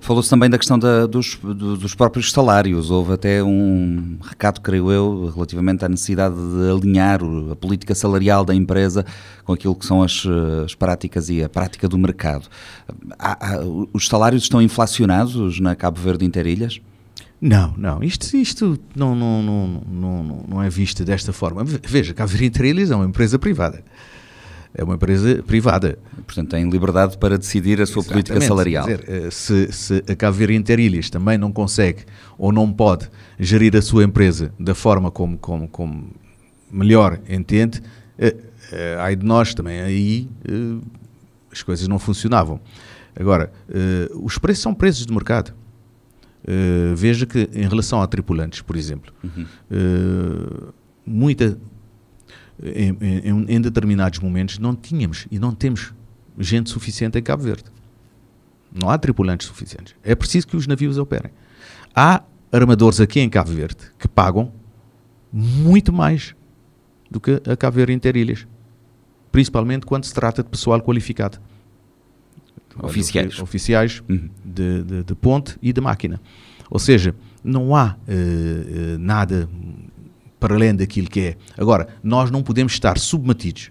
Falou-se 0.00 0.28
também 0.28 0.50
da 0.50 0.58
questão 0.58 0.78
da, 0.78 1.06
dos, 1.06 1.36
dos, 1.36 1.94
próprios 1.94 2.32
salários. 2.32 2.90
Houve 2.90 3.12
até 3.12 3.42
um 3.42 4.18
recado, 4.20 4.60
creio 4.60 4.90
eu, 4.90 5.30
relativamente 5.32 5.84
à 5.84 5.88
necessidade 5.88 6.34
de 6.34 6.70
alinhar 6.70 7.20
a 7.50 7.56
política 7.56 7.94
salarial 7.94 8.44
da 8.44 8.54
empresa 8.54 9.06
com 9.44 9.52
aquilo 9.52 9.76
que 9.76 9.86
são 9.86 10.02
as, 10.02 10.24
as 10.64 10.74
práticas 10.74 11.30
e 11.30 11.42
a 11.44 11.48
prática 11.48 11.88
do 11.88 11.96
mercado. 11.96 12.48
Há, 13.18 13.54
há, 13.54 13.60
os 13.92 14.08
salários 14.08 14.42
estão 14.42 14.60
inflacionados 14.60 15.60
na 15.60 15.76
Cabo 15.76 16.00
Verde 16.00 16.24
Interilhas? 16.24 16.80
Não, 17.40 17.72
não, 17.76 18.02
isto, 18.02 18.36
isto 18.36 18.78
não, 18.94 19.14
não, 19.14 19.42
não, 19.42 19.82
não, 19.90 20.44
não 20.46 20.62
é 20.62 20.68
visto 20.68 21.04
desta 21.04 21.32
forma. 21.32 21.64
Veja, 21.64 22.14
a 22.16 22.64
Eles 22.66 22.90
é 22.90 22.96
uma 22.96 23.06
empresa 23.06 23.38
privada. 23.38 23.82
É 24.74 24.84
uma 24.84 24.94
empresa 24.94 25.42
privada. 25.42 25.98
Portanto, 26.26 26.50
tem 26.50 26.68
liberdade 26.68 27.16
para 27.18 27.38
decidir 27.38 27.80
a 27.80 27.86
sua 27.86 28.02
Exatamente. 28.02 28.26
política 28.28 28.46
salarial. 28.46 28.84
Dizer, 28.84 29.04
eh, 29.08 29.30
se, 29.30 29.72
se 29.72 30.04
a 30.08 30.14
Caveira 30.14 30.52
Interilhas 30.52 31.08
também 31.08 31.38
não 31.38 31.50
consegue 31.50 32.04
ou 32.38 32.52
não 32.52 32.70
pode 32.70 33.08
gerir 33.38 33.74
a 33.74 33.82
sua 33.82 34.04
empresa 34.04 34.52
da 34.60 34.74
forma 34.74 35.10
como, 35.10 35.36
como, 35.38 35.66
como 35.66 36.10
melhor 36.70 37.18
entende, 37.28 37.82
eh, 38.18 38.36
eh, 38.70 38.96
ai 39.00 39.16
de 39.16 39.24
nós 39.26 39.54
também, 39.54 39.80
aí 39.80 40.28
as 41.50 41.62
coisas 41.62 41.88
não 41.88 41.98
funcionavam. 41.98 42.60
Agora, 43.18 43.52
os 44.22 44.38
preços 44.38 44.62
são 44.62 44.72
preços 44.72 45.04
de 45.04 45.12
mercado. 45.12 45.52
Uh, 46.42 46.96
veja 46.96 47.26
que 47.26 47.50
em 47.52 47.68
relação 47.68 48.00
a 48.00 48.06
tripulantes, 48.06 48.62
por 48.62 48.74
exemplo, 48.74 49.12
uhum. 49.22 49.46
uh, 49.70 50.74
muita 51.04 51.58
em, 52.62 52.96
em, 53.00 53.44
em, 53.48 53.60
determinados 53.60 54.18
momentos 54.18 54.58
não 54.58 54.74
tínhamos 54.74 55.26
e 55.30 55.38
não 55.38 55.54
temos 55.54 55.92
gente 56.38 56.70
suficiente 56.70 57.18
em 57.18 57.22
Cabo 57.22 57.42
Verde. 57.42 57.64
Não 58.72 58.88
há 58.88 58.98
tripulantes 58.98 59.46
suficientes. 59.46 59.94
É 60.02 60.14
preciso 60.14 60.46
que 60.46 60.56
os 60.56 60.66
navios 60.66 60.96
operem. 60.98 61.30
Há 61.94 62.22
armadores 62.52 63.00
aqui 63.00 63.20
em 63.20 63.28
Cabo 63.28 63.50
Verde 63.50 63.76
que 63.98 64.06
pagam 64.06 64.52
muito 65.32 65.92
mais 65.92 66.34
do 67.10 67.20
que 67.20 67.42
a 67.48 67.56
Cabo 67.56 67.76
Verde 67.76 67.92
Interilhas. 67.92 68.46
Principalmente 69.32 69.86
quando 69.86 70.04
se 70.04 70.14
trata 70.14 70.42
de 70.42 70.48
pessoal 70.48 70.80
qualificado. 70.80 71.38
Oficiais. 72.82 73.38
Oficiais 73.40 74.02
uhum. 74.08 74.28
de, 74.44 74.82
de, 74.82 75.04
de, 75.04 75.14
ponte 75.14 75.56
e 75.60 75.72
de 75.72 75.80
máquina. 75.80 76.20
Ou 76.70 76.78
seja, 76.78 77.14
não 77.42 77.74
há 77.74 77.96
uh, 77.96 78.94
uh, 78.94 78.98
nada 78.98 79.48
para 80.38 80.54
além 80.54 80.74
daquilo 80.74 81.08
que 81.08 81.20
é. 81.20 81.36
Agora, 81.56 81.88
nós 82.02 82.30
não 82.30 82.42
podemos 82.42 82.72
estar 82.72 82.98
submetidos 82.98 83.70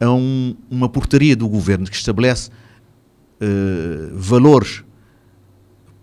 a 0.00 0.10
um, 0.10 0.54
uma 0.70 0.88
portaria 0.88 1.34
do 1.34 1.48
governo 1.48 1.86
que 1.86 1.96
estabelece 1.96 2.50
uh, 2.50 4.16
valores 4.16 4.84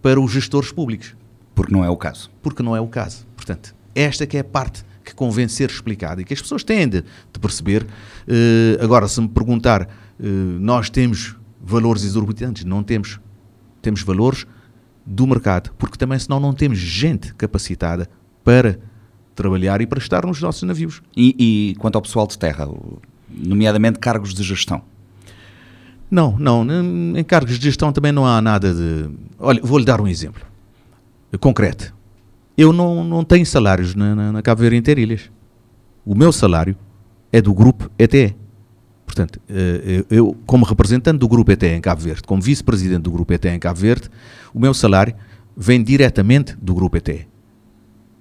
para 0.01 0.19
os 0.19 0.31
gestores 0.31 0.71
públicos. 0.71 1.15
Porque 1.53 1.73
não 1.73 1.83
é 1.83 1.89
o 1.89 1.95
caso. 1.95 2.29
Porque 2.41 2.61
não 2.61 2.75
é 2.75 2.81
o 2.81 2.87
caso. 2.87 3.25
Portanto, 3.35 3.73
esta 3.95 4.27
que 4.27 4.35
é 4.35 4.41
a 4.41 4.43
parte 4.43 4.83
que 5.05 5.15
convém 5.15 5.47
ser 5.47 5.69
explicada 5.69 6.21
e 6.21 6.25
que 6.25 6.33
as 6.33 6.41
pessoas 6.41 6.63
têm 6.63 6.87
de, 6.87 7.01
de 7.01 7.39
perceber. 7.39 7.83
Uh, 7.83 8.83
agora, 8.83 9.07
se 9.07 9.21
me 9.21 9.29
perguntar, 9.29 9.83
uh, 9.83 10.23
nós 10.59 10.89
temos 10.89 11.35
valores 11.65 12.03
exorbitantes? 12.03 12.63
Não 12.63 12.83
temos. 12.83 13.19
Temos 13.81 14.01
valores 14.01 14.45
do 15.05 15.27
mercado, 15.27 15.71
porque 15.77 15.97
também 15.97 16.17
senão 16.17 16.39
não 16.39 16.53
temos 16.53 16.77
gente 16.77 17.33
capacitada 17.35 18.09
para 18.43 18.79
trabalhar 19.35 19.81
e 19.81 19.85
para 19.85 19.99
estar 19.99 20.25
nos 20.25 20.41
nossos 20.41 20.63
navios. 20.63 21.01
E, 21.15 21.35
e 21.71 21.75
quanto 21.75 21.95
ao 21.95 22.01
pessoal 22.01 22.25
de 22.25 22.37
terra, 22.37 22.67
nomeadamente 23.29 23.99
cargos 23.99 24.33
de 24.33 24.41
gestão? 24.41 24.81
Não, 26.09 26.37
não. 26.39 26.65
Em 27.17 27.23
cargos 27.23 27.59
de 27.59 27.65
gestão 27.65 27.91
também 27.91 28.11
não 28.11 28.25
há 28.25 28.41
nada 28.41 28.73
de. 28.73 29.09
Olha, 29.37 29.59
vou-lhe 29.61 29.85
dar 29.85 29.99
um 29.99 30.07
exemplo 30.07 30.41
concreto. 31.37 31.93
Eu 32.57 32.71
não, 32.71 33.03
não 33.03 33.23
tenho 33.23 33.45
salários 33.45 33.95
na, 33.95 34.15
na, 34.15 34.31
na 34.31 34.41
Cabo 34.41 34.61
Verde 34.61 34.77
Interilhas. 34.77 35.29
O 36.05 36.15
meu 36.15 36.31
salário 36.31 36.75
é 37.31 37.41
do 37.41 37.53
grupo 37.53 37.89
ETE. 37.97 38.35
Portanto, 39.05 39.39
eh, 39.47 40.03
eu, 40.09 40.35
como 40.45 40.65
representante 40.65 41.19
do 41.19 41.27
grupo 41.27 41.51
ETE 41.51 41.67
em 41.67 41.81
Cabo 41.81 42.01
Verde, 42.01 42.23
como 42.23 42.41
vice-presidente 42.41 43.03
do 43.03 43.11
grupo 43.11 43.31
ETE 43.33 43.49
em 43.49 43.59
Cabo 43.59 43.79
Verde, 43.79 44.09
o 44.53 44.59
meu 44.59 44.73
salário 44.73 45.15
vem 45.55 45.83
diretamente 45.83 46.55
do 46.61 46.73
grupo 46.73 46.97
ETE. 46.97 47.27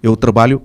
Eu 0.03 0.16
trabalho 0.16 0.62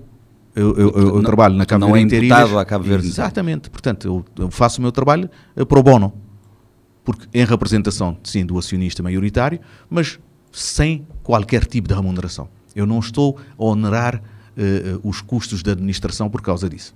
eu, 0.54 0.76
eu, 0.76 0.90
eu 0.90 1.14
não, 1.14 1.22
trabalho 1.22 1.54
na 1.54 1.64
Cabo 1.64 1.86
não 1.86 1.96
é 1.96 2.00
imputado 2.00 2.58
à 2.58 2.64
Cabo 2.64 2.84
Verde. 2.84 3.06
Exatamente. 3.06 3.70
Portanto, 3.70 4.06
eu, 4.06 4.44
eu, 4.44 4.50
faço 4.50 4.78
o 4.78 4.82
meu 4.82 4.92
trabalho 4.92 5.30
uh, 5.56 5.64
pro 5.64 5.82
bono. 5.82 6.12
Porque 7.04 7.26
em 7.32 7.44
representação, 7.44 8.18
sim, 8.22 8.44
do 8.44 8.58
acionista 8.58 9.02
maioritário, 9.02 9.60
mas 9.88 10.18
sem 10.52 11.06
qualquer 11.22 11.64
tipo 11.64 11.88
de 11.88 11.94
remuneração. 11.94 12.48
Eu 12.74 12.84
não 12.84 12.98
estou 12.98 13.38
a 13.56 13.64
onerar 13.64 14.16
uh, 14.16 15.08
os 15.08 15.20
custos 15.20 15.62
da 15.62 15.72
administração 15.72 16.28
por 16.28 16.42
causa 16.42 16.68
disso. 16.68 16.94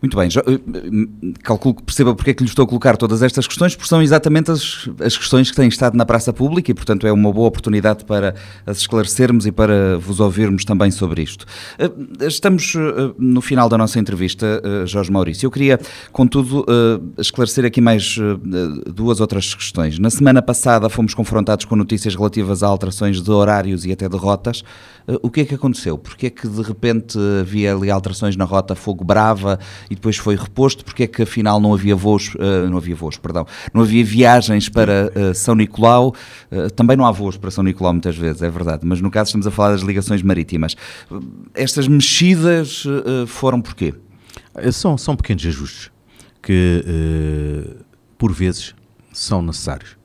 Muito 0.00 0.14
bem, 0.14 0.28
eh, 0.28 1.32
calculo 1.42 1.74
que 1.74 1.82
perceba 1.82 2.14
porque 2.14 2.30
é 2.30 2.34
que 2.34 2.42
lhe 2.42 2.48
estou 2.48 2.64
a 2.64 2.68
colocar 2.68 2.98
todas 2.98 3.22
estas 3.22 3.46
questões, 3.46 3.74
porque 3.74 3.88
são 3.88 4.02
exatamente 4.02 4.50
as, 4.50 4.88
as 5.00 5.16
questões 5.16 5.50
que 5.50 5.56
têm 5.56 5.68
estado 5.68 5.96
na 5.96 6.04
praça 6.04 6.34
pública 6.34 6.70
e, 6.70 6.74
portanto, 6.74 7.06
é 7.06 7.12
uma 7.12 7.32
boa 7.32 7.48
oportunidade 7.48 8.04
para 8.04 8.34
as 8.66 8.78
esclarecermos 8.78 9.46
e 9.46 9.52
para 9.52 9.98
vos 9.98 10.20
ouvirmos 10.20 10.66
também 10.66 10.90
sobre 10.90 11.22
isto. 11.22 11.46
Eh, 11.78 11.90
estamos 12.26 12.74
eh, 12.76 13.14
no 13.18 13.40
final 13.40 13.70
da 13.70 13.78
nossa 13.78 13.98
entrevista, 13.98 14.62
Jorge 14.84 15.10
Maurício. 15.10 15.46
Eu 15.46 15.50
queria, 15.50 15.80
contudo, 16.12 16.64
esclarecer 17.18 17.64
aqui 17.64 17.80
mais 17.80 18.16
duas 18.86 19.20
outras 19.20 19.54
questões. 19.54 19.98
Na 19.98 20.10
semana 20.10 20.42
passada 20.42 20.88
fomos 20.88 21.14
confrontados 21.14 21.64
com 21.64 21.74
notícias 21.74 22.14
relativas 22.14 22.62
a 22.62 22.66
alterações 22.66 23.22
de 23.22 23.30
horários 23.30 23.84
e 23.86 23.92
até 23.92 24.08
de 24.08 24.16
rotas. 24.16 24.62
O 25.22 25.30
que 25.30 25.42
é 25.42 25.44
que 25.44 25.54
aconteceu? 25.54 25.96
Porque 25.96 26.26
é 26.26 26.30
que 26.30 26.48
de 26.48 26.62
repente 26.62 27.18
havia 27.40 27.74
ali 27.74 27.90
alterações 27.90 28.36
na 28.36 28.44
rota 28.44 28.74
Fogo 28.74 29.04
Brava 29.04 29.58
e 29.90 29.94
depois 29.94 30.16
foi 30.16 30.36
reposto, 30.36 30.84
porque 30.84 31.04
é 31.04 31.06
que 31.06 31.22
afinal 31.22 31.60
não 31.60 31.72
havia 31.72 31.94
voos, 31.94 32.34
uh, 32.34 32.68
não 32.68 32.78
havia 32.78 32.94
voos, 32.94 33.16
perdão, 33.16 33.46
não 33.72 33.82
havia 33.82 34.04
viagens 34.04 34.68
para 34.68 35.12
uh, 35.14 35.34
São 35.34 35.54
Nicolau, 35.54 36.14
uh, 36.50 36.70
também 36.70 36.96
não 36.96 37.06
há 37.06 37.12
voos 37.12 37.36
para 37.36 37.50
São 37.50 37.62
Nicolau 37.64 37.92
muitas 37.92 38.16
vezes, 38.16 38.42
é 38.42 38.50
verdade, 38.50 38.84
mas 38.84 39.00
no 39.00 39.10
caso 39.10 39.28
estamos 39.28 39.46
a 39.46 39.50
falar 39.50 39.72
das 39.72 39.82
ligações 39.82 40.22
marítimas. 40.22 40.76
Estas 41.54 41.88
mexidas 41.88 42.84
foram 43.26 43.60
porquê? 43.60 43.94
São, 44.72 44.96
são 44.96 45.16
pequenos 45.16 45.44
ajustes 45.46 45.90
que 46.42 46.84
por 48.18 48.32
vezes 48.32 48.74
são 49.12 49.42
necessários. 49.42 49.96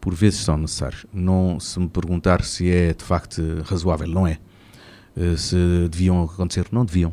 Por 0.00 0.14
vezes 0.14 0.40
são 0.40 0.56
necessários. 0.56 1.06
Não, 1.12 1.58
se 1.60 1.78
me 1.78 1.88
perguntar 1.88 2.42
se 2.44 2.70
é 2.70 2.92
de 2.92 3.04
facto 3.04 3.42
razoável, 3.64 4.08
não 4.08 4.26
é. 4.26 4.38
Se 5.36 5.56
deviam 5.90 6.22
acontecer, 6.22 6.66
não 6.70 6.84
deviam. 6.84 7.12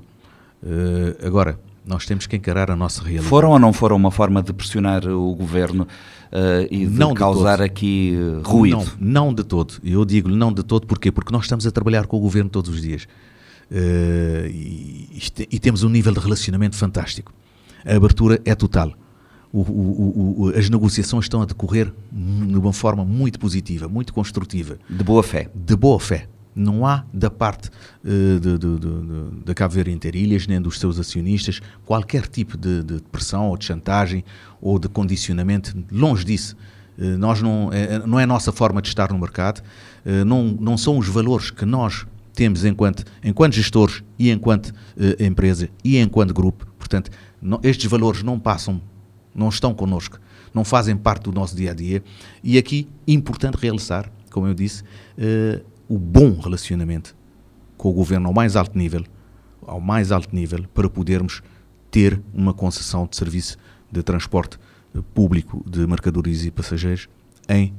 agora, 1.26 1.60
nós 1.86 2.06
temos 2.06 2.26
que 2.26 2.36
encarar 2.36 2.72
a 2.72 2.76
nossa 2.76 3.02
realidade. 3.02 3.28
Foram 3.28 3.52
ou 3.52 3.60
não 3.60 3.72
foram 3.72 3.96
uma 3.96 4.12
forma 4.12 4.42
de 4.42 4.52
pressionar 4.52 5.08
o 5.08 5.36
governo 5.36 5.84
uh, 5.84 6.68
e 6.70 6.86
de 6.86 6.98
não 6.98 7.14
causar 7.14 7.58
de 7.58 7.64
aqui 7.64 8.18
uh, 8.18 8.42
ruído? 8.48 8.78
Não, 9.00 9.26
não 9.26 9.34
de 9.34 9.44
todo. 9.44 9.76
Eu 9.84 10.04
digo-lhe 10.04 10.36
não 10.36 10.52
de 10.52 10.64
todo, 10.64 10.88
porquê? 10.88 11.12
Porque 11.12 11.32
nós 11.32 11.44
estamos 11.44 11.66
a 11.68 11.72
trabalhar 11.72 12.08
com 12.08 12.18
o 12.18 12.20
governo 12.20 12.50
todos 12.50 12.72
os 12.72 12.82
dias. 12.82 13.04
Uh, 13.72 14.48
e, 14.48 15.22
e, 15.52 15.60
temos 15.60 15.84
um 15.84 15.90
nível 15.90 16.14
de 16.14 16.20
relacionamento 16.20 16.76
fantástico. 16.76 17.34
A 17.86 17.96
abertura 17.96 18.40
é 18.46 18.54
total. 18.54 18.94
O, 19.52 19.62
o, 19.62 20.36
o, 20.38 20.50
as 20.50 20.70
negociações 20.70 21.26
estão 21.26 21.42
a 21.42 21.46
decorrer 21.46 21.94
de 22.12 22.58
uma 22.58 22.74
forma 22.74 23.06
muito 23.06 23.40
positiva, 23.40 23.88
muito 23.88 24.14
construtiva. 24.14 24.78
De 24.90 25.04
boa 25.04 25.24
fé. 25.24 25.50
De 25.56 25.76
boa 25.76 26.00
fé. 26.00 26.28
Não 26.56 26.86
há 26.88 27.04
da 27.14 27.30
parte 27.30 27.70
uh, 28.04 28.40
de, 28.40 28.58
de, 28.58 28.80
de, 28.80 29.44
da 29.44 29.54
Cabo 29.54 29.74
Verde 29.74 29.92
Interilhas, 29.92 30.48
nem 30.48 30.62
dos 30.62 30.80
seus 30.80 30.98
acionistas, 30.98 31.62
qualquer 31.86 32.28
tipo 32.28 32.58
de, 32.58 32.82
de, 32.82 33.02
pressão 33.12 33.50
ou 33.50 33.58
de 33.58 33.66
chantagem 33.66 34.24
ou 34.62 34.80
de 34.80 34.88
condicionamento. 34.88 35.76
Longe 35.92 36.24
disso. 36.24 36.56
Uh, 36.98 37.18
nós 37.18 37.42
não, 37.42 37.70
é, 37.74 38.00
não 38.08 38.18
é 38.18 38.24
a 38.24 38.28
nossa 38.28 38.54
forma 38.54 38.82
de 38.82 38.88
estar 38.88 39.12
no 39.12 39.20
mercado, 39.20 39.62
uh, 40.06 40.24
não, 40.24 40.46
não 40.46 40.78
são 40.78 40.98
os 40.98 41.10
valores 41.10 41.52
que 41.52 41.66
nós 41.66 42.08
temos 42.34 42.64
enquanto, 42.64 43.04
enquanto 43.22 43.54
gestores 43.54 44.04
e 44.20 44.30
enquanto 44.30 44.74
empresa 45.20 45.70
e 45.84 45.98
enquanto 45.98 46.34
grupo. 46.34 46.68
Portanto, 46.78 47.10
não, 47.42 47.60
estes 47.64 47.90
valores 47.90 48.24
não 48.24 48.38
passam, 48.38 48.82
não 49.34 49.48
estão 49.48 49.74
connosco, 49.74 50.20
não 50.54 50.66
fazem 50.66 50.98
parte 50.98 51.24
do 51.24 51.32
nosso 51.32 51.56
dia 51.56 51.72
a 51.72 51.74
dia. 51.74 52.04
E 52.44 52.58
aqui, 52.58 52.90
importante 53.08 53.56
realçar, 53.56 54.12
como 54.32 54.48
eu 54.48 54.54
disse, 54.54 54.84
o 55.88 55.98
bom 55.98 56.40
relacionamento 56.40 57.16
com 57.78 57.90
o 57.90 57.94
governo 57.94 58.28
ao 58.28 58.34
mais 58.34 58.56
alto 58.56 58.78
nível, 58.78 59.04
ao 59.62 59.80
mais 59.80 60.12
alto 60.12 60.36
nível, 60.36 60.66
para 60.74 60.90
podermos 60.90 61.42
ter 61.92 62.22
uma 62.34 62.54
concessão 62.54 63.08
de 63.08 63.16
serviço 63.16 63.58
de 63.92 64.02
transporte 64.04 64.58
público 65.14 65.64
de 65.70 65.86
mercadorias 65.86 66.46
e 66.46 66.52
passageiros 66.52 67.08
em 67.48 67.74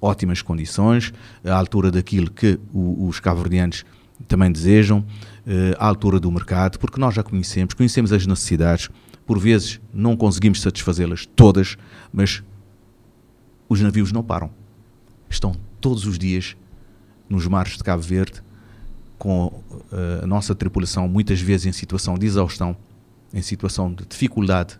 ótimas 0.00 0.42
condições, 0.42 1.12
à 1.44 1.54
altura 1.54 1.90
daquilo 1.90 2.30
que 2.30 2.58
o, 2.72 3.06
os 3.08 3.20
cabo-verdianos 3.20 3.84
também 4.26 4.50
desejam, 4.50 5.04
eh, 5.46 5.74
à 5.78 5.86
altura 5.86 6.18
do 6.18 6.30
mercado, 6.30 6.78
porque 6.78 7.00
nós 7.00 7.14
já 7.14 7.22
conhecemos, 7.22 7.74
conhecemos 7.74 8.12
as 8.12 8.26
necessidades, 8.26 8.88
por 9.26 9.38
vezes 9.38 9.80
não 9.92 10.16
conseguimos 10.16 10.60
satisfazê-las 10.60 11.26
todas, 11.26 11.76
mas 12.12 12.42
os 13.68 13.80
navios 13.80 14.12
não 14.12 14.22
param. 14.22 14.50
Estão 15.28 15.54
todos 15.80 16.06
os 16.06 16.18
dias 16.18 16.56
nos 17.28 17.46
mares 17.46 17.76
de 17.76 17.84
Cabo 17.84 18.02
Verde, 18.02 18.42
com 19.18 19.46
uh, 19.46 20.24
a 20.24 20.26
nossa 20.26 20.54
tripulação 20.54 21.08
muitas 21.08 21.40
vezes 21.40 21.66
em 21.66 21.72
situação 21.72 22.18
de 22.18 22.26
exaustão, 22.26 22.76
em 23.32 23.42
situação 23.42 23.92
de 23.92 24.04
dificuldade 24.06 24.78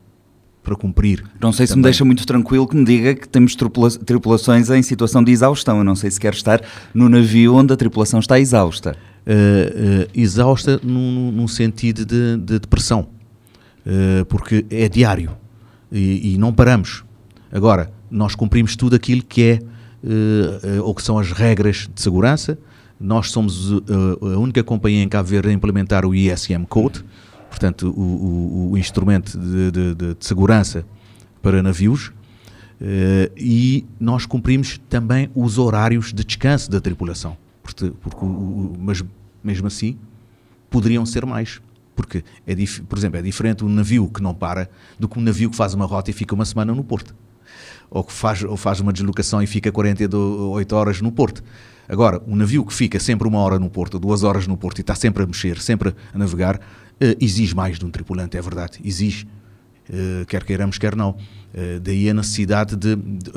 para 0.62 0.76
cumprir. 0.76 1.24
Não 1.40 1.52
sei 1.52 1.66
se 1.66 1.72
também. 1.72 1.82
me 1.82 1.84
deixa 1.84 2.04
muito 2.04 2.26
tranquilo 2.26 2.66
que 2.66 2.76
me 2.76 2.84
diga 2.84 3.14
que 3.14 3.28
temos 3.28 3.54
tripula 3.54 3.90
tripulações 3.90 4.68
em 4.68 4.82
situação 4.82 5.22
de 5.22 5.30
exaustão. 5.30 5.78
Eu 5.78 5.84
não 5.84 5.94
sei 5.94 6.10
se 6.10 6.18
quer 6.18 6.34
estar 6.34 6.60
no 6.92 7.08
navio 7.08 7.54
onde 7.54 7.72
a 7.72 7.76
tripulação 7.76 8.20
está 8.20 8.38
exausta. 8.38 8.96
Uh, 9.26 10.04
uh, 10.04 10.10
exausta 10.14 10.80
num, 10.82 11.32
num 11.32 11.48
sentido 11.48 12.04
de, 12.04 12.36
de 12.36 12.58
depressão, 12.58 13.08
porque 14.28 14.66
é 14.68 14.88
diário 14.88 15.30
e, 15.92 16.34
e 16.34 16.38
não 16.38 16.52
paramos. 16.52 17.04
Agora, 17.52 17.92
nós 18.10 18.34
cumprimos 18.34 18.74
tudo 18.74 18.96
aquilo 18.96 19.22
que 19.22 19.42
é 19.42 19.58
ou 20.84 20.94
que 20.94 21.02
são 21.02 21.18
as 21.18 21.32
regras 21.32 21.88
de 21.92 22.00
segurança. 22.00 22.58
Nós 22.98 23.30
somos 23.30 23.72
uh, 23.72 23.82
a 24.34 24.38
única 24.38 24.64
companhia 24.64 25.02
em 25.02 25.08
Cabo 25.08 25.28
Verde 25.28 25.50
a 25.50 25.52
implementar 25.52 26.06
o 26.06 26.14
ISM 26.14 26.64
Code, 26.66 27.04
portanto, 27.50 27.90
o, 27.90 28.00
o, 28.00 28.70
o 28.72 28.78
instrumento 28.78 29.38
de, 29.38 29.70
de, 29.70 29.94
de, 29.94 30.16
segurança 30.20 30.84
para 31.42 31.62
navios. 31.62 32.12
E 33.36 33.84
nós 33.98 34.26
cumprimos 34.26 34.78
também 34.88 35.30
os 35.34 35.58
horários 35.58 36.12
de 36.12 36.24
descanso 36.24 36.70
da 36.70 36.80
tripulação, 36.80 37.36
porque, 37.62 37.90
porque 38.00 38.24
mas 38.78 39.02
mesmo 39.42 39.66
assim 39.66 39.96
poderiam 40.70 41.06
ser 41.06 41.24
mais. 41.24 41.60
Porque, 41.94 42.22
é 42.46 42.54
por 42.86 42.98
exemplo, 42.98 43.18
é 43.18 43.22
diferente 43.22 43.64
um 43.64 43.68
navio 43.68 44.08
que 44.08 44.22
não 44.22 44.34
para 44.34 44.68
do 44.98 45.08
que 45.08 45.18
um 45.18 45.22
navio 45.22 45.48
que 45.48 45.56
faz 45.56 45.72
uma 45.72 45.86
rota 45.86 46.10
e 46.10 46.12
fica 46.12 46.34
uma 46.34 46.44
semana 46.44 46.74
no 46.74 46.84
porto. 46.84 47.14
Ou 47.90 48.02
que 48.04 48.12
faz, 48.12 48.42
ou 48.42 48.56
faz 48.56 48.80
uma 48.80 48.92
deslocação 48.92 49.42
e 49.42 49.46
fica 49.46 49.70
48 49.70 50.76
horas 50.76 51.00
no 51.00 51.12
porto. 51.12 51.42
Agora, 51.88 52.20
um 52.26 52.34
navio 52.34 52.64
que 52.64 52.74
fica 52.74 52.98
sempre 52.98 53.28
uma 53.28 53.38
hora 53.38 53.58
no 53.58 53.70
porto, 53.70 53.98
duas 53.98 54.22
horas 54.22 54.46
no 54.46 54.56
porto 54.56 54.78
e 54.78 54.80
está 54.80 54.94
sempre 54.94 55.22
a 55.22 55.26
mexer, 55.26 55.60
sempre 55.60 55.94
a 56.12 56.18
navegar, 56.18 56.56
uh, 56.56 56.60
exige 57.20 57.54
mais 57.54 57.78
de 57.78 57.84
um 57.84 57.90
tripulante, 57.90 58.36
é 58.36 58.42
verdade. 58.42 58.80
Exige. 58.84 59.26
Uh, 59.88 60.26
quer 60.26 60.42
queiramos, 60.42 60.78
quer 60.78 60.96
não. 60.96 61.10
Uh, 61.10 61.78
daí 61.80 62.10
a 62.10 62.14
necessidade 62.14 62.74
de, 62.74 62.96
de 62.96 63.30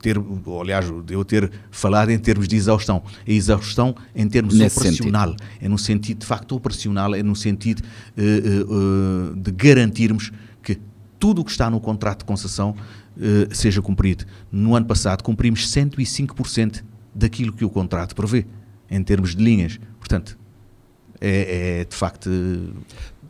ter, 0.00 0.16
aliás, 0.60 0.86
de 1.04 1.12
eu 1.12 1.22
ter 1.24 1.50
falado 1.70 2.08
em 2.08 2.18
termos 2.18 2.48
de 2.48 2.56
exaustão. 2.56 3.02
A 3.26 3.30
exaustão 3.30 3.94
em 4.14 4.26
termos 4.26 4.54
Nesse 4.54 4.78
operacional. 4.78 5.28
Sentido. 5.28 5.48
É 5.60 5.68
no 5.68 5.78
sentido, 5.78 6.18
de 6.20 6.26
facto, 6.26 6.56
operacional, 6.56 7.14
é 7.14 7.22
no 7.22 7.36
sentido 7.36 7.82
de 8.16 9.52
garantirmos 9.52 10.32
que 10.62 10.78
tudo 11.18 11.42
o 11.42 11.44
que 11.44 11.50
está 11.50 11.68
no 11.68 11.80
contrato 11.80 12.20
de 12.20 12.24
concessão 12.24 12.74
seja 13.50 13.82
cumprido. 13.82 14.24
No 14.50 14.74
ano 14.74 14.86
passado 14.86 15.22
cumprimos 15.22 15.68
105% 15.72 16.84
daquilo 17.14 17.52
que 17.52 17.64
o 17.64 17.70
contrato 17.70 18.14
prevê, 18.14 18.46
em 18.90 19.02
termos 19.02 19.34
de 19.34 19.42
linhas. 19.42 19.78
Portanto, 19.98 20.38
é, 21.20 21.80
é 21.80 21.84
de 21.84 21.94
facto 21.94 22.30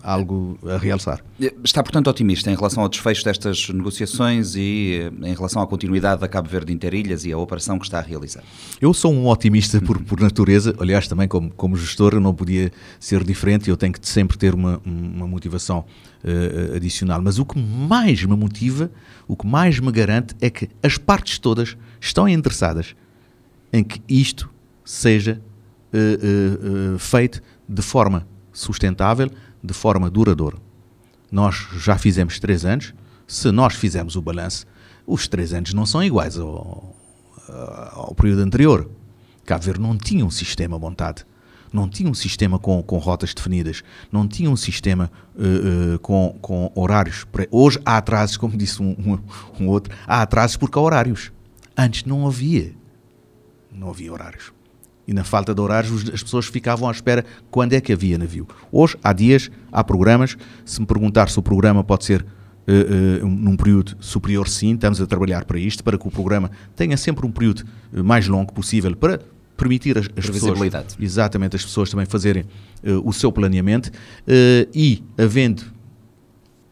algo 0.02 0.58
a 0.68 0.76
realçar. 0.76 1.22
Está, 1.64 1.82
portanto, 1.82 2.08
otimista 2.08 2.50
em 2.50 2.54
relação 2.54 2.82
ao 2.82 2.88
desfecho 2.88 3.24
destas 3.24 3.68
negociações 3.68 4.54
e 4.54 5.10
eh, 5.22 5.28
em 5.28 5.34
relação 5.34 5.60
à 5.60 5.66
continuidade 5.66 6.20
da 6.20 6.28
Cabo 6.28 6.48
Verde 6.48 6.72
Interilhas 6.72 7.24
e 7.24 7.32
à 7.32 7.38
operação 7.38 7.78
que 7.78 7.84
está 7.84 7.98
a 7.98 8.02
realizar? 8.02 8.42
Eu 8.80 8.94
sou 8.94 9.12
um 9.12 9.26
otimista 9.28 9.80
por, 9.80 10.00
por 10.02 10.20
natureza, 10.20 10.74
aliás, 10.78 11.08
também 11.08 11.26
como, 11.28 11.50
como 11.50 11.76
gestor 11.76 12.14
eu 12.14 12.20
não 12.20 12.34
podia 12.34 12.72
ser 12.98 13.24
diferente, 13.24 13.68
eu 13.68 13.76
tenho 13.76 13.92
que 13.92 14.08
sempre 14.08 14.38
ter 14.38 14.54
uma, 14.54 14.80
uma 14.84 15.26
motivação 15.26 15.84
uh, 16.24 16.76
adicional. 16.76 17.20
Mas 17.22 17.38
o 17.38 17.44
que 17.44 17.58
mais 17.58 18.24
me 18.24 18.36
motiva, 18.36 18.90
o 19.26 19.36
que 19.36 19.46
mais 19.46 19.78
me 19.80 19.90
garante 19.90 20.34
é 20.40 20.48
que 20.48 20.68
as 20.82 20.96
partes 20.96 21.38
todas 21.38 21.76
estão 22.00 22.28
interessadas 22.28 22.94
em 23.72 23.84
que 23.84 24.00
isto 24.08 24.50
seja 24.84 25.40
uh, 25.92 26.94
uh, 26.94 26.98
feito 26.98 27.42
de 27.68 27.82
forma 27.82 28.26
sustentável, 28.52 29.30
de 29.62 29.74
forma 29.74 30.10
duradoura. 30.10 30.56
Nós 31.30 31.66
já 31.78 31.98
fizemos 31.98 32.38
três 32.38 32.64
anos, 32.64 32.94
se 33.26 33.50
nós 33.50 33.74
fizermos 33.74 34.16
o 34.16 34.22
balanço, 34.22 34.66
os 35.06 35.28
três 35.28 35.52
anos 35.52 35.74
não 35.74 35.84
são 35.84 36.02
iguais 36.02 36.38
ao, 36.38 36.94
ao 37.92 38.14
período 38.14 38.42
anterior. 38.42 38.88
Cabo 39.44 39.64
Verde 39.64 39.80
não 39.80 39.96
tinha 39.96 40.24
um 40.24 40.30
sistema 40.30 40.78
montado, 40.78 41.24
não 41.72 41.88
tinha 41.88 42.10
um 42.10 42.14
sistema 42.14 42.58
com, 42.58 42.82
com 42.82 42.98
rotas 42.98 43.34
definidas, 43.34 43.82
não 44.12 44.26
tinha 44.28 44.50
um 44.50 44.56
sistema 44.56 45.10
uh, 45.34 45.94
uh, 45.94 45.98
com, 46.00 46.36
com 46.40 46.72
horários. 46.74 47.26
Hoje 47.50 47.78
há 47.84 47.96
atrasos, 47.96 48.36
como 48.36 48.56
disse 48.56 48.82
um, 48.82 48.90
um, 48.90 49.64
um 49.64 49.68
outro, 49.68 49.94
há 50.06 50.22
atrasos 50.22 50.56
porque 50.56 50.78
há 50.78 50.82
horários. 50.82 51.32
Antes 51.76 52.04
não 52.04 52.26
havia 52.26 52.74
não 53.78 53.90
havia 53.90 54.12
horários. 54.12 54.52
E 55.08 55.14
na 55.14 55.24
falta 55.24 55.54
de 55.54 55.60
horários, 55.62 56.10
as 56.12 56.22
pessoas 56.22 56.44
ficavam 56.44 56.86
à 56.86 56.92
espera 56.92 57.24
quando 57.50 57.72
é 57.72 57.80
que 57.80 57.94
havia 57.94 58.18
navio. 58.18 58.46
Hoje, 58.70 58.94
há 59.02 59.14
dias, 59.14 59.50
há 59.72 59.82
programas. 59.82 60.36
Se 60.66 60.78
me 60.78 60.86
perguntar 60.86 61.30
se 61.30 61.38
o 61.38 61.42
programa 61.42 61.82
pode 61.82 62.04
ser 62.04 62.20
uh, 62.20 63.24
uh, 63.24 63.26
num 63.26 63.56
período 63.56 63.96
superior, 64.00 64.46
sim, 64.46 64.74
estamos 64.74 65.00
a 65.00 65.06
trabalhar 65.06 65.46
para 65.46 65.58
isto, 65.58 65.82
para 65.82 65.96
que 65.96 66.06
o 66.06 66.10
programa 66.10 66.50
tenha 66.76 66.94
sempre 66.98 67.24
um 67.24 67.32
período 67.32 67.64
uh, 67.90 68.04
mais 68.04 68.28
longo 68.28 68.52
possível 68.52 68.94
para 68.94 69.18
permitir 69.56 69.96
as, 69.96 70.10
as 70.14 70.28
pessoas, 70.28 70.58
exatamente, 71.00 71.56
as 71.56 71.64
pessoas 71.64 71.90
também 71.90 72.06
fazerem 72.06 72.44
o 73.04 73.12
seu 73.12 73.32
planeamento 73.32 73.90
e 74.72 75.02
havendo 75.18 75.64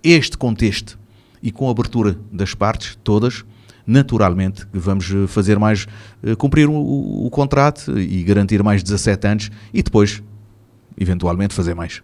este 0.05 0.39
contexto 0.39 0.97
e 1.43 1.51
com 1.51 1.67
a 1.67 1.73
abertura 1.73 2.17
das 2.31 2.55
partes 2.55 2.97
todas, 3.03 3.45
naturalmente 3.87 4.67
vamos 4.73 5.11
eh, 5.11 5.27
fazer 5.27 5.59
mais, 5.59 5.87
eh, 6.23 6.35
cumprir 6.35 6.69
o, 6.69 6.75
o, 6.75 7.31
contrato 7.31 7.99
e 7.99 8.23
garantir 8.23 8.63
mais 8.63 8.83
17 8.83 9.27
anos 9.27 9.51
e 9.73 9.83
depois, 9.83 10.23
eventualmente, 10.99 11.55
fazer 11.55 11.75
mais. 11.75 12.03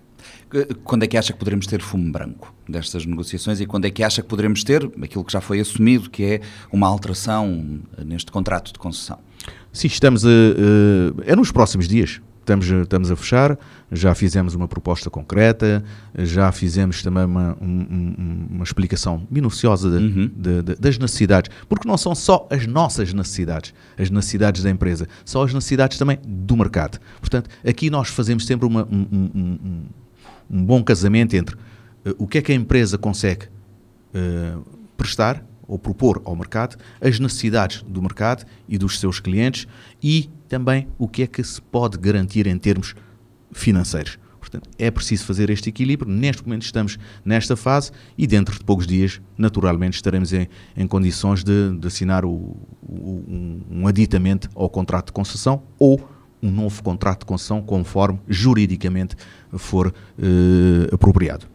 Quando 0.85 1.03
é 1.03 1.07
que 1.07 1.16
acha 1.16 1.33
que 1.33 1.39
poderemos 1.39 1.66
ter 1.66 1.80
fumo 1.80 2.12
branco 2.12 2.55
destas 2.68 3.07
negociações 3.07 3.61
e 3.61 3.66
quando 3.66 3.87
é 3.87 3.91
que 3.91 4.05
acha 4.05 4.22
que 4.22 4.28
poderemos 4.28 4.62
ter 4.62 4.85
aquilo 5.03 5.24
que 5.24 5.33
já 5.33 5.41
foi 5.41 5.59
assumido, 5.61 6.11
que 6.11 6.22
é 6.24 6.41
uma 6.70 6.87
alteração 6.87 7.80
neste 8.05 8.30
contrato 8.30 8.72
de 8.72 8.78
concessão? 8.78 9.18
Sim, 9.72 9.89
estamos 9.89 10.24
a, 10.26 10.28
a, 10.28 11.30
é 11.30 11.35
nos 11.35 11.51
próximos 11.51 11.89
dias. 11.89 12.20
Estamos, 12.43 12.66
estamos 12.66 13.09
a 13.09 13.14
fechar, 13.14 13.57
já 13.93 14.16
fizemos 14.16 14.57
uma 14.57 14.66
proposta 14.66 15.09
concreta, 15.09 15.84
já 16.18 16.51
fizemos 16.51 17.01
também 17.01 17.24
uma, 17.24 17.57
um, 17.62 18.47
uma 18.51 18.64
explicação 18.64 19.24
minuciosa 19.30 19.88
de, 19.88 20.05
uhum. 20.05 20.30
de, 20.34 20.62
de, 20.62 20.74
das 20.74 20.99
necessidades, 20.99 21.53
porque 21.68 21.86
não 21.86 21.97
são 21.97 22.16
só 22.16 22.49
as 22.51 22.66
nossas 22.66 23.14
necessidades, 23.14 23.72
as 23.97 24.11
necessidades 24.11 24.61
da 24.61 24.70
empresa, 24.70 25.07
são 25.24 25.40
as 25.43 25.55
necessidades 25.55 25.97
também 25.97 26.18
do 26.26 26.57
mercado. 26.57 26.99
Portanto, 27.20 27.49
aqui 27.64 27.88
nós 27.90 28.09
fazemos 28.09 28.45
sempre 28.45 28.66
uma, 28.66 28.88
um, 28.90 29.07
um, 29.12 29.84
um, 30.51 30.64
bom 30.64 30.82
casamento 30.82 31.36
entre 31.36 31.55
uh, 31.55 32.14
o 32.18 32.26
que 32.26 32.38
é 32.38 32.43
que 32.43 32.51
a 32.51 32.57
empresa 32.57 32.99
consegue 32.99 33.47
uh, 33.47 34.64
prestar 34.97 35.45
ou 35.72 35.78
propor 35.78 36.20
ao 36.26 36.36
mercado, 36.36 36.76
as 37.00 37.18
necessidades 37.18 37.82
do 37.88 38.02
mercado 38.02 38.44
e 38.68 38.76
dos 38.76 39.00
seus 39.00 39.18
clientes 39.18 39.66
e 40.02 40.28
também 40.46 40.86
o 40.98 41.08
que 41.08 41.22
é 41.22 41.26
que 41.26 41.42
se 41.42 41.62
pode 41.62 41.96
garantir 41.96 42.46
em 42.46 42.58
termos 42.58 42.94
financeiros. 43.50 44.18
Portanto, 44.38 44.68
é 44.78 44.90
preciso 44.90 45.24
fazer 45.24 45.48
este 45.48 45.70
equilíbrio. 45.70 46.12
Neste 46.12 46.44
momento 46.44 46.64
estamos 46.64 46.98
nesta 47.24 47.56
fase 47.56 47.90
e 48.18 48.26
dentro 48.26 48.58
de 48.58 48.62
poucos 48.62 48.86
dias, 48.86 49.18
naturalmente, 49.38 49.94
estaremos 49.94 50.34
em, 50.34 50.46
em 50.76 50.86
condições 50.86 51.42
de, 51.42 51.74
de 51.78 51.86
assinar 51.86 52.22
o, 52.22 52.54
o, 52.82 53.24
um, 53.26 53.60
um 53.70 53.86
aditamento 53.86 54.50
ao 54.54 54.68
contrato 54.68 55.06
de 55.06 55.12
concessão 55.12 55.62
ou 55.78 56.06
um 56.42 56.50
novo 56.50 56.82
contrato 56.82 57.20
de 57.20 57.26
concessão 57.26 57.62
conforme 57.62 58.18
juridicamente 58.28 59.16
for 59.56 59.86
uh, 59.88 60.94
apropriado. 60.94 61.51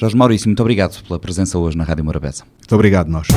Jorge 0.00 0.16
Maurício, 0.16 0.48
muito 0.48 0.60
obrigado 0.60 1.02
pela 1.06 1.18
presença 1.18 1.58
hoje 1.58 1.76
na 1.76 1.84
Rádio 1.84 2.02
Morabeza. 2.02 2.44
Muito 2.58 2.74
obrigado, 2.74 3.08
nós. 3.08 3.28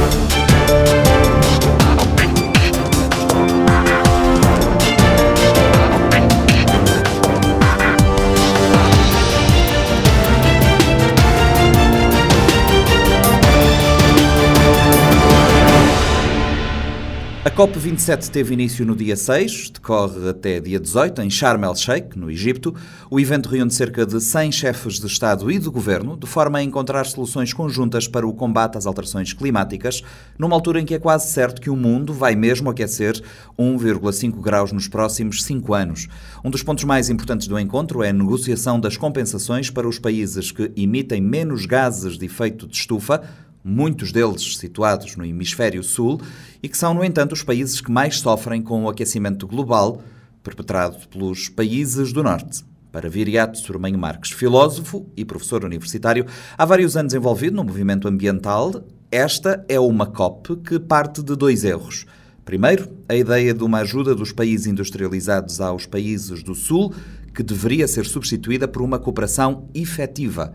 A 17.46 17.52
COP27 17.52 18.30
teve 18.30 18.54
início 18.54 18.86
no 18.86 18.96
dia 18.96 19.18
6, 19.18 19.72
decorre 19.72 20.30
até 20.30 20.62
dia 20.62 20.80
18, 20.80 21.22
em 21.22 21.30
Sharm 21.30 21.66
el-Sheikh, 21.66 22.18
no 22.18 22.32
Egito. 22.32 22.74
O 23.12 23.20
evento 23.20 23.50
reúne 23.50 23.70
cerca 23.70 24.06
de 24.06 24.22
100 24.22 24.50
chefes 24.54 24.98
de 24.98 25.08
Estado 25.08 25.52
e 25.52 25.60
de 25.60 25.68
Governo, 25.68 26.16
de 26.16 26.26
forma 26.26 26.60
a 26.60 26.64
encontrar 26.64 27.06
soluções 27.06 27.52
conjuntas 27.52 28.08
para 28.08 28.26
o 28.26 28.34
combate 28.34 28.78
às 28.78 28.86
alterações 28.86 29.34
climáticas, 29.34 30.02
numa 30.40 30.56
altura 30.56 30.80
em 30.80 30.86
que 30.86 30.94
é 30.94 31.00
quase 31.00 31.34
certo 31.34 31.62
que 31.62 31.70
o 31.70 31.76
mundo 31.76 32.14
vai 32.14 32.34
mesmo 32.34 32.70
aquecer 32.70 33.22
1,5 33.60 34.40
graus 34.40 34.72
nos 34.72 34.88
próximos 34.88 35.44
5 35.44 35.74
anos. 35.74 36.08
Um 36.46 36.50
dos 36.50 36.64
pontos 36.64 36.86
mais 36.86 37.10
importantes 37.10 37.48
do 37.48 37.60
encontro 37.60 38.02
é 38.04 38.10
a 38.12 38.14
negociação 38.14 38.80
das 38.80 38.96
compensações 38.96 39.70
para 39.70 39.86
os 39.86 40.00
países 40.00 40.50
que 40.50 40.72
emitem 40.78 41.20
menos 41.20 41.66
gases 41.66 42.18
de 42.18 42.26
efeito 42.26 42.66
de 42.66 42.78
estufa, 42.78 43.22
muitos 43.64 44.12
deles 44.12 44.58
situados 44.58 45.16
no 45.16 45.26
hemisfério 45.26 45.84
sul, 45.84 46.20
e 46.62 46.68
que 46.68 46.78
são, 46.78 46.94
no 46.94 47.04
entanto, 47.04 47.32
os 47.32 47.44
países 47.44 47.80
que 47.80 47.92
mais 47.92 48.20
sofrem 48.20 48.62
com 48.62 48.84
o 48.84 48.90
aquecimento 48.90 49.48
global 49.48 50.02
perpetrado 50.44 51.08
pelos 51.08 51.48
países 51.48 52.12
do 52.12 52.22
norte. 52.22 52.64
Para 52.92 53.10
Viriato 53.10 53.58
Surmanho 53.58 53.98
Marques, 53.98 54.32
filósofo 54.32 55.08
e 55.16 55.26
professor 55.26 55.64
universitário, 55.64 56.26
há 56.58 56.66
vários 56.66 56.96
anos 56.96 57.14
envolvido 57.14 57.56
no 57.56 57.64
movimento 57.64 58.08
ambiental, 58.08 58.84
esta 59.10 59.66
é 59.70 59.80
uma 59.80 60.06
COP 60.06 60.58
que 60.58 60.80
parte 60.80 61.24
de 61.24 61.36
dois 61.36 61.64
erros. 61.64 62.06
Primeiro, 62.46 62.90
a 63.08 63.16
ideia 63.16 63.54
de 63.54 63.64
uma 63.64 63.80
ajuda 63.80 64.14
dos 64.14 64.32
países 64.32 64.68
industrializados 64.68 65.62
aos 65.62 65.86
países 65.86 66.44
do 66.44 66.54
Sul, 66.54 66.94
que 67.34 67.42
deveria 67.42 67.88
ser 67.88 68.06
substituída 68.06 68.68
por 68.68 68.82
uma 68.82 69.00
cooperação 69.00 69.70
efetiva 69.74 70.54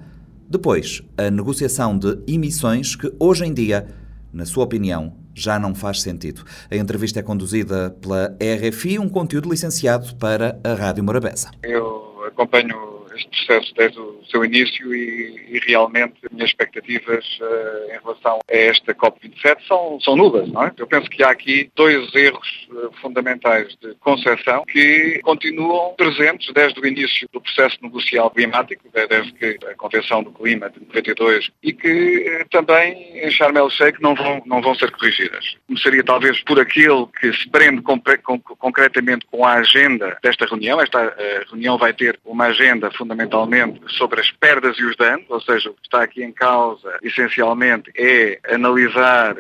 depois, 0.50 1.02
a 1.16 1.30
negociação 1.30 1.98
de 1.98 2.18
emissões 2.26 2.96
que 2.96 3.12
hoje 3.18 3.44
em 3.44 3.52
dia, 3.52 3.86
na 4.32 4.46
sua 4.46 4.64
opinião, 4.64 5.12
já 5.34 5.58
não 5.58 5.74
faz 5.74 6.00
sentido. 6.00 6.42
A 6.70 6.76
entrevista 6.76 7.20
é 7.20 7.22
conduzida 7.22 7.90
pela 8.00 8.36
RFI, 8.40 8.98
um 8.98 9.08
conteúdo 9.08 9.50
licenciado 9.50 10.16
para 10.16 10.58
a 10.64 10.74
Rádio 10.74 11.04
Morabeza. 11.04 11.50
Eu 11.62 12.07
acompanho 12.24 13.06
este 13.14 13.28
processo 13.28 13.74
desde 13.74 13.98
o 13.98 14.20
seu 14.30 14.44
início 14.44 14.94
e, 14.94 15.46
e 15.48 15.58
realmente 15.66 16.14
as 16.24 16.32
minhas 16.32 16.50
expectativas 16.50 17.24
uh, 17.40 17.92
em 17.92 17.98
relação 18.02 18.38
a 18.48 18.56
esta 18.56 18.94
COP27 18.94 19.66
são, 19.66 20.00
são 20.00 20.16
nulas, 20.16 20.48
não 20.48 20.64
é? 20.64 20.72
Eu 20.76 20.86
penso 20.86 21.08
que 21.10 21.22
há 21.22 21.30
aqui 21.30 21.70
dois 21.74 22.14
erros 22.14 22.68
uh, 22.70 22.92
fundamentais 23.00 23.76
de 23.80 23.94
concepção 23.96 24.64
que 24.64 25.20
continuam 25.22 25.94
presentes 25.94 26.52
desde 26.52 26.80
o 26.80 26.86
início 26.86 27.28
do 27.32 27.40
processo 27.40 27.76
negocial 27.82 28.30
climático, 28.30 28.84
desde 28.92 29.32
que 29.32 29.58
a 29.66 29.74
Convenção 29.74 30.22
do 30.22 30.30
Clima 30.30 30.70
de 30.70 30.80
92 30.80 31.50
e 31.62 31.72
que 31.72 32.42
uh, 32.42 32.48
também 32.50 33.18
em 33.18 33.30
Sharm 33.30 33.56
el-Sheikh 33.56 34.00
não 34.00 34.14
vão, 34.14 34.42
não 34.46 34.60
vão 34.60 34.74
ser 34.74 34.90
corrigidas. 34.92 35.56
Começaria 35.66 36.04
talvez 36.04 36.40
por 36.42 36.60
aquele 36.60 37.06
que 37.20 37.32
se 37.32 37.48
prende 37.48 37.82
concretamente 37.82 39.26
com 39.26 39.44
a 39.44 39.54
agenda 39.54 40.16
desta 40.22 40.46
reunião. 40.46 40.80
Esta 40.80 41.14
reunião 41.50 41.78
vai 41.78 41.92
ter 41.92 42.07
uma 42.24 42.46
agenda 42.46 42.90
fundamentalmente 42.90 43.80
sobre 43.88 44.20
as 44.20 44.30
perdas 44.30 44.78
e 44.78 44.84
os 44.84 44.96
danos, 44.96 45.28
ou 45.28 45.40
seja, 45.40 45.70
o 45.70 45.74
que 45.74 45.82
está 45.82 46.02
aqui 46.02 46.22
em 46.22 46.32
causa 46.32 46.98
essencialmente 47.02 47.90
é 47.96 48.38
analisar 48.52 49.36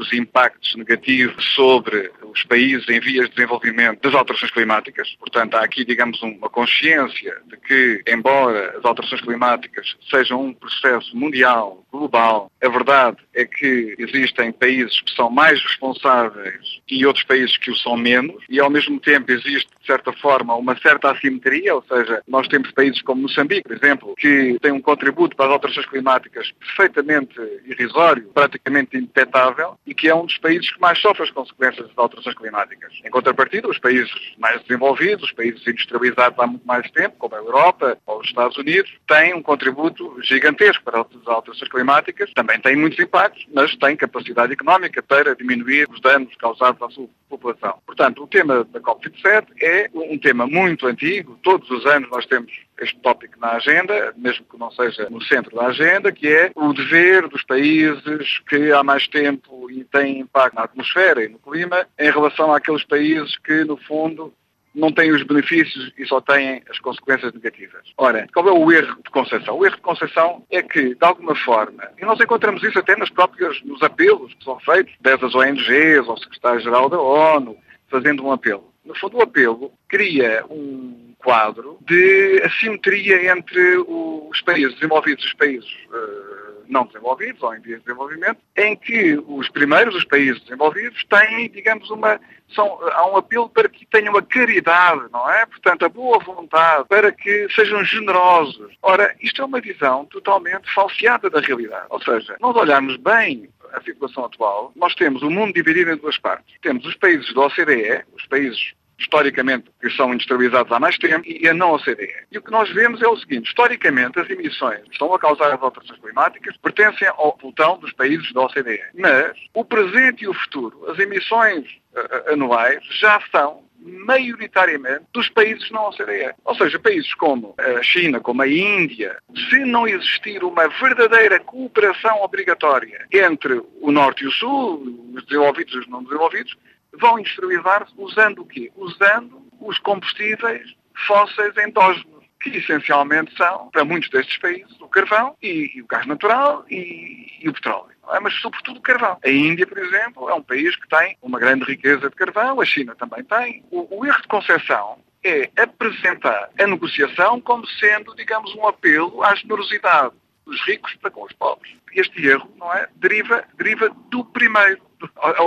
os 0.00 0.12
impactos 0.12 0.74
negativos 0.74 1.44
sobre 1.54 2.10
os 2.24 2.42
países 2.44 2.88
em 2.88 3.00
vias 3.00 3.28
de 3.28 3.34
desenvolvimento 3.36 4.00
das 4.00 4.14
alterações 4.14 4.50
climáticas. 4.50 5.14
Portanto, 5.18 5.54
há 5.54 5.60
aqui, 5.60 5.84
digamos, 5.84 6.20
uma 6.22 6.48
consciência 6.48 7.36
de 7.46 7.56
que, 7.58 8.02
embora 8.08 8.78
as 8.78 8.84
alterações 8.84 9.20
climáticas 9.20 9.96
sejam 10.10 10.44
um 10.46 10.54
processo 10.54 11.16
mundial, 11.16 11.84
global, 11.92 12.50
a 12.62 12.68
verdade 12.68 13.18
é 13.34 13.44
que 13.44 13.94
existem 13.98 14.52
países 14.52 15.00
que 15.00 15.12
são 15.14 15.28
mais 15.28 15.62
responsáveis 15.62 16.80
e 16.88 17.04
outros 17.04 17.24
países 17.24 17.56
que 17.56 17.70
o 17.70 17.76
são 17.76 17.96
menos, 17.96 18.42
e 18.48 18.60
ao 18.60 18.70
mesmo 18.70 18.98
tempo 19.00 19.30
existe, 19.30 19.68
de 19.80 19.86
certa 19.86 20.12
forma, 20.12 20.54
uma 20.54 20.76
certa 20.78 21.10
assimetria, 21.10 21.74
ou 21.74 21.82
seja, 21.82 22.22
nós 22.28 22.46
temos 22.48 22.70
países 22.70 23.02
como 23.02 23.22
Moçambique, 23.22 23.62
por 23.62 23.76
exemplo, 23.76 24.14
que 24.16 24.58
tem 24.60 24.72
um 24.72 24.80
contributo 24.80 25.36
para 25.36 25.46
as 25.46 25.52
alterações 25.52 25.86
climáticas 25.86 26.52
perfeitamente 26.52 27.34
irrisório, 27.66 28.30
praticamente 28.32 28.96
indetetável, 28.96 29.78
e 29.90 29.94
que 29.94 30.08
é 30.08 30.14
um 30.14 30.24
dos 30.24 30.38
países 30.38 30.72
que 30.72 30.80
mais 30.80 31.00
sofre 31.00 31.24
as 31.24 31.30
consequências 31.32 31.88
das 31.88 31.98
alterações 31.98 32.36
climáticas. 32.36 32.92
Em 33.04 33.10
contrapartida, 33.10 33.68
os 33.68 33.76
países 33.76 34.12
mais 34.38 34.62
desenvolvidos, 34.62 35.24
os 35.24 35.32
países 35.32 35.66
industrializados 35.66 36.38
há 36.38 36.46
muito 36.46 36.64
mais 36.64 36.88
tempo, 36.92 37.16
como 37.18 37.34
a 37.34 37.38
Europa 37.38 37.98
ou 38.06 38.20
os 38.20 38.28
Estados 38.28 38.56
Unidos, 38.56 38.88
têm 39.08 39.34
um 39.34 39.42
contributo 39.42 40.16
gigantesco 40.22 40.84
para 40.84 41.00
as 41.00 41.06
alterações 41.26 41.68
climáticas, 41.68 42.32
também 42.34 42.60
têm 42.60 42.76
muitos 42.76 43.00
impactos, 43.00 43.44
mas 43.52 43.74
têm 43.74 43.96
capacidade 43.96 44.52
económica 44.52 45.02
para 45.02 45.34
diminuir 45.34 45.88
os 45.90 46.00
danos 46.00 46.32
causados 46.36 46.80
à 46.80 46.88
sua 46.88 47.08
população. 47.28 47.74
Portanto, 47.84 48.22
o 48.22 48.28
tema 48.28 48.62
da 48.62 48.78
COP27 48.78 49.46
é 49.60 49.90
um 49.92 50.18
tema 50.18 50.46
muito 50.46 50.86
antigo, 50.86 51.36
todos 51.42 51.68
os 51.68 51.84
anos 51.84 52.08
nós 52.10 52.26
temos 52.26 52.52
este 52.80 52.98
tópico 53.00 53.38
na 53.38 53.52
agenda, 53.52 54.12
mesmo 54.16 54.44
que 54.44 54.58
não 54.58 54.70
seja 54.70 55.08
no 55.10 55.22
centro 55.22 55.54
da 55.54 55.66
agenda, 55.66 56.10
que 56.10 56.26
é 56.26 56.50
o 56.54 56.72
dever 56.72 57.28
dos 57.28 57.42
países 57.44 58.38
que 58.48 58.72
há 58.72 58.82
mais 58.82 59.06
tempo 59.06 59.68
têm 59.92 60.20
impacto 60.20 60.54
na 60.54 60.64
atmosfera 60.64 61.22
e 61.24 61.28
no 61.28 61.38
clima 61.38 61.86
em 61.98 62.10
relação 62.10 62.52
àqueles 62.52 62.84
países 62.84 63.36
que, 63.38 63.64
no 63.64 63.76
fundo, 63.76 64.32
não 64.74 64.92
têm 64.92 65.12
os 65.12 65.22
benefícios 65.22 65.92
e 65.98 66.06
só 66.06 66.20
têm 66.20 66.62
as 66.70 66.78
consequências 66.78 67.32
negativas. 67.32 67.82
Ora, 67.96 68.26
qual 68.32 68.48
é 68.48 68.52
o 68.52 68.70
erro 68.70 68.96
de 69.02 69.10
concepção? 69.10 69.58
O 69.58 69.66
erro 69.66 69.76
de 69.76 69.82
concepção 69.82 70.44
é 70.50 70.62
que, 70.62 70.94
de 70.94 71.04
alguma 71.04 71.34
forma, 71.34 71.90
e 72.00 72.04
nós 72.04 72.20
encontramos 72.20 72.62
isso 72.62 72.78
até 72.78 72.96
nos 72.96 73.10
próprios 73.10 73.62
nos 73.64 73.82
apelos 73.82 74.32
que 74.34 74.44
são 74.44 74.58
feitos 74.60 74.94
das 75.00 75.22
ONGs 75.34 76.06
ou 76.06 76.16
secretário-geral 76.16 76.88
da 76.88 77.00
ONU, 77.00 77.56
fazendo 77.88 78.24
um 78.24 78.32
apelo. 78.32 78.69
No 78.84 78.94
fundo, 78.94 79.18
o 79.18 79.22
apelo 79.22 79.72
cria 79.88 80.44
um 80.48 81.14
quadro 81.18 81.78
de 81.82 82.42
assimetria 82.44 83.32
entre 83.32 83.76
os 83.86 84.40
países 84.40 84.74
desenvolvidos 84.74 85.24
e 85.24 85.26
os 85.28 85.34
países 85.34 85.70
uh, 85.88 86.64
não 86.70 86.86
desenvolvidos 86.86 87.42
ou 87.42 87.54
em 87.54 87.60
vias 87.60 87.80
de 87.80 87.86
desenvolvimento, 87.86 88.38
em 88.56 88.76
que 88.76 89.20
os 89.26 89.48
primeiros, 89.50 89.94
os 89.94 90.04
países 90.04 90.40
desenvolvidos, 90.42 91.04
têm, 91.04 91.50
digamos, 91.50 91.90
uma. 91.90 92.20
São, 92.54 92.78
há 92.92 93.10
um 93.10 93.16
apelo 93.16 93.48
para 93.48 93.68
que 93.68 93.84
tenham 93.86 94.16
a 94.16 94.22
caridade, 94.22 95.02
não 95.12 95.28
é? 95.30 95.44
Portanto, 95.46 95.84
a 95.84 95.88
boa 95.88 96.18
vontade, 96.20 96.86
para 96.88 97.12
que 97.12 97.48
sejam 97.50 97.84
generosos. 97.84 98.72
Ora, 98.82 99.14
isto 99.20 99.42
é 99.42 99.44
uma 99.44 99.60
visão 99.60 100.04
totalmente 100.06 100.72
falseada 100.72 101.28
da 101.28 101.40
realidade. 101.40 101.86
Ou 101.90 102.00
seja, 102.00 102.36
nós 102.40 102.56
olharmos 102.56 102.96
bem 102.96 103.50
a 103.72 103.80
situação 103.82 104.24
atual, 104.24 104.72
nós 104.76 104.94
temos 104.94 105.22
o 105.22 105.30
mundo 105.30 105.52
dividido 105.52 105.92
em 105.92 105.96
duas 105.96 106.18
partes. 106.18 106.54
Temos 106.62 106.84
os 106.84 106.94
países 106.96 107.32
da 107.34 107.42
OCDE, 107.42 108.04
os 108.16 108.26
países 108.26 108.74
historicamente, 109.00 109.70
que 109.80 109.90
são 109.90 110.12
industrializados 110.12 110.70
há 110.70 110.78
mais 110.78 110.98
tempo, 110.98 111.24
e 111.26 111.48
a 111.48 111.54
não 111.54 111.72
OCDE. 111.72 112.12
E 112.30 112.38
o 112.38 112.42
que 112.42 112.50
nós 112.50 112.70
vemos 112.70 113.00
é 113.00 113.08
o 113.08 113.16
seguinte, 113.16 113.48
historicamente, 113.48 114.20
as 114.20 114.28
emissões 114.28 114.82
que 114.82 114.92
estão 114.92 115.12
a 115.14 115.18
causar 115.18 115.54
as 115.54 115.62
alterações 115.62 115.98
climáticas 116.00 116.56
pertencem 116.58 117.08
ao 117.08 117.32
pelotão 117.32 117.78
dos 117.78 117.92
países 117.92 118.30
da 118.32 118.42
OCDE. 118.42 118.82
Mas 118.94 119.32
o 119.54 119.64
presente 119.64 120.24
e 120.24 120.28
o 120.28 120.34
futuro, 120.34 120.90
as 120.90 120.98
emissões 120.98 121.66
uh, 121.94 122.32
anuais, 122.32 122.84
já 123.00 123.20
são 123.32 123.64
maioritariamente 123.82 125.04
dos 125.12 125.28
países 125.28 125.70
não 125.70 125.88
OCDE. 125.88 126.34
Ou 126.44 126.54
seja, 126.54 126.78
países 126.78 127.12
como 127.14 127.54
a 127.58 127.82
China, 127.82 128.20
como 128.20 128.42
a 128.42 128.48
Índia, 128.48 129.16
se 129.48 129.64
não 129.64 129.86
existir 129.86 130.42
uma 130.44 130.68
verdadeira 130.68 131.40
cooperação 131.40 132.22
obrigatória 132.22 133.06
entre 133.12 133.62
o 133.80 133.90
Norte 133.90 134.24
e 134.24 134.26
o 134.26 134.32
Sul, 134.32 135.12
os 135.14 135.24
desenvolvidos 135.24 135.74
e 135.74 135.78
os 135.78 135.88
não 135.88 136.02
desenvolvidos, 136.02 136.56
vão 136.98 137.18
industrializar-se 137.18 137.92
usando 137.96 138.42
o 138.42 138.46
quê? 138.46 138.70
Usando 138.76 139.42
os 139.60 139.78
combustíveis 139.78 140.74
fósseis 141.06 141.56
endógenos, 141.56 142.19
que 142.40 142.56
essencialmente 142.56 143.36
são, 143.36 143.68
para 143.70 143.84
muitos 143.84 144.08
destes 144.10 144.38
países, 144.38 144.80
o 144.80 144.88
carvão 144.88 145.36
e, 145.42 145.70
e 145.74 145.82
o 145.82 145.86
gás 145.86 146.06
natural 146.06 146.64
e, 146.70 147.38
e 147.40 147.48
o 147.48 147.52
petróleo. 147.52 147.90
É? 148.12 148.18
Mas, 148.18 148.34
sobretudo, 148.40 148.78
o 148.78 148.82
carvão. 148.82 149.18
A 149.22 149.28
Índia, 149.28 149.66
por 149.66 149.78
exemplo, 149.78 150.28
é 150.28 150.34
um 150.34 150.42
país 150.42 150.74
que 150.74 150.88
tem 150.88 151.16
uma 151.22 151.38
grande 151.38 151.64
riqueza 151.64 152.08
de 152.08 152.16
carvão, 152.16 152.60
a 152.60 152.64
China 152.64 152.94
também 152.96 153.22
tem. 153.24 153.64
O, 153.70 153.98
o 153.98 154.06
erro 154.06 154.20
de 154.22 154.28
concepção 154.28 154.98
é 155.22 155.50
apresentar 155.56 156.50
a 156.58 156.66
negociação 156.66 157.40
como 157.40 157.66
sendo, 157.66 158.14
digamos, 158.16 158.54
um 158.54 158.66
apelo 158.66 159.22
à 159.22 159.34
generosidade 159.34 160.14
dos 160.46 160.60
ricos 160.66 160.94
para 160.96 161.10
com 161.10 161.24
os 161.24 161.32
pobres. 161.34 161.72
Este 161.92 162.26
erro, 162.26 162.50
não 162.56 162.72
é? 162.72 162.88
Deriva, 162.96 163.44
deriva 163.56 163.90
do 164.10 164.24
primeiro. 164.24 164.80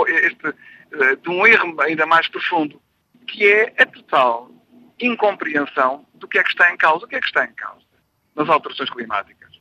Este, 0.08 0.54
eh, 0.92 1.16
de 1.16 1.28
um 1.28 1.46
erro 1.46 1.80
ainda 1.80 2.06
mais 2.06 2.28
profundo, 2.28 2.80
que 3.26 3.46
é 3.46 3.72
a 3.78 3.86
total 3.86 4.50
incompreensão 5.00 6.06
do 6.14 6.28
que 6.28 6.38
é 6.38 6.42
que 6.42 6.50
está 6.50 6.72
em 6.72 6.76
causa. 6.76 7.04
O 7.04 7.08
que 7.08 7.16
é 7.16 7.20
que 7.20 7.26
está 7.26 7.44
em 7.44 7.52
causa 7.52 7.84
nas 8.34 8.48
alterações 8.48 8.90
climáticas? 8.90 9.52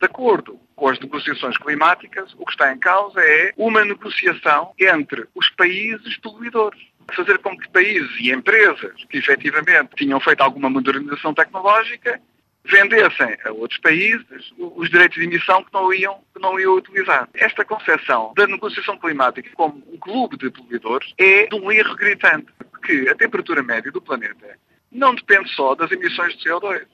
De 0.00 0.06
acordo 0.06 0.58
com 0.74 0.88
as 0.88 0.98
negociações 0.98 1.58
climáticas, 1.58 2.34
o 2.38 2.46
que 2.46 2.52
está 2.52 2.72
em 2.72 2.78
causa 2.78 3.20
é 3.20 3.52
uma 3.56 3.84
negociação 3.84 4.72
entre 4.78 5.28
os 5.34 5.50
países 5.50 6.16
poluidores. 6.18 6.80
Fazer 7.14 7.38
com 7.38 7.56
que 7.58 7.68
países 7.68 8.10
e 8.18 8.32
empresas 8.32 9.04
que 9.10 9.18
efetivamente 9.18 9.90
tinham 9.96 10.18
feito 10.20 10.40
alguma 10.40 10.70
modernização 10.70 11.34
tecnológica 11.34 12.20
vendessem 12.64 13.36
a 13.44 13.50
outros 13.52 13.80
países 13.80 14.52
os 14.56 14.88
direitos 14.88 15.18
de 15.18 15.24
emissão 15.24 15.62
que 15.64 15.72
não 15.72 15.92
iam, 15.92 16.20
que 16.34 16.40
não 16.40 16.58
iam 16.58 16.76
utilizar. 16.76 17.28
Esta 17.34 17.64
concepção 17.64 18.32
da 18.36 18.46
negociação 18.46 18.98
climática 18.98 19.50
como 19.54 19.82
um 19.92 19.98
clube 19.98 20.36
de 20.36 20.50
poluidores 20.50 21.12
é 21.18 21.46
de 21.46 21.56
um 21.56 21.70
erro 21.70 21.94
gritante, 21.96 22.46
porque 22.80 23.08
a 23.10 23.14
temperatura 23.14 23.62
média 23.62 23.92
do 23.92 24.00
planeta 24.00 24.58
não 24.90 25.14
depende 25.14 25.50
só 25.54 25.74
das 25.74 25.92
emissões 25.92 26.36
de 26.36 26.48
CO2. 26.48 26.86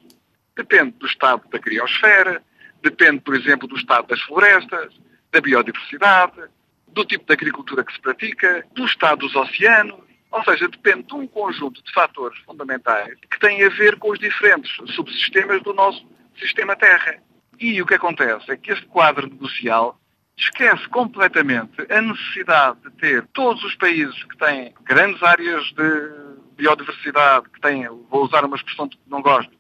Depende 0.57 0.93
do 0.99 1.07
estado 1.07 1.49
da 1.49 1.59
criosfera, 1.59 2.43
depende, 2.83 3.21
por 3.21 3.35
exemplo, 3.35 3.69
do 3.69 3.77
estado 3.77 4.09
das 4.09 4.21
florestas, 4.23 4.93
da 5.31 5.41
biodiversidade, 5.41 6.43
do 6.89 7.05
tipo 7.05 7.25
de 7.25 7.33
agricultura 7.33 7.85
que 7.85 7.93
se 7.93 8.01
pratica, 8.01 8.67
do 8.75 8.85
estado 8.85 9.21
dos 9.21 9.35
oceanos, 9.37 10.01
ou 10.31 10.45
seja, 10.45 10.69
depende 10.69 11.05
de 11.05 11.15
um 11.15 11.27
conjunto 11.27 11.83
de 11.83 11.93
fatores 11.93 12.39
fundamentais 12.41 13.15
que 13.31 13.39
têm 13.39 13.65
a 13.65 13.69
ver 13.69 13.97
com 13.99 14.11
os 14.11 14.19
diferentes 14.19 14.71
subsistemas 14.95 15.63
do 15.63 15.73
nosso 15.73 16.07
sistema 16.39 16.75
Terra. 16.75 17.19
E 17.59 17.81
o 17.81 17.87
que 17.87 17.95
acontece 17.95 18.51
é 18.51 18.57
que 18.57 18.73
este 18.73 18.87
quadro 18.87 19.27
negocial 19.29 19.99
esquece 20.37 20.87
completamente 20.89 21.87
a 21.91 22.01
necessidade 22.01 22.81
de 22.83 22.91
ter 22.93 23.27
todos 23.29 23.63
os 23.65 23.75
países 23.77 24.23
que 24.25 24.37
têm 24.37 24.75
grandes 24.85 25.23
áreas 25.23 25.65
de 25.73 26.37
biodiversidade, 26.57 27.49
que 27.51 27.61
têm, 27.61 27.89
vou 27.89 28.25
usar 28.25 28.45
uma 28.45 28.57
expressão 28.57 28.89
que 28.89 28.99
não 29.07 29.23
gosto, 29.23 29.53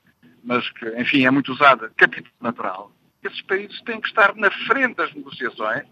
mas 0.45 0.69
que, 0.71 0.89
enfim, 1.01 1.27
é 1.27 1.31
muito 1.31 1.53
usada, 1.53 1.91
capítulo 1.97 2.35
natural. 2.41 2.93
Esses 3.23 3.41
países 3.43 3.81
têm 3.83 4.01
que 4.01 4.09
estar 4.09 4.35
na 4.37 4.51
frente 4.67 4.97
das 4.97 5.13
negociações 5.15 5.85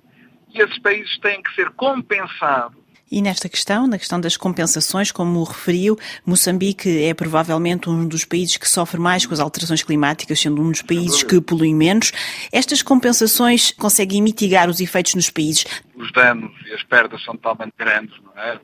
e 0.51 0.61
esses 0.61 0.79
países 0.79 1.19
têm 1.19 1.43
que 1.43 1.55
ser 1.55 1.71
compensados 1.71 2.84
e 3.11 3.23
nesta 3.23 3.49
questão, 3.49 3.87
na 3.87 3.99
questão 3.99 4.21
das 4.21 4.37
compensações, 4.37 5.13
como 5.13 5.43
referiu, 5.45 5.97
Moçambique 6.27 7.05
é 7.05 7.15
provavelmente 7.15 7.89
um 7.89 8.07
dos 8.07 8.25
países 8.25 8.57
que 8.57 8.69
sofre 8.69 9.01
mais 9.01 9.27
com 9.27 9.35
as 9.35 9.41
alterações 9.41 9.83
climáticas, 9.83 10.41
sendo 10.41 10.63
um 10.63 10.71
dos 10.71 10.83
países 10.83 11.23
que 11.23 11.41
polui 11.41 11.75
menos. 11.75 12.13
Estas 12.53 12.83
compensações 12.83 13.73
conseguem 13.73 14.23
mitigar 14.23 14.69
os 14.69 14.81
efeitos 14.81 15.15
nos 15.15 15.31
países? 15.31 15.65
Os 15.95 16.11
danos 16.13 16.53
e 16.67 16.73
as 16.73 16.83
perdas 16.83 17.23
são 17.25 17.37
totalmente 17.37 17.75
grandes, 17.79 18.15
não 18.23 18.43
é? 18.43 18.59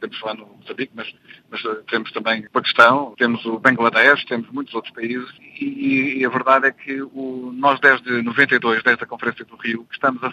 podemos 0.00 0.18
falar 0.18 0.34
no 0.34 0.46
Moçambique, 0.46 0.92
mas, 0.94 1.14
mas 1.50 1.62
uh, 1.64 1.82
temos 1.88 2.10
também 2.12 2.46
o 2.46 2.50
Paquistão, 2.50 3.14
temos 3.18 3.44
o 3.44 3.58
Bangladesh, 3.58 4.24
temos 4.24 4.48
muitos 4.50 4.74
outros 4.74 4.92
países 4.94 5.28
e, 5.60 6.18
e 6.18 6.24
a 6.24 6.28
verdade 6.30 6.66
é 6.68 6.72
que 6.72 7.02
o, 7.02 7.52
nós 7.54 7.78
desde 7.80 8.22
92, 8.22 8.82
desde 8.82 9.04
a 9.04 9.06
Conferência 9.06 9.44
do 9.44 9.56
Rio, 9.56 9.86
estamos 9.92 10.22
a 10.24 10.32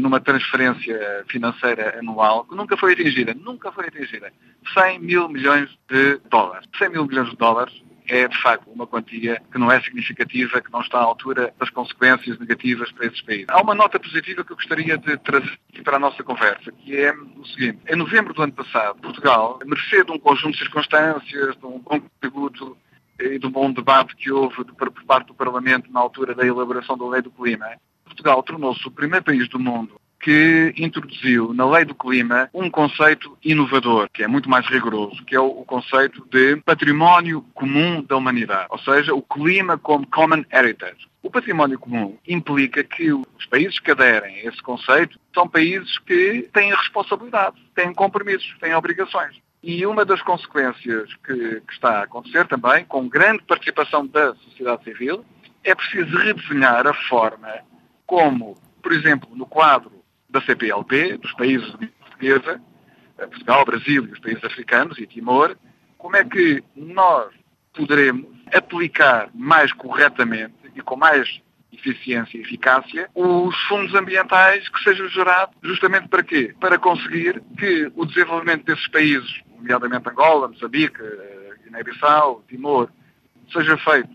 numa 0.00 0.20
transferência 0.20 1.24
financeira 1.28 1.98
anual 1.98 2.44
que 2.44 2.54
nunca 2.54 2.76
foi 2.76 2.92
atingida, 2.92 3.34
nunca 3.34 3.70
foi 3.70 3.86
atingida, 3.86 4.32
100 4.72 4.98
mil 5.00 5.28
milhões 5.28 5.68
de 5.88 6.18
dólares. 6.30 6.68
100 6.78 6.90
mil 6.90 7.06
milhões 7.06 7.30
de 7.30 7.36
dólares 7.36 7.74
é 8.08 8.28
de 8.28 8.40
facto 8.42 8.70
uma 8.70 8.86
quantia 8.86 9.40
que 9.50 9.58
não 9.58 9.70
é 9.70 9.80
significativa, 9.80 10.60
que 10.60 10.70
não 10.70 10.80
está 10.80 10.98
à 10.98 11.02
altura 11.02 11.54
das 11.58 11.70
consequências 11.70 12.38
negativas 12.38 12.92
para 12.92 13.06
esses 13.06 13.20
países. 13.22 13.46
Há 13.48 13.62
uma 13.62 13.74
nota 13.74 13.98
positiva 13.98 14.44
que 14.44 14.52
eu 14.52 14.56
gostaria 14.56 14.98
de 14.98 15.16
trazer 15.18 15.58
para 15.82 15.96
a 15.96 16.00
nossa 16.00 16.22
conversa, 16.22 16.70
que 16.72 16.96
é 16.96 17.12
o 17.12 17.44
seguinte. 17.46 17.78
Em 17.88 17.96
novembro 17.96 18.34
do 18.34 18.42
ano 18.42 18.52
passado, 18.52 19.00
Portugal, 19.00 19.58
mercê 19.64 20.04
de 20.04 20.12
um 20.12 20.18
conjunto 20.18 20.52
de 20.52 20.58
circunstâncias, 20.58 21.56
de 21.56 21.66
um 21.66 21.78
bom 21.78 22.00
contributo 22.00 22.76
e 23.18 23.38
do 23.38 23.48
bom 23.48 23.72
debate 23.72 24.14
que 24.16 24.30
houve 24.30 24.64
por 24.64 24.90
parte 25.04 25.28
do 25.28 25.34
Parlamento 25.34 25.90
na 25.90 26.00
altura 26.00 26.34
da 26.34 26.46
elaboração 26.46 26.98
da 26.98 27.06
lei 27.06 27.22
do 27.22 27.30
clima, 27.30 27.66
Portugal 28.04 28.42
tornou-se 28.42 28.86
o 28.86 28.90
primeiro 28.90 29.24
país 29.24 29.48
do 29.48 29.58
mundo 29.58 30.00
que 30.24 30.72
introduziu 30.78 31.52
na 31.52 31.68
lei 31.68 31.84
do 31.84 31.94
clima 31.94 32.48
um 32.54 32.70
conceito 32.70 33.36
inovador, 33.44 34.08
que 34.10 34.24
é 34.24 34.26
muito 34.26 34.48
mais 34.48 34.66
rigoroso, 34.66 35.22
que 35.26 35.36
é 35.36 35.40
o, 35.40 35.50
conceito 35.66 36.26
de 36.30 36.56
património 36.62 37.42
comum 37.52 38.02
da 38.02 38.16
humanidade, 38.16 38.68
ou 38.70 38.78
seja, 38.78 39.14
o 39.14 39.20
clima 39.20 39.76
como 39.76 40.06
common 40.06 40.42
heritage. 40.50 41.06
O 41.22 41.30
património 41.30 41.78
comum 41.78 42.16
implica 42.26 42.82
que 42.82 43.12
os 43.12 43.46
países 43.50 43.78
que 43.78 43.90
aderem 43.90 44.36
a 44.36 44.44
esse 44.48 44.62
conceito 44.62 45.18
são 45.34 45.46
países 45.46 45.98
que 45.98 46.48
têm 46.54 46.70
responsabilidade, 46.70 47.56
têm 47.74 47.92
compromissos, 47.92 48.56
têm 48.60 48.74
obrigações. 48.74 49.36
E 49.62 49.84
uma 49.84 50.06
das 50.06 50.22
consequências 50.22 51.14
que, 51.24 51.60
que 51.60 51.72
está 51.72 52.00
a 52.00 52.02
acontecer 52.04 52.46
também, 52.46 52.86
com 52.86 53.08
grande 53.08 53.42
participação 53.42 54.06
da 54.06 54.34
sociedade 54.36 54.84
civil, 54.84 55.22
é 55.62 55.74
preciso 55.74 56.16
redesenhar 56.16 56.86
a 56.86 56.94
forma 56.94 57.48
como, 58.06 58.56
por 58.82 58.92
exemplo, 58.92 59.28
no 59.34 59.46
quadro 59.46 59.92
da 60.28 60.40
CPLP, 60.40 61.16
dos 61.18 61.32
países 61.32 61.70
de 61.78 61.86
portuguesa, 61.86 62.60
eh, 63.18 63.26
Portugal, 63.26 63.64
Brasil 63.64 64.06
e 64.06 64.12
os 64.12 64.18
países 64.18 64.44
africanos 64.44 64.98
e 64.98 65.06
Timor, 65.06 65.56
como 65.96 66.16
é 66.16 66.24
que 66.24 66.62
nós 66.74 67.32
poderemos 67.72 68.26
aplicar 68.52 69.30
mais 69.34 69.72
corretamente 69.72 70.54
e 70.74 70.80
com 70.80 70.96
mais 70.96 71.40
eficiência 71.72 72.38
e 72.38 72.42
eficácia 72.42 73.10
os 73.14 73.56
fundos 73.64 73.94
ambientais 73.94 74.68
que 74.68 74.82
sejam 74.82 75.08
gerados 75.08 75.56
justamente 75.62 76.08
para 76.08 76.22
quê? 76.22 76.54
Para 76.60 76.78
conseguir 76.78 77.42
que 77.58 77.90
o 77.96 78.06
desenvolvimento 78.06 78.64
desses 78.64 78.86
países, 78.88 79.40
nomeadamente 79.56 80.08
Angola, 80.08 80.48
Moçambique, 80.48 81.00
eh, 81.00 81.54
Guiné-Bissau, 81.64 82.44
Timor, 82.48 82.88
seja 83.52 83.76
feito 83.78 84.10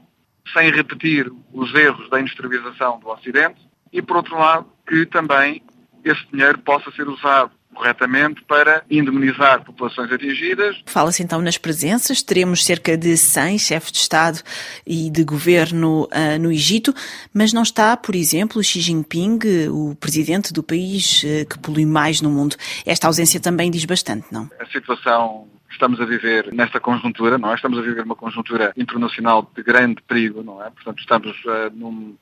sem 0.54 0.72
repetir 0.72 1.32
os 1.54 1.74
erros 1.76 2.10
da 2.10 2.20
industrialização 2.20 3.00
do 3.00 3.10
Ocidente 3.10 3.69
e, 3.92 4.02
por 4.02 4.18
outro 4.18 4.38
lado, 4.38 4.66
que 4.88 5.06
também 5.06 5.62
esse 6.04 6.26
dinheiro 6.32 6.60
possa 6.60 6.92
ser 6.92 7.08
usado 7.08 7.52
corretamente 7.74 8.44
para 8.44 8.84
indemnizar 8.90 9.64
populações 9.64 10.12
atingidas. 10.12 10.82
Fala-se 10.86 11.24
então 11.24 11.42
nas 11.42 11.58
presenças, 11.58 12.22
teremos 12.22 12.66
cerca 12.66 12.98
de 12.98 13.16
100 13.16 13.58
chefes 13.58 13.92
de 13.92 14.00
Estado 14.00 14.42
e 14.86 15.10
de 15.10 15.24
governo 15.24 16.04
uh, 16.04 16.40
no 16.42 16.52
Egito, 16.52 16.94
mas 17.34 17.54
não 17.54 17.64
está, 17.64 17.96
por 17.96 18.16
exemplo, 18.16 18.62
Xi 18.62 18.82
Jinping, 18.82 19.40
o 19.72 19.96
presidente 19.96 20.52
do 20.52 20.62
país 20.62 21.24
uh, 21.24 21.48
que 21.48 21.58
polui 21.60 21.86
mais 21.86 22.22
no 22.22 22.30
mundo. 22.30 22.58
Esta 22.86 23.08
ausência 23.08 23.40
também 23.40 23.72
diz 23.72 23.86
bastante, 23.86 24.28
não? 24.30 24.50
A 24.60 24.66
situação 24.66 25.48
que 25.70 25.74
estamos 25.74 26.02
a 26.02 26.06
viver 26.06 26.52
nesta 26.52 26.82
conjuntura, 26.82 27.38
não 27.38 27.52
é? 27.52 27.56
Estamos 27.56 27.80
a 27.80 27.82
viver 27.82 28.04
uma 28.04 28.16
conjuntura 28.16 28.74
internacional 28.76 29.50
de 29.56 29.64
grande 29.64 30.02
perigo, 30.02 30.44
não 30.44 30.62
é? 30.62 30.70
Portanto, 30.70 31.00
estamos 31.00 31.32
uh, 31.46 31.74
num, 31.74 32.18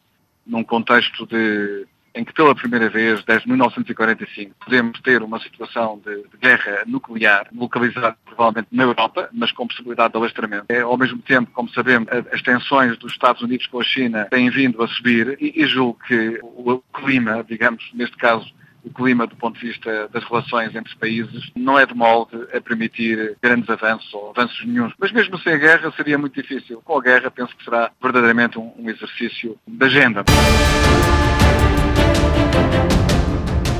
num 0.47 0.63
contexto 0.63 1.25
de 1.25 1.85
em 2.17 2.25
que 2.25 2.33
pela 2.33 2.55
primeira 2.55 2.89
vez, 2.89 3.23
desde 3.23 3.47
1945, 3.47 4.55
podemos 4.65 4.99
ter 5.01 5.21
uma 5.21 5.39
situação 5.39 6.01
de, 6.03 6.15
de 6.15 6.37
guerra 6.41 6.81
nuclear 6.87 7.47
localizada 7.55 8.17
provavelmente 8.25 8.69
na 8.71 8.83
Europa, 8.83 9.29
mas 9.31 9.51
com 9.51 9.67
possibilidade 9.67 10.13
de 10.13 10.17
alastramento. 10.17 10.65
É, 10.67 10.81
ao 10.81 10.97
mesmo 10.97 11.19
tempo, 11.19 11.51
como 11.53 11.69
sabemos, 11.69 12.07
as 12.31 12.41
tensões 12.41 12.97
dos 12.97 13.11
Estados 13.11 13.43
Unidos 13.43 13.67
com 13.67 13.79
a 13.79 13.83
China 13.83 14.25
têm 14.31 14.49
vindo 14.49 14.81
a 14.81 14.87
subir 14.87 15.37
e, 15.39 15.61
e 15.61 15.67
julgo 15.67 15.99
que 16.07 16.39
o 16.41 16.81
clima, 16.91 17.45
digamos, 17.47 17.87
neste 17.93 18.17
caso, 18.17 18.51
o 18.87 18.93
clima 18.93 19.27
do 19.27 19.35
ponto 19.35 19.59
de 19.59 19.67
vista 19.67 20.07
das 20.07 20.23
relações 20.23 20.73
entre 20.75 20.95
países 20.95 21.51
não 21.55 21.77
é 21.77 21.85
de 21.85 21.93
molde 21.93 22.37
a 22.53 22.61
permitir 22.61 23.37
grandes 23.41 23.69
avanços 23.69 24.11
ou 24.13 24.31
avanços 24.31 24.65
nenhums. 24.65 24.93
Mas 24.97 25.11
mesmo 25.11 25.37
sem 25.39 25.53
a 25.53 25.57
guerra 25.57 25.91
seria 25.95 26.17
muito 26.17 26.41
difícil. 26.41 26.81
Com 26.83 26.97
a 26.97 27.01
guerra 27.01 27.29
penso 27.29 27.55
que 27.55 27.63
será 27.63 27.91
verdadeiramente 28.01 28.57
um, 28.57 28.71
um 28.77 28.89
exercício 28.89 29.57
de 29.67 29.85
agenda. 29.85 30.23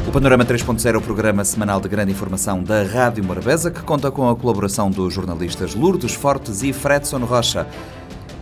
O 0.07 0.11
Panorama 0.11 0.45
3.0 0.45 0.93
é 0.93 0.97
o 0.97 1.01
programa 1.01 1.43
semanal 1.43 1.81
de 1.81 1.89
grande 1.89 2.11
informação 2.11 2.63
da 2.63 2.83
Rádio 2.83 3.23
Morabeza, 3.23 3.69
que 3.69 3.81
conta 3.81 4.09
com 4.09 4.29
a 4.29 4.35
colaboração 4.35 4.89
dos 4.89 5.13
jornalistas 5.13 5.75
Lourdes 5.75 6.13
Fortes 6.13 6.63
e 6.63 6.71
Fredson 6.71 7.19
Rocha. 7.25 7.67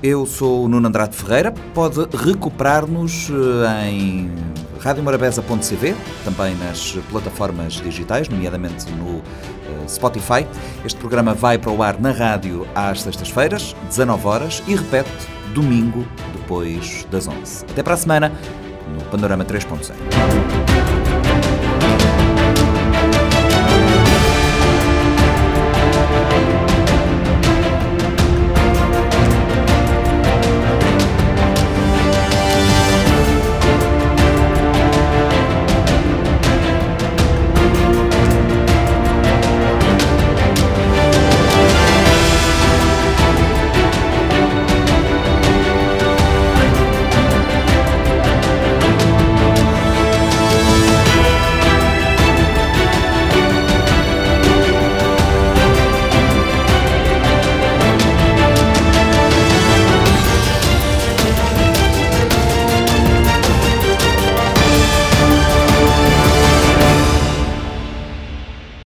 Eu 0.04 0.26
sou 0.26 0.66
o 0.66 0.68
Nuno 0.68 0.88
Andrade 0.88 1.16
Ferreira. 1.16 1.54
Pode 1.74 2.08
recuperar-nos 2.16 3.30
eh, 3.30 3.90
em 3.90 4.32
radiomorabeza.cv, 4.80 5.96
também 6.24 6.56
nas 6.58 6.98
plataformas 7.10 7.74
digitais, 7.74 8.30
nomeadamente 8.30 8.92
no 8.92 9.18
eh, 9.18 9.88
Spotify. 9.88 10.46
Este 10.86 11.00
programa 11.00 11.34
vai 11.34 11.58
para 11.58 11.72
o 11.72 11.82
ar 11.82 12.00
na 12.00 12.12
rádio 12.12 12.68
às 12.76 13.02
sextas-feiras, 13.02 13.76
19 13.88 14.28
horas, 14.28 14.64
e 14.68 14.76
repete 14.76 15.10
domingo, 15.54 16.06
depois 16.34 17.08
das 17.10 17.28
11. 17.28 17.66
Até 17.66 17.82
para 17.82 17.94
a 17.94 17.98
semana, 17.98 18.32
no 18.94 19.04
Panorama 19.06 19.44
3.0. 19.46 20.65